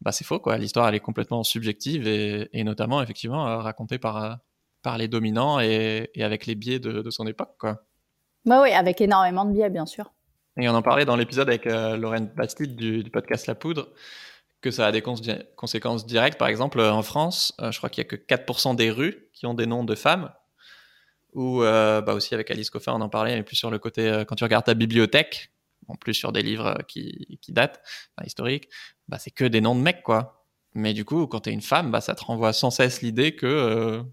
bah, 0.00 0.10
c'est 0.12 0.24
faux, 0.24 0.40
quoi. 0.40 0.58
L'histoire, 0.58 0.88
elle 0.88 0.96
est 0.96 1.00
complètement 1.00 1.44
subjective 1.44 2.08
et, 2.08 2.48
et 2.52 2.64
notamment, 2.64 3.00
effectivement, 3.00 3.58
racontée 3.58 3.98
par, 3.98 4.38
par 4.82 4.98
les 4.98 5.06
dominants 5.06 5.60
et, 5.60 6.10
et 6.14 6.24
avec 6.24 6.46
les 6.46 6.56
biais 6.56 6.80
de, 6.80 7.02
de 7.02 7.10
son 7.10 7.26
époque, 7.26 7.54
quoi. 7.58 7.84
Bah 8.44 8.60
oui, 8.62 8.72
avec 8.72 9.00
énormément 9.00 9.44
de 9.44 9.52
biais, 9.52 9.70
bien 9.70 9.86
sûr. 9.86 10.12
Et 10.56 10.68
on 10.68 10.74
en 10.74 10.82
parlait 10.82 11.04
dans 11.04 11.16
l'épisode 11.16 11.48
avec 11.48 11.66
euh, 11.66 11.96
Lorraine 11.96 12.26
Bastide 12.26 12.76
du, 12.76 13.02
podcast 13.10 13.48
La 13.48 13.56
Poudre, 13.56 13.88
que 14.60 14.70
ça 14.70 14.86
a 14.86 14.92
des 14.92 15.02
conséquences 15.02 16.06
directes. 16.06 16.38
Par 16.38 16.46
exemple, 16.46 16.80
en 16.80 17.02
France, 17.02 17.54
euh, 17.60 17.72
je 17.72 17.78
crois 17.78 17.90
qu'il 17.90 18.02
n'y 18.02 18.06
a 18.06 18.16
que 18.16 18.16
4% 18.16 18.76
des 18.76 18.90
rues 18.90 19.28
qui 19.32 19.46
ont 19.46 19.54
des 19.54 19.66
noms 19.66 19.82
de 19.82 19.94
femmes. 19.96 20.32
Ou 21.32 21.64
euh, 21.64 22.00
bah 22.00 22.14
aussi 22.14 22.32
avec 22.32 22.52
Alice 22.52 22.70
Coffin, 22.70 22.92
on 22.92 23.00
en 23.00 23.08
parlait, 23.08 23.34
mais 23.34 23.42
plus 23.42 23.56
sur 23.56 23.70
le 23.70 23.80
côté, 23.80 24.22
quand 24.28 24.36
tu 24.36 24.44
regardes 24.44 24.66
ta 24.66 24.74
bibliothèque, 24.74 25.50
en 25.88 25.96
plus 25.96 26.14
sur 26.14 26.30
des 26.30 26.42
livres 26.42 26.78
qui, 26.86 27.38
qui 27.42 27.52
datent, 27.52 27.82
historiques, 28.24 28.68
bah 29.08 29.18
c'est 29.18 29.32
que 29.32 29.44
des 29.44 29.60
noms 29.60 29.74
de 29.74 29.80
mecs, 29.80 30.04
quoi. 30.04 30.46
Mais 30.74 30.94
du 30.94 31.04
coup, 31.04 31.26
quand 31.26 31.40
tu 31.40 31.50
es 31.50 31.52
une 31.52 31.60
femme, 31.60 31.90
bah, 31.90 32.00
ça 32.00 32.14
te 32.14 32.24
renvoie 32.24 32.52
sans 32.52 32.70
cesse 32.70 33.02
l'idée 33.02 33.34
que 33.34 34.04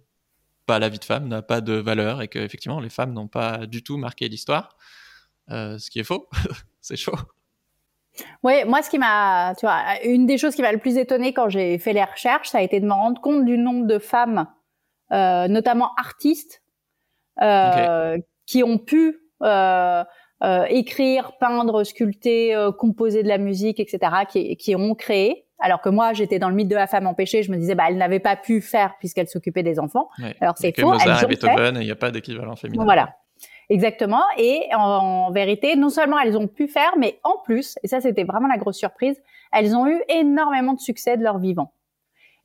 bah, 0.68 0.80
la 0.80 0.90
vie 0.90 0.98
de 0.98 1.06
femme 1.06 1.28
n'a 1.28 1.44
pas 1.44 1.62
de 1.62 1.74
valeur 1.74 2.24
et 2.24 2.28
que 2.28 2.40
effectivement 2.40 2.80
les 2.80 2.90
femmes 2.90 3.14
n'ont 3.14 3.28
pas 3.28 3.68
du 3.68 3.84
tout 3.84 3.98
marqué 3.98 4.28
l'histoire. 4.28 4.78
Euh, 5.52 5.78
ce 5.78 5.90
qui 5.90 6.00
est 6.00 6.04
faux. 6.04 6.28
c'est 6.82 6.96
chaud. 6.96 7.18
Oui, 8.44 8.66
moi, 8.66 8.82
ce 8.82 8.90
qui 8.90 9.00
m'a, 9.00 9.54
tu 9.58 9.66
vois, 9.66 9.82
une 10.04 10.26
des 10.26 10.38
choses 10.38 10.56
qui 10.56 10.62
m'a 10.62 10.72
le 10.72 10.78
plus 10.78 10.98
étonné 10.98 11.34
quand 11.34 11.50
j'ai 11.50 11.78
fait 11.78 11.94
les 11.94 12.04
recherches, 12.04 12.50
ça 12.50 12.60
a 12.60 12.62
été 12.62 12.80
de 12.80 12.86
me 12.86 12.94
rendre 12.94 13.22
compte 13.22 13.46
du 13.46 13.58
nombre 13.58 13.88
de 13.88 14.00
femmes, 14.00 14.48
euh, 15.12 15.48
notamment 15.48 15.92
artistes, 15.98 16.62
euh, 17.42 18.18
qui 18.46 18.64
ont 18.64 18.78
pu 18.78 19.18
euh, 19.44 20.04
écrire, 20.70 21.34
peindre, 21.40 21.84
sculpter, 21.84 22.70
composer 22.78 23.24
de 23.24 23.28
la 23.28 23.38
musique, 23.38 23.80
etc., 23.80 24.00
qui, 24.28 24.58
qui 24.58 24.76
ont 24.76 24.96
créé. 24.96 25.46
Alors 25.60 25.80
que 25.82 25.90
moi, 25.90 26.14
j'étais 26.14 26.40
dans 26.40 26.50
le 26.50 26.56
mythe 26.56 26.70
de 26.70 26.76
la 26.76 26.88
femme 26.88 27.06
empêchée. 27.06 27.44
Je 27.44 27.52
me 27.52 27.58
disais, 27.58 27.76
bah, 27.76 27.84
elle 27.88 27.98
n'avait 27.98 28.20
pas 28.20 28.36
pu 28.36 28.62
faire 28.62 28.96
puisqu'elle 28.98 29.28
s'occupait 29.28 29.62
des 29.62 29.80
enfants. 29.80 30.10
Alors 30.42 30.56
c'est 30.58 30.78
faux. 30.78 30.92
Mozart 30.92 31.24
et 31.24 31.28
Beethoven, 31.28 31.78
il 31.80 31.86
n'y 31.86 31.92
a 31.92 31.96
pas 31.96 32.10
d'équivalent 32.10 32.56
féminin. 32.56 32.84
Voilà. 32.84 33.16
Exactement. 33.72 34.24
Et 34.38 34.68
en, 34.74 35.32
vérité, 35.32 35.78
non 35.78 35.90
seulement 35.90 36.20
elles 36.20 36.38
ont 36.38 36.48
pu 36.48 36.68
faire, 36.68 36.92
mais 36.98 37.20
en 37.24 37.38
plus, 37.38 37.78
et 37.84 37.88
ça 37.88 38.02
c'était 38.02 38.26
vraiment 38.26 38.50
la 38.50 38.58
grosse 38.58 38.78
surprise, 38.78 39.16
elles 39.54 39.74
ont 39.78 39.88
eu 39.88 40.02
énormément 40.10 40.74
de 40.74 40.80
succès 40.82 41.16
de 41.16 41.24
leur 41.24 41.40
vivant. 41.40 41.72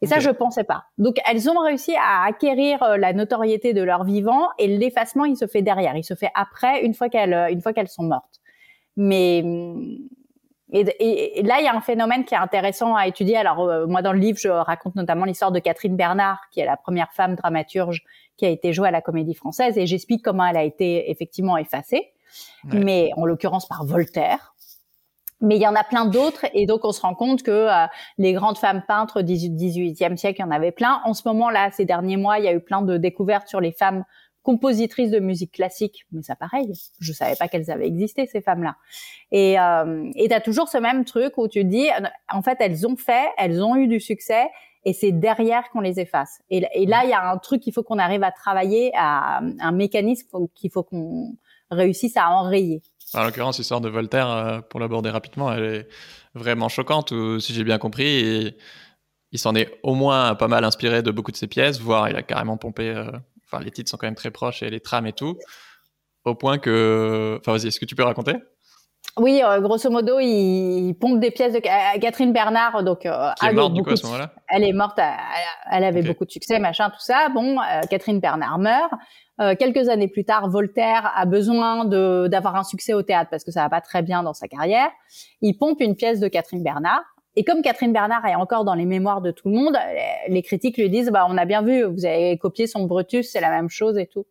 Et 0.02 0.06
ça, 0.06 0.20
je 0.20 0.28
pensais 0.28 0.62
pas. 0.62 0.84
Donc, 0.98 1.16
elles 1.26 1.48
ont 1.48 1.58
réussi 1.58 1.96
à 1.96 2.24
acquérir 2.26 2.82
euh, 2.82 2.98
la 2.98 3.14
notoriété 3.14 3.72
de 3.72 3.82
leur 3.82 4.04
vivant 4.04 4.48
et 4.58 4.68
l'effacement, 4.68 5.24
il 5.24 5.38
se 5.38 5.46
fait 5.46 5.62
derrière. 5.62 5.96
Il 5.96 6.04
se 6.04 6.14
fait 6.14 6.30
après, 6.34 6.84
une 6.84 6.92
fois 6.92 7.08
qu'elles, 7.08 7.32
une 7.50 7.62
fois 7.62 7.72
qu'elles 7.72 7.88
sont 7.88 8.02
mortes. 8.02 8.40
Mais 8.98 9.42
et, 10.72 11.42
là, 11.44 11.60
il 11.60 11.64
y 11.64 11.68
a 11.68 11.74
un 11.74 11.80
phénomène 11.80 12.24
qui 12.24 12.34
est 12.34 12.38
intéressant 12.38 12.96
à 12.96 13.06
étudier. 13.06 13.36
Alors, 13.36 13.60
euh, 13.60 13.86
moi, 13.86 14.02
dans 14.02 14.12
le 14.12 14.18
livre, 14.18 14.38
je 14.40 14.48
raconte 14.48 14.96
notamment 14.96 15.24
l'histoire 15.24 15.52
de 15.52 15.60
Catherine 15.60 15.96
Bernard, 15.96 16.40
qui 16.50 16.60
est 16.60 16.64
la 16.64 16.76
première 16.76 17.12
femme 17.12 17.36
dramaturge 17.36 18.02
qui 18.36 18.46
a 18.46 18.48
été 18.48 18.72
jouée 18.72 18.88
à 18.88 18.90
la 18.90 19.00
Comédie 19.00 19.34
Française, 19.34 19.78
et 19.78 19.86
j'explique 19.86 20.22
comment 20.24 20.44
elle 20.44 20.56
a 20.56 20.64
été 20.64 21.10
effectivement 21.10 21.56
effacée, 21.56 22.12
mais 22.64 23.10
en 23.16 23.24
l'occurrence 23.24 23.66
par 23.66 23.84
Voltaire. 23.84 24.54
Mais 25.40 25.56
il 25.56 25.62
y 25.62 25.66
en 25.66 25.74
a 25.74 25.84
plein 25.84 26.06
d'autres, 26.06 26.46
et 26.54 26.66
donc 26.66 26.84
on 26.84 26.92
se 26.92 27.00
rend 27.00 27.14
compte 27.14 27.42
que 27.42 27.50
euh, 27.50 27.86
les 28.18 28.32
grandes 28.32 28.58
femmes 28.58 28.82
peintres 28.86 29.22
du 29.22 29.34
18e 29.34 30.16
siècle, 30.16 30.40
il 30.40 30.42
y 30.42 30.44
en 30.44 30.50
avait 30.50 30.72
plein. 30.72 31.00
En 31.04 31.14
ce 31.14 31.22
moment-là, 31.28 31.70
ces 31.70 31.84
derniers 31.84 32.16
mois, 32.16 32.38
il 32.38 32.46
y 32.46 32.48
a 32.48 32.52
eu 32.52 32.60
plein 32.60 32.82
de 32.82 32.96
découvertes 32.96 33.48
sur 33.48 33.60
les 33.60 33.72
femmes 33.72 34.04
compositrices 34.46 35.10
de 35.10 35.18
musique 35.18 35.50
classique, 35.50 36.06
mais 36.12 36.22
ça 36.22 36.36
pareil, 36.36 36.72
je 37.00 37.12
savais 37.12 37.34
pas 37.34 37.48
qu'elles 37.48 37.68
avaient 37.68 37.88
existé 37.88 38.26
ces 38.26 38.40
femmes-là. 38.40 38.76
Et 39.32 39.58
euh, 39.58 40.08
et 40.14 40.28
t'as 40.28 40.38
toujours 40.38 40.68
ce 40.68 40.78
même 40.78 41.04
truc 41.04 41.36
où 41.36 41.48
tu 41.48 41.64
dis, 41.64 41.88
en 42.32 42.42
fait, 42.42 42.56
elles 42.60 42.86
ont 42.86 42.94
fait, 42.94 43.26
elles 43.38 43.60
ont 43.60 43.74
eu 43.74 43.88
du 43.88 43.98
succès, 43.98 44.46
et 44.84 44.92
c'est 44.92 45.10
derrière 45.10 45.68
qu'on 45.70 45.80
les 45.80 45.98
efface. 45.98 46.40
Et, 46.48 46.60
là, 46.60 47.00
il 47.02 47.10
y 47.10 47.12
a 47.12 47.28
un 47.28 47.38
truc 47.38 47.60
qu'il 47.60 47.72
faut 47.72 47.82
qu'on 47.82 47.98
arrive 47.98 48.22
à 48.22 48.30
travailler, 48.30 48.92
à, 48.94 49.40
un 49.58 49.72
mécanisme 49.72 50.28
qu'il 50.54 50.70
faut 50.70 50.84
qu'on 50.84 51.34
réussisse 51.72 52.16
à 52.16 52.30
enrayer. 52.30 52.82
En 53.14 53.24
l'occurrence, 53.24 53.58
l'histoire 53.58 53.80
de 53.80 53.88
Voltaire, 53.88 54.30
euh, 54.30 54.60
pour 54.60 54.78
l'aborder 54.78 55.10
rapidement, 55.10 55.52
elle 55.52 55.64
est 55.64 55.88
vraiment 56.34 56.68
choquante, 56.68 57.12
si 57.40 57.52
j'ai 57.52 57.64
bien 57.64 57.78
compris, 57.78 58.54
il 59.32 59.38
s'en 59.40 59.56
est 59.56 59.80
au 59.82 59.94
moins 59.96 60.36
pas 60.36 60.46
mal 60.46 60.64
inspiré 60.64 61.02
de 61.02 61.10
beaucoup 61.10 61.32
de 61.32 61.36
ses 61.36 61.48
pièces, 61.48 61.80
voire 61.80 62.08
il 62.08 62.14
a 62.14 62.22
carrément 62.22 62.56
pompé, 62.56 62.90
euh, 62.90 63.10
enfin 63.46 63.62
les 63.62 63.70
titres 63.70 63.90
sont 63.90 63.96
quand 63.96 64.06
même 64.06 64.14
très 64.14 64.30
proches 64.30 64.62
et 64.62 64.70
les 64.70 64.80
trames 64.80 65.06
et 65.06 65.12
tout, 65.12 65.38
au 66.24 66.34
point 66.34 66.58
que, 66.58 67.38
enfin 67.40 67.52
vas-y, 67.52 67.68
est-ce 67.68 67.80
que 67.80 67.84
tu 67.84 67.94
peux 67.94 68.04
raconter? 68.04 68.36
Oui, 69.18 69.40
euh, 69.42 69.60
grosso 69.60 69.88
modo, 69.88 70.18
il, 70.20 70.94
pompe 71.00 71.20
des 71.20 71.30
pièces 71.30 71.54
de 71.54 71.60
Catherine 71.60 72.34
Bernard, 72.34 72.84
donc 72.84 73.06
euh, 73.06 73.30
qui 73.40 73.46
est 73.46 73.52
morte 73.54 73.72
du 73.72 73.82
coup 73.82 73.90
à 73.90 73.96
ce 73.96 74.04
moment-là? 74.04 74.30
Elle 74.48 74.62
est 74.62 74.74
morte, 74.74 74.98
elle, 75.70 75.84
avait 75.84 76.02
beaucoup 76.02 76.26
de 76.26 76.30
succès, 76.30 76.58
machin, 76.58 76.90
tout 76.90 77.00
ça. 77.00 77.30
Bon, 77.30 77.58
euh, 77.58 77.80
Catherine 77.88 78.20
Bernard 78.20 78.58
meurt. 78.58 78.92
quelques 79.58 79.88
années 79.88 80.08
plus 80.08 80.26
tard, 80.26 80.50
Voltaire 80.50 81.10
a 81.16 81.24
besoin 81.24 81.86
d'avoir 81.86 82.56
un 82.56 82.64
succès 82.64 82.92
au 82.92 83.02
théâtre 83.02 83.30
parce 83.30 83.42
que 83.42 83.50
ça 83.50 83.62
va 83.62 83.70
pas 83.70 83.80
très 83.80 84.02
bien 84.02 84.22
dans 84.22 84.34
sa 84.34 84.48
carrière. 84.48 84.90
Il 85.40 85.56
pompe 85.56 85.80
une 85.80 85.96
pièce 85.96 86.20
de 86.20 86.28
Catherine 86.28 86.62
Bernard. 86.62 87.02
Et 87.36 87.44
comme 87.44 87.62
Catherine 87.62 87.92
Bernard 87.92 88.24
est 88.26 88.34
encore 88.34 88.64
dans 88.64 88.74
les 88.74 88.86
mémoires 88.86 89.20
de 89.20 89.30
tout 89.30 89.48
le 89.48 89.54
monde, 89.54 89.76
les 90.28 90.42
critiques 90.42 90.78
lui 90.78 90.88
disent 90.88 91.10
bah 91.10 91.26
on 91.28 91.36
a 91.36 91.44
bien 91.44 91.62
vu, 91.62 91.84
vous 91.84 92.06
avez 92.06 92.38
copié 92.38 92.66
son 92.66 92.86
Brutus, 92.86 93.30
c'est 93.30 93.40
la 93.40 93.50
même 93.50 93.68
chose 93.68 93.98
et 93.98 94.06
tout. 94.06 94.26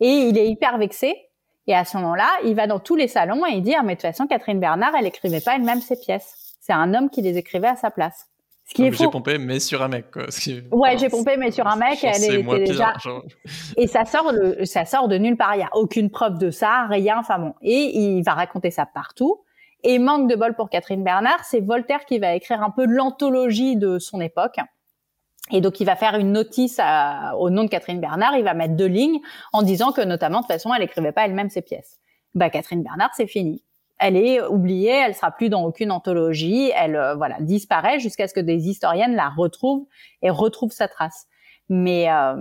Et 0.00 0.08
il 0.08 0.36
est 0.36 0.48
hyper 0.48 0.78
vexé 0.78 1.28
et 1.68 1.74
à 1.74 1.84
ce 1.84 1.96
moment-là, 1.98 2.28
il 2.44 2.54
va 2.54 2.66
dans 2.66 2.80
tous 2.80 2.96
les 2.96 3.08
salons 3.08 3.46
et 3.46 3.52
il 3.52 3.62
dit 3.62 3.74
ah, 3.74 3.82
mais 3.82 3.94
de 3.94 4.00
toute 4.00 4.10
façon 4.10 4.26
Catherine 4.26 4.58
Bernard, 4.58 4.92
elle 4.98 5.06
écrivait 5.06 5.40
pas 5.40 5.54
elle-même 5.54 5.80
ses 5.80 5.96
pièces. 5.96 6.56
c'est 6.60 6.72
un 6.72 6.92
homme 6.94 7.08
qui 7.10 7.22
les 7.22 7.36
écrivait 7.38 7.68
à 7.68 7.76
sa 7.76 7.90
place. 7.90 8.26
Ce 8.66 8.74
qui 8.74 8.84
est. 8.84 8.92
J'ai 8.92 9.08
pompé, 9.08 9.38
mais 9.38 9.60
sur 9.60 9.82
un 9.82 9.88
mec, 9.88 10.10
quoi. 10.10 10.24
Ouais, 10.72 10.98
j'ai 10.98 11.08
pompé, 11.08 11.36
mais 11.38 11.50
sur 11.50 11.66
un 11.66 11.76
mec, 11.76 12.02
elle 12.02 12.22
est 12.22 12.66
déjà. 12.66 12.92
Et 13.76 13.86
ça 13.86 14.04
sort 14.04 14.32
de, 14.32 14.64
ça 14.64 14.84
sort 14.84 15.08
de 15.08 15.16
nulle 15.16 15.36
part. 15.36 15.56
Il 15.56 15.60
y 15.60 15.62
a 15.62 15.70
aucune 15.74 16.10
preuve 16.10 16.38
de 16.38 16.50
ça, 16.50 16.86
rien. 16.88 17.16
Enfin 17.18 17.38
bon. 17.38 17.54
Et 17.62 17.98
il 17.98 18.22
va 18.22 18.34
raconter 18.34 18.70
ça 18.70 18.84
partout. 18.84 19.40
Et 19.84 19.98
manque 19.98 20.28
de 20.28 20.34
bol 20.34 20.54
pour 20.54 20.70
Catherine 20.70 21.04
Bernard, 21.04 21.44
c'est 21.44 21.60
Voltaire 21.60 22.04
qui 22.04 22.18
va 22.18 22.34
écrire 22.34 22.62
un 22.62 22.70
peu 22.70 22.84
l'anthologie 22.84 23.76
de 23.76 23.98
son 23.98 24.20
époque. 24.20 24.58
Et 25.50 25.60
donc, 25.60 25.80
il 25.80 25.84
va 25.84 25.96
faire 25.96 26.16
une 26.16 26.32
notice 26.32 26.80
au 27.38 27.50
nom 27.50 27.64
de 27.64 27.68
Catherine 27.68 28.00
Bernard. 28.00 28.36
Il 28.36 28.44
va 28.44 28.54
mettre 28.54 28.74
deux 28.74 28.86
lignes 28.86 29.20
en 29.52 29.62
disant 29.62 29.92
que, 29.92 30.00
notamment, 30.00 30.38
de 30.38 30.42
toute 30.42 30.52
façon, 30.52 30.74
elle 30.74 30.82
écrivait 30.82 31.12
pas 31.12 31.24
elle-même 31.24 31.48
ses 31.48 31.62
pièces. 31.62 31.98
Bah, 32.34 32.50
Catherine 32.50 32.82
Bernard, 32.82 33.10
c'est 33.14 33.26
fini 33.26 33.62
elle 33.98 34.16
est 34.16 34.40
oubliée, 34.42 34.90
elle 34.90 35.14
sera 35.14 35.30
plus 35.30 35.48
dans 35.48 35.64
aucune 35.64 35.90
anthologie, 35.90 36.72
elle 36.76 36.96
euh, 36.96 37.14
voilà 37.14 37.36
disparaît 37.40 37.98
jusqu'à 37.98 38.28
ce 38.28 38.34
que 38.34 38.40
des 38.40 38.68
historiennes 38.68 39.14
la 39.14 39.28
retrouvent 39.28 39.86
et 40.22 40.30
retrouvent 40.30 40.72
sa 40.72 40.88
trace. 40.88 41.26
Mais 41.68 42.10
euh, 42.10 42.34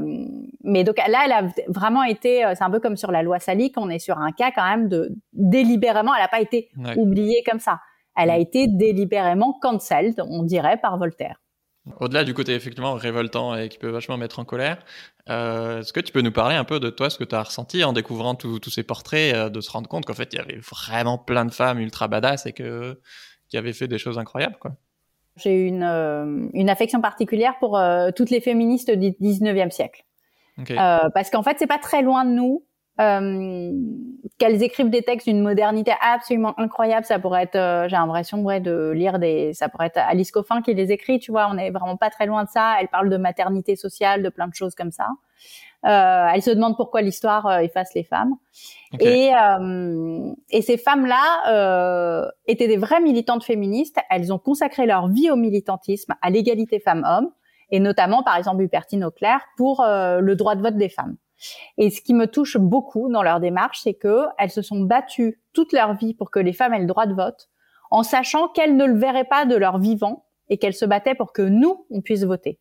mais 0.63 0.84
donc 0.84 0.98
là, 0.98 1.24
elle 1.26 1.32
a 1.32 1.44
vraiment 1.68 2.04
été, 2.04 2.46
euh, 2.46 2.54
c'est 2.56 2.63
un 2.63 2.70
peu 2.70 2.80
comme 2.80 2.96
sur 2.96 3.12
la 3.12 3.24
loi 3.24 3.40
Salic, 3.40 3.74
on 3.78 3.90
est 3.90 4.00
sur 4.00 4.18
un 4.18 4.32
cas 4.32 4.52
quand 4.52 4.68
même 4.68 4.88
de 4.88 5.12
délibérément, 5.34 6.13
elle 6.16 6.22
n'a 6.22 6.30
pas 6.30 6.40
été 6.40 6.70
oubliée 6.96 7.44
comme 7.46 7.60
ça, 7.60 7.82
elle 8.16 8.30
a 8.30 8.38
été 8.38 8.68
délibérément 8.68 9.58
cancelled, 9.62 10.22
on 10.30 10.44
dirait 10.44 10.78
par 10.78 10.98
Voltaire. 10.98 11.42
Au-delà 12.00 12.24
du 12.24 12.34
côté 12.34 12.54
effectivement 12.54 12.94
révoltant 12.96 13.56
et 13.56 13.70
qui 13.70 13.78
peut 13.78 13.90
vachement 13.90 14.18
mettre 14.18 14.40
en 14.40 14.46
colère, 14.46 14.84
euh, 15.30 15.80
est-ce 15.80 15.94
que 15.94 16.00
tu 16.00 16.12
peux 16.12 16.22
nous 16.22 16.32
parler 16.32 16.56
un 16.56 16.63
peu 16.63 16.80
de 16.80 16.90
toi, 16.90 17.10
ce 17.10 17.18
que 17.18 17.24
tu 17.24 17.36
as 17.36 17.44
ressenti 17.44 17.84
en 17.84 17.94
découvrant 17.94 18.36
tous 18.36 18.70
ces 18.70 18.84
portraits, 18.84 19.34
euh, 19.34 19.50
de 19.50 19.62
se 19.62 19.72
rendre 19.72 19.88
compte 19.88 20.06
qu'en 20.06 20.13
fait 20.13 20.34
il 20.34 20.38
y 20.38 20.40
avait 20.40 20.60
vraiment 20.60 21.18
plein 21.18 21.46
de 21.46 21.54
femmes 21.54 21.80
ultra 21.80 22.08
badass 22.08 22.46
et 22.46 22.54
que 22.54 23.00
qui 23.50 23.58
avaient 23.58 23.74
fait 23.74 23.88
des 23.88 23.98
choses 23.98 24.18
incroyables 24.18 24.58
quoi? 24.60 24.72
J'ai 25.38 25.67
une, 25.67 25.84
euh, 25.84 26.47
une 26.54 26.69
affection 26.69 27.02
particulière 27.02 27.56
pour 27.60 27.80
toutes 28.15 28.30
les 28.30 28.41
féministes 28.41 28.91
du 28.91 29.12
19e 29.12 29.71
siècle. 29.71 30.06
parce 31.13 31.30
qu'en 31.30 31.43
fait, 31.43 31.58
c'est 31.60 31.67
pas 31.67 31.80
très 31.80 32.02
loin 32.02 32.26
de 32.26 32.32
nous 32.32 32.63
euh, 33.00 33.71
qu'elles 34.39 34.63
écrivent 34.63 34.89
des 34.89 35.04
textes 35.04 35.28
d'une 35.28 35.41
modernité 35.41 35.93
absolument 36.02 36.60
incroyable. 36.60 37.06
Ça 37.06 37.19
pourrait 37.19 37.43
être, 37.43 37.56
euh, 37.56 37.88
j'ai 37.88 37.95
l'impression 37.95 38.41
ouais, 38.41 38.60
de 38.60 38.89
lire 38.89 39.19
des, 39.19 39.54
ça 39.54 39.69
pourrait 39.69 39.88
être 39.88 39.97
Alice 40.00 40.32
Coffin 40.32 40.63
qui 40.63 40.73
les 40.73 40.91
écrit. 40.91 41.19
Tu 41.19 41.32
vois, 41.32 41.47
on 41.52 41.58
est 41.58 41.69
vraiment 41.69 41.97
pas 41.97 42.10
très 42.10 42.26
loin 42.26 42.43
de 42.43 42.50
ça. 42.50 42.76
Elle 42.80 42.88
parle 42.88 43.10
de 43.10 43.17
maternité 43.17 43.76
sociale, 43.76 44.23
de 44.23 44.30
plein 44.30 44.47
de 44.47 44.56
choses 44.56 44.73
comme 44.73 44.91
ça. 44.91 45.08
Euh, 45.86 46.28
elle 46.34 46.42
se 46.42 46.50
demande 46.50 46.76
pourquoi 46.76 47.02
l'histoire 47.02 47.46
euh, 47.46 47.60
efface 47.60 47.94
les 47.94 48.04
femmes. 48.04 48.34
Et, 49.00 49.32
euh, 49.34 50.34
et 50.50 50.62
ces 50.62 50.78
femmes-là 50.78 52.32
étaient 52.48 52.68
des 52.68 52.78
vraies 52.78 53.02
militantes 53.02 53.44
féministes. 53.44 53.98
Elles 54.10 54.34
ont 54.34 54.40
consacré 54.40 54.86
leur 54.86 55.08
vie 55.08 55.30
au 55.30 55.36
militantisme, 55.36 56.16
à 56.22 56.30
l'égalité 56.30 56.80
femmes-hommes, 56.80 57.30
et 57.70 57.80
notamment, 57.80 58.24
par 58.24 58.38
exemple, 58.38 58.63
Hubertine 58.63 59.04
Auclair 59.04 59.42
pour 59.58 59.84
le 59.86 60.34
droit 60.34 60.56
de 60.56 60.62
vote 60.62 60.78
des 60.78 60.90
femmes. 60.90 61.18
Et 61.78 61.92
ce 61.92 62.02
qui 62.02 62.13
me 62.13 62.26
touche 62.26 62.58
beaucoup 62.58 63.12
dans 63.12 63.22
leur 63.22 63.40
démarche, 63.40 63.82
c'est 63.84 63.94
que 63.94 64.26
elles 64.40 64.50
se 64.50 64.62
sont 64.62 64.80
battues 64.80 65.40
toute 65.54 65.74
leur 65.74 65.94
vie 65.94 66.13
pour 66.13 66.32
que 66.32 66.40
les 66.40 66.54
femmes 66.54 66.74
aient 66.74 66.80
le 66.80 66.88
droit 66.88 67.06
de 67.06 67.13
vote, 67.13 67.50
en 67.92 68.04
sachant 68.04 68.48
qu'elles 68.48 68.76
ne 68.76 68.86
le 68.86 68.98
verraient 68.98 69.26
pas 69.26 69.46
de 69.46 69.56
leur 69.56 69.78
vivant 69.78 70.26
et 70.50 70.58
qu'elles 70.58 70.74
se 70.74 70.86
battaient 70.86 71.13
pour 71.13 71.34
que 71.34 71.42
nous, 71.42 71.86
on 71.92 72.02
puisse 72.02 72.24
voter. 72.24 72.60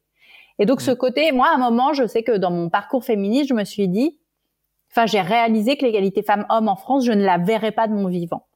Et 0.59 0.67
donc 0.67 0.81
ce 0.81 0.91
mm. 0.91 0.97
côté, 0.97 1.33
moi, 1.33 1.49
à 1.49 1.55
un 1.55 1.59
moment, 1.59 1.93
je 1.93 2.07
sais 2.07 2.23
que 2.23 2.37
dans 2.37 2.51
mon 2.51 2.69
parcours 2.69 3.05
féministe, 3.05 3.49
je 3.49 3.55
me 3.55 3.65
suis 3.65 3.89
dit, 3.89 4.19
enfin, 4.91 5.07
j'ai 5.07 5.21
réalisé 5.21 5.77
que 5.77 5.85
l'égalité 5.85 6.23
femmes-hommes 6.23 6.69
en 6.69 6.77
France, 6.77 7.05
je 7.05 7.13
ne 7.13 7.25
la 7.25 7.39
verrais 7.39 7.73
pas 7.73 7.89
de 7.89 7.93
mon 7.93 8.09
vivant. 8.09 8.47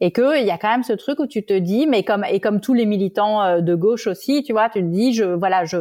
Et 0.00 0.12
que 0.12 0.40
il 0.40 0.46
y 0.46 0.50
a 0.50 0.58
quand 0.58 0.70
même 0.70 0.84
ce 0.84 0.92
truc 0.92 1.18
où 1.18 1.26
tu 1.26 1.44
te 1.44 1.54
dis, 1.54 1.86
mais 1.86 2.04
comme 2.04 2.24
et 2.24 2.38
comme 2.40 2.60
tous 2.60 2.74
les 2.74 2.86
militants 2.86 3.42
euh, 3.42 3.60
de 3.60 3.74
gauche 3.74 4.06
aussi, 4.06 4.44
tu 4.44 4.52
vois, 4.52 4.68
tu 4.68 4.80
te 4.80 4.86
dis, 4.86 5.12
je 5.12 5.24
voilà, 5.24 5.64
je 5.64 5.78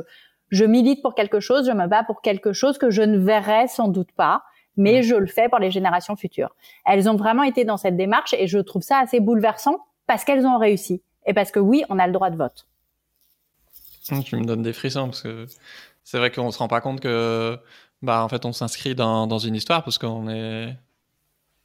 je 0.49 0.65
milite 0.65 1.01
pour 1.01 1.13
quelque 1.13 1.39
chose, 1.39 1.67
je 1.67 1.71
me 1.71 1.87
bats 1.87 2.03
pour 2.03 2.21
quelque 2.21 2.53
chose 2.53 2.77
que 2.77 2.89
je 2.89 3.01
ne 3.01 3.17
verrai 3.17 3.67
sans 3.67 3.89
doute 3.89 4.11
pas, 4.13 4.43
mais 4.77 5.03
je 5.03 5.15
le 5.15 5.27
fais 5.27 5.49
pour 5.49 5.59
les 5.59 5.71
générations 5.71 6.15
futures. 6.15 6.55
Elles 6.85 7.09
ont 7.09 7.15
vraiment 7.15 7.43
été 7.43 7.65
dans 7.65 7.77
cette 7.77 7.97
démarche 7.97 8.33
et 8.33 8.47
je 8.47 8.59
trouve 8.59 8.81
ça 8.81 8.99
assez 8.99 9.19
bouleversant 9.19 9.77
parce 10.07 10.23
qu'elles 10.23 10.45
ont 10.45 10.57
réussi 10.57 11.03
et 11.25 11.33
parce 11.33 11.51
que 11.51 11.59
oui, 11.59 11.83
on 11.89 11.99
a 11.99 12.07
le 12.07 12.13
droit 12.13 12.29
de 12.29 12.37
vote. 12.37 12.65
Tu 14.23 14.35
me 14.35 14.45
donnes 14.45 14.63
des 14.63 14.73
frissons 14.73 15.05
parce 15.05 15.21
que 15.21 15.45
c'est 16.03 16.17
vrai 16.17 16.31
qu'on 16.31 16.51
se 16.51 16.57
rend 16.57 16.67
pas 16.67 16.81
compte 16.81 16.99
que 16.99 17.57
bah 18.01 18.23
en 18.23 18.29
fait 18.29 18.45
on 18.45 18.53
s'inscrit 18.53 18.95
dans, 18.95 19.27
dans 19.27 19.39
une 19.39 19.55
histoire 19.55 19.83
parce 19.83 19.97
qu'on 19.97 20.29
est 20.29 20.75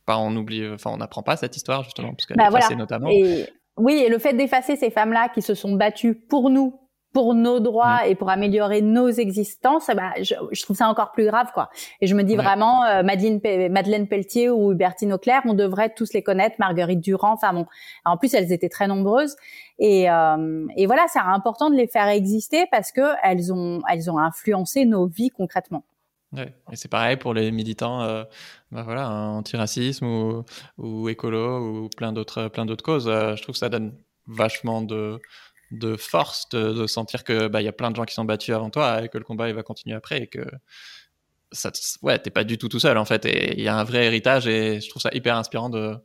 pas 0.07 0.19
on 0.19 0.35
oublie 0.35 0.69
enfin 0.69 0.91
on 0.91 0.97
n'apprend 0.97 1.23
pas 1.23 1.37
cette 1.37 1.57
histoire 1.57 1.85
justement 1.85 2.11
parce 2.15 2.27
qu'elle 2.27 2.37
bah 2.37 2.47
est 2.47 2.51
voilà. 2.51 2.75
notamment. 2.75 3.09
Et 3.11 3.49
oui, 3.77 4.03
et 4.05 4.09
le 4.09 4.19
fait 4.19 4.35
d'effacer 4.35 4.77
ces 4.77 4.91
femmes-là 4.91 5.29
qui 5.31 5.43
se 5.43 5.55
sont 5.55 5.75
battues 5.75 6.15
pour 6.15 6.51
nous 6.51 6.79
pour 7.13 7.35
nos 7.35 7.61
droits 7.61 8.05
mm. 8.05 8.11
et 8.11 8.15
pour 8.15 8.31
améliorer 8.31 8.81
nos 8.81 9.09
existences, 9.09 9.89
bah, 9.95 10.13
je, 10.21 10.35
je, 10.51 10.63
trouve 10.63 10.77
ça 10.77 10.89
encore 10.89 11.13
plus 11.13 11.27
grave, 11.27 11.49
quoi. 11.53 11.71
Et 12.01 12.07
je 12.07 12.15
me 12.15 12.23
dis 12.23 12.37
vraiment, 12.37 12.85
euh, 12.85 13.03
Madeleine, 13.03 13.41
Madeleine 13.71 14.09
Pelletier 14.09 14.51
ou 14.51 14.73
Hubertine 14.73 15.13
Auclair, 15.13 15.43
on 15.45 15.55
devrait 15.55 15.91
tous 15.95 16.13
les 16.13 16.23
connaître, 16.23 16.57
Marguerite 16.59 17.01
Durand, 17.01 17.33
enfin 17.33 17.53
bon. 17.53 17.67
En 18.05 18.17
plus, 18.17 18.35
elles 18.35 18.53
étaient 18.53 18.69
très 18.69 18.89
nombreuses. 18.89 19.37
Et, 19.79 20.11
euh, 20.11 20.67
et 20.77 20.87
voilà, 20.87 21.07
c'est 21.09 21.19
important 21.19 21.71
de 21.71 21.77
les 21.77 21.87
faire 21.87 22.09
exister 22.09 22.67
parce 22.71 22.93
que 22.93 23.15
elles 23.23 23.53
ont, 23.53 23.81
elles 23.91 24.11
ont 24.11 24.19
influencé 24.19 24.85
nos 24.85 25.07
vies 25.07 25.31
concrètement. 25.31 25.85
Ouais. 26.33 26.55
Et 26.71 26.77
c'est 26.77 26.89
pareil 26.89 27.17
pour 27.17 27.35
les 27.35 27.51
militants, 27.51 28.03
euh, 28.03 28.25
bah 28.71 28.83
voilà, 28.83 29.11
antiracisme 29.11 30.07
ou, 30.07 30.45
ou 30.79 31.09
écolo 31.09 31.85
ou 31.85 31.89
plein 31.89 32.13
d'autres, 32.13 32.49
plein 32.49 32.65
d'autres 32.65 32.85
causes. 32.85 33.09
Euh, 33.09 33.37
je 33.37 33.43
trouve 33.43 33.55
que 33.55 33.59
ça 33.59 33.69
donne 33.69 33.95
vachement 34.27 34.81
de, 34.83 35.21
de 35.73 35.97
force 35.97 36.49
de, 36.51 36.87
sentir 36.87 37.25
que 37.25 37.49
bah 37.49 37.63
il 37.63 37.65
y 37.65 37.69
a 37.69 37.73
plein 37.73 37.91
de 37.91 37.97
gens 37.97 38.05
qui 38.05 38.15
sont 38.15 38.25
battus 38.25 38.55
avant 38.55 38.71
toi 38.71 39.03
et 39.03 39.09
que 39.09 39.19
le 39.19 39.25
combat 39.25 39.49
il 39.49 39.55
va 39.55 39.63
continuer 39.63 39.97
après 39.97 40.23
et 40.23 40.27
que 40.27 40.45
ça 41.51 41.73
ouais 42.03 42.19
t'es 42.19 42.31
pas 42.31 42.45
du 42.45 42.59
tout 42.59 42.69
tout 42.69 42.79
seul 42.79 42.99
en 42.99 43.05
fait 43.05 43.25
et 43.25 43.59
il 43.59 43.65
y 43.65 43.69
a 43.69 43.77
un 43.77 43.85
vrai 43.85 44.05
héritage 44.05 44.47
et 44.47 44.81
je 44.81 44.89
trouve 44.91 45.03
ça 45.03 45.11
hyper 45.13 45.37
inspirant 45.37 45.71
de 45.71 45.97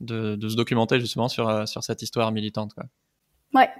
de, 0.00 0.48
se 0.48 0.56
documenter 0.56 1.00
justement 1.00 1.28
sur 1.28 1.48
euh, 1.48 1.64
sur 1.66 1.82
cette 1.82 2.02
histoire 2.02 2.32
militante 2.32 2.74
quoi. 2.74 2.84
Ouais. 3.54 3.70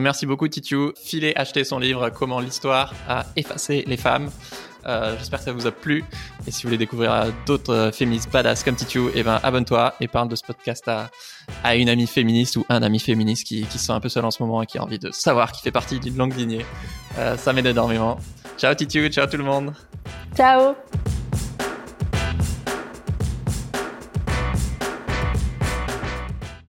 Merci 0.00 0.26
beaucoup 0.26 0.48
Titu. 0.48 0.92
Filez 1.02 1.32
acheter 1.36 1.64
son 1.64 1.78
livre 1.78 2.10
Comment 2.10 2.40
l'histoire 2.40 2.94
a 3.08 3.26
effacé 3.36 3.84
les 3.86 3.96
femmes. 3.96 4.30
Euh, 4.86 5.16
j'espère 5.18 5.40
que 5.40 5.44
ça 5.44 5.52
vous 5.52 5.66
a 5.66 5.72
plu. 5.72 6.04
Et 6.46 6.50
si 6.50 6.62
vous 6.62 6.68
voulez 6.68 6.78
découvrir 6.78 7.12
euh, 7.12 7.30
d'autres 7.46 7.74
euh, 7.74 7.92
féministes 7.92 8.30
badass 8.30 8.62
comme 8.62 8.76
Titu, 8.76 9.00
eh 9.14 9.22
ben, 9.22 9.40
abonne-toi 9.42 9.94
et 10.00 10.06
parle 10.06 10.28
de 10.28 10.36
ce 10.36 10.44
podcast 10.44 10.86
à, 10.86 11.10
à 11.64 11.74
une 11.74 11.88
amie 11.88 12.06
féministe 12.06 12.56
ou 12.56 12.64
un 12.68 12.82
ami 12.82 13.00
féministe 13.00 13.46
qui, 13.46 13.62
qui 13.62 13.78
se 13.78 13.86
sent 13.86 13.92
un 13.92 14.00
peu 14.00 14.08
seul 14.08 14.24
en 14.24 14.30
ce 14.30 14.42
moment 14.42 14.62
et 14.62 14.66
qui 14.66 14.78
a 14.78 14.82
envie 14.82 14.98
de 14.98 15.10
savoir 15.10 15.52
qu'il 15.52 15.62
fait 15.62 15.72
partie 15.72 15.98
d'une 15.98 16.16
longue 16.16 16.36
lignée. 16.36 16.64
ça 17.36 17.52
m'aide 17.52 17.66
énormément. 17.66 18.18
Ciao 18.58 18.74
Titu, 18.74 19.08
ciao 19.08 19.26
tout 19.26 19.38
le 19.38 19.44
monde. 19.44 19.72
Ciao. 20.36 20.74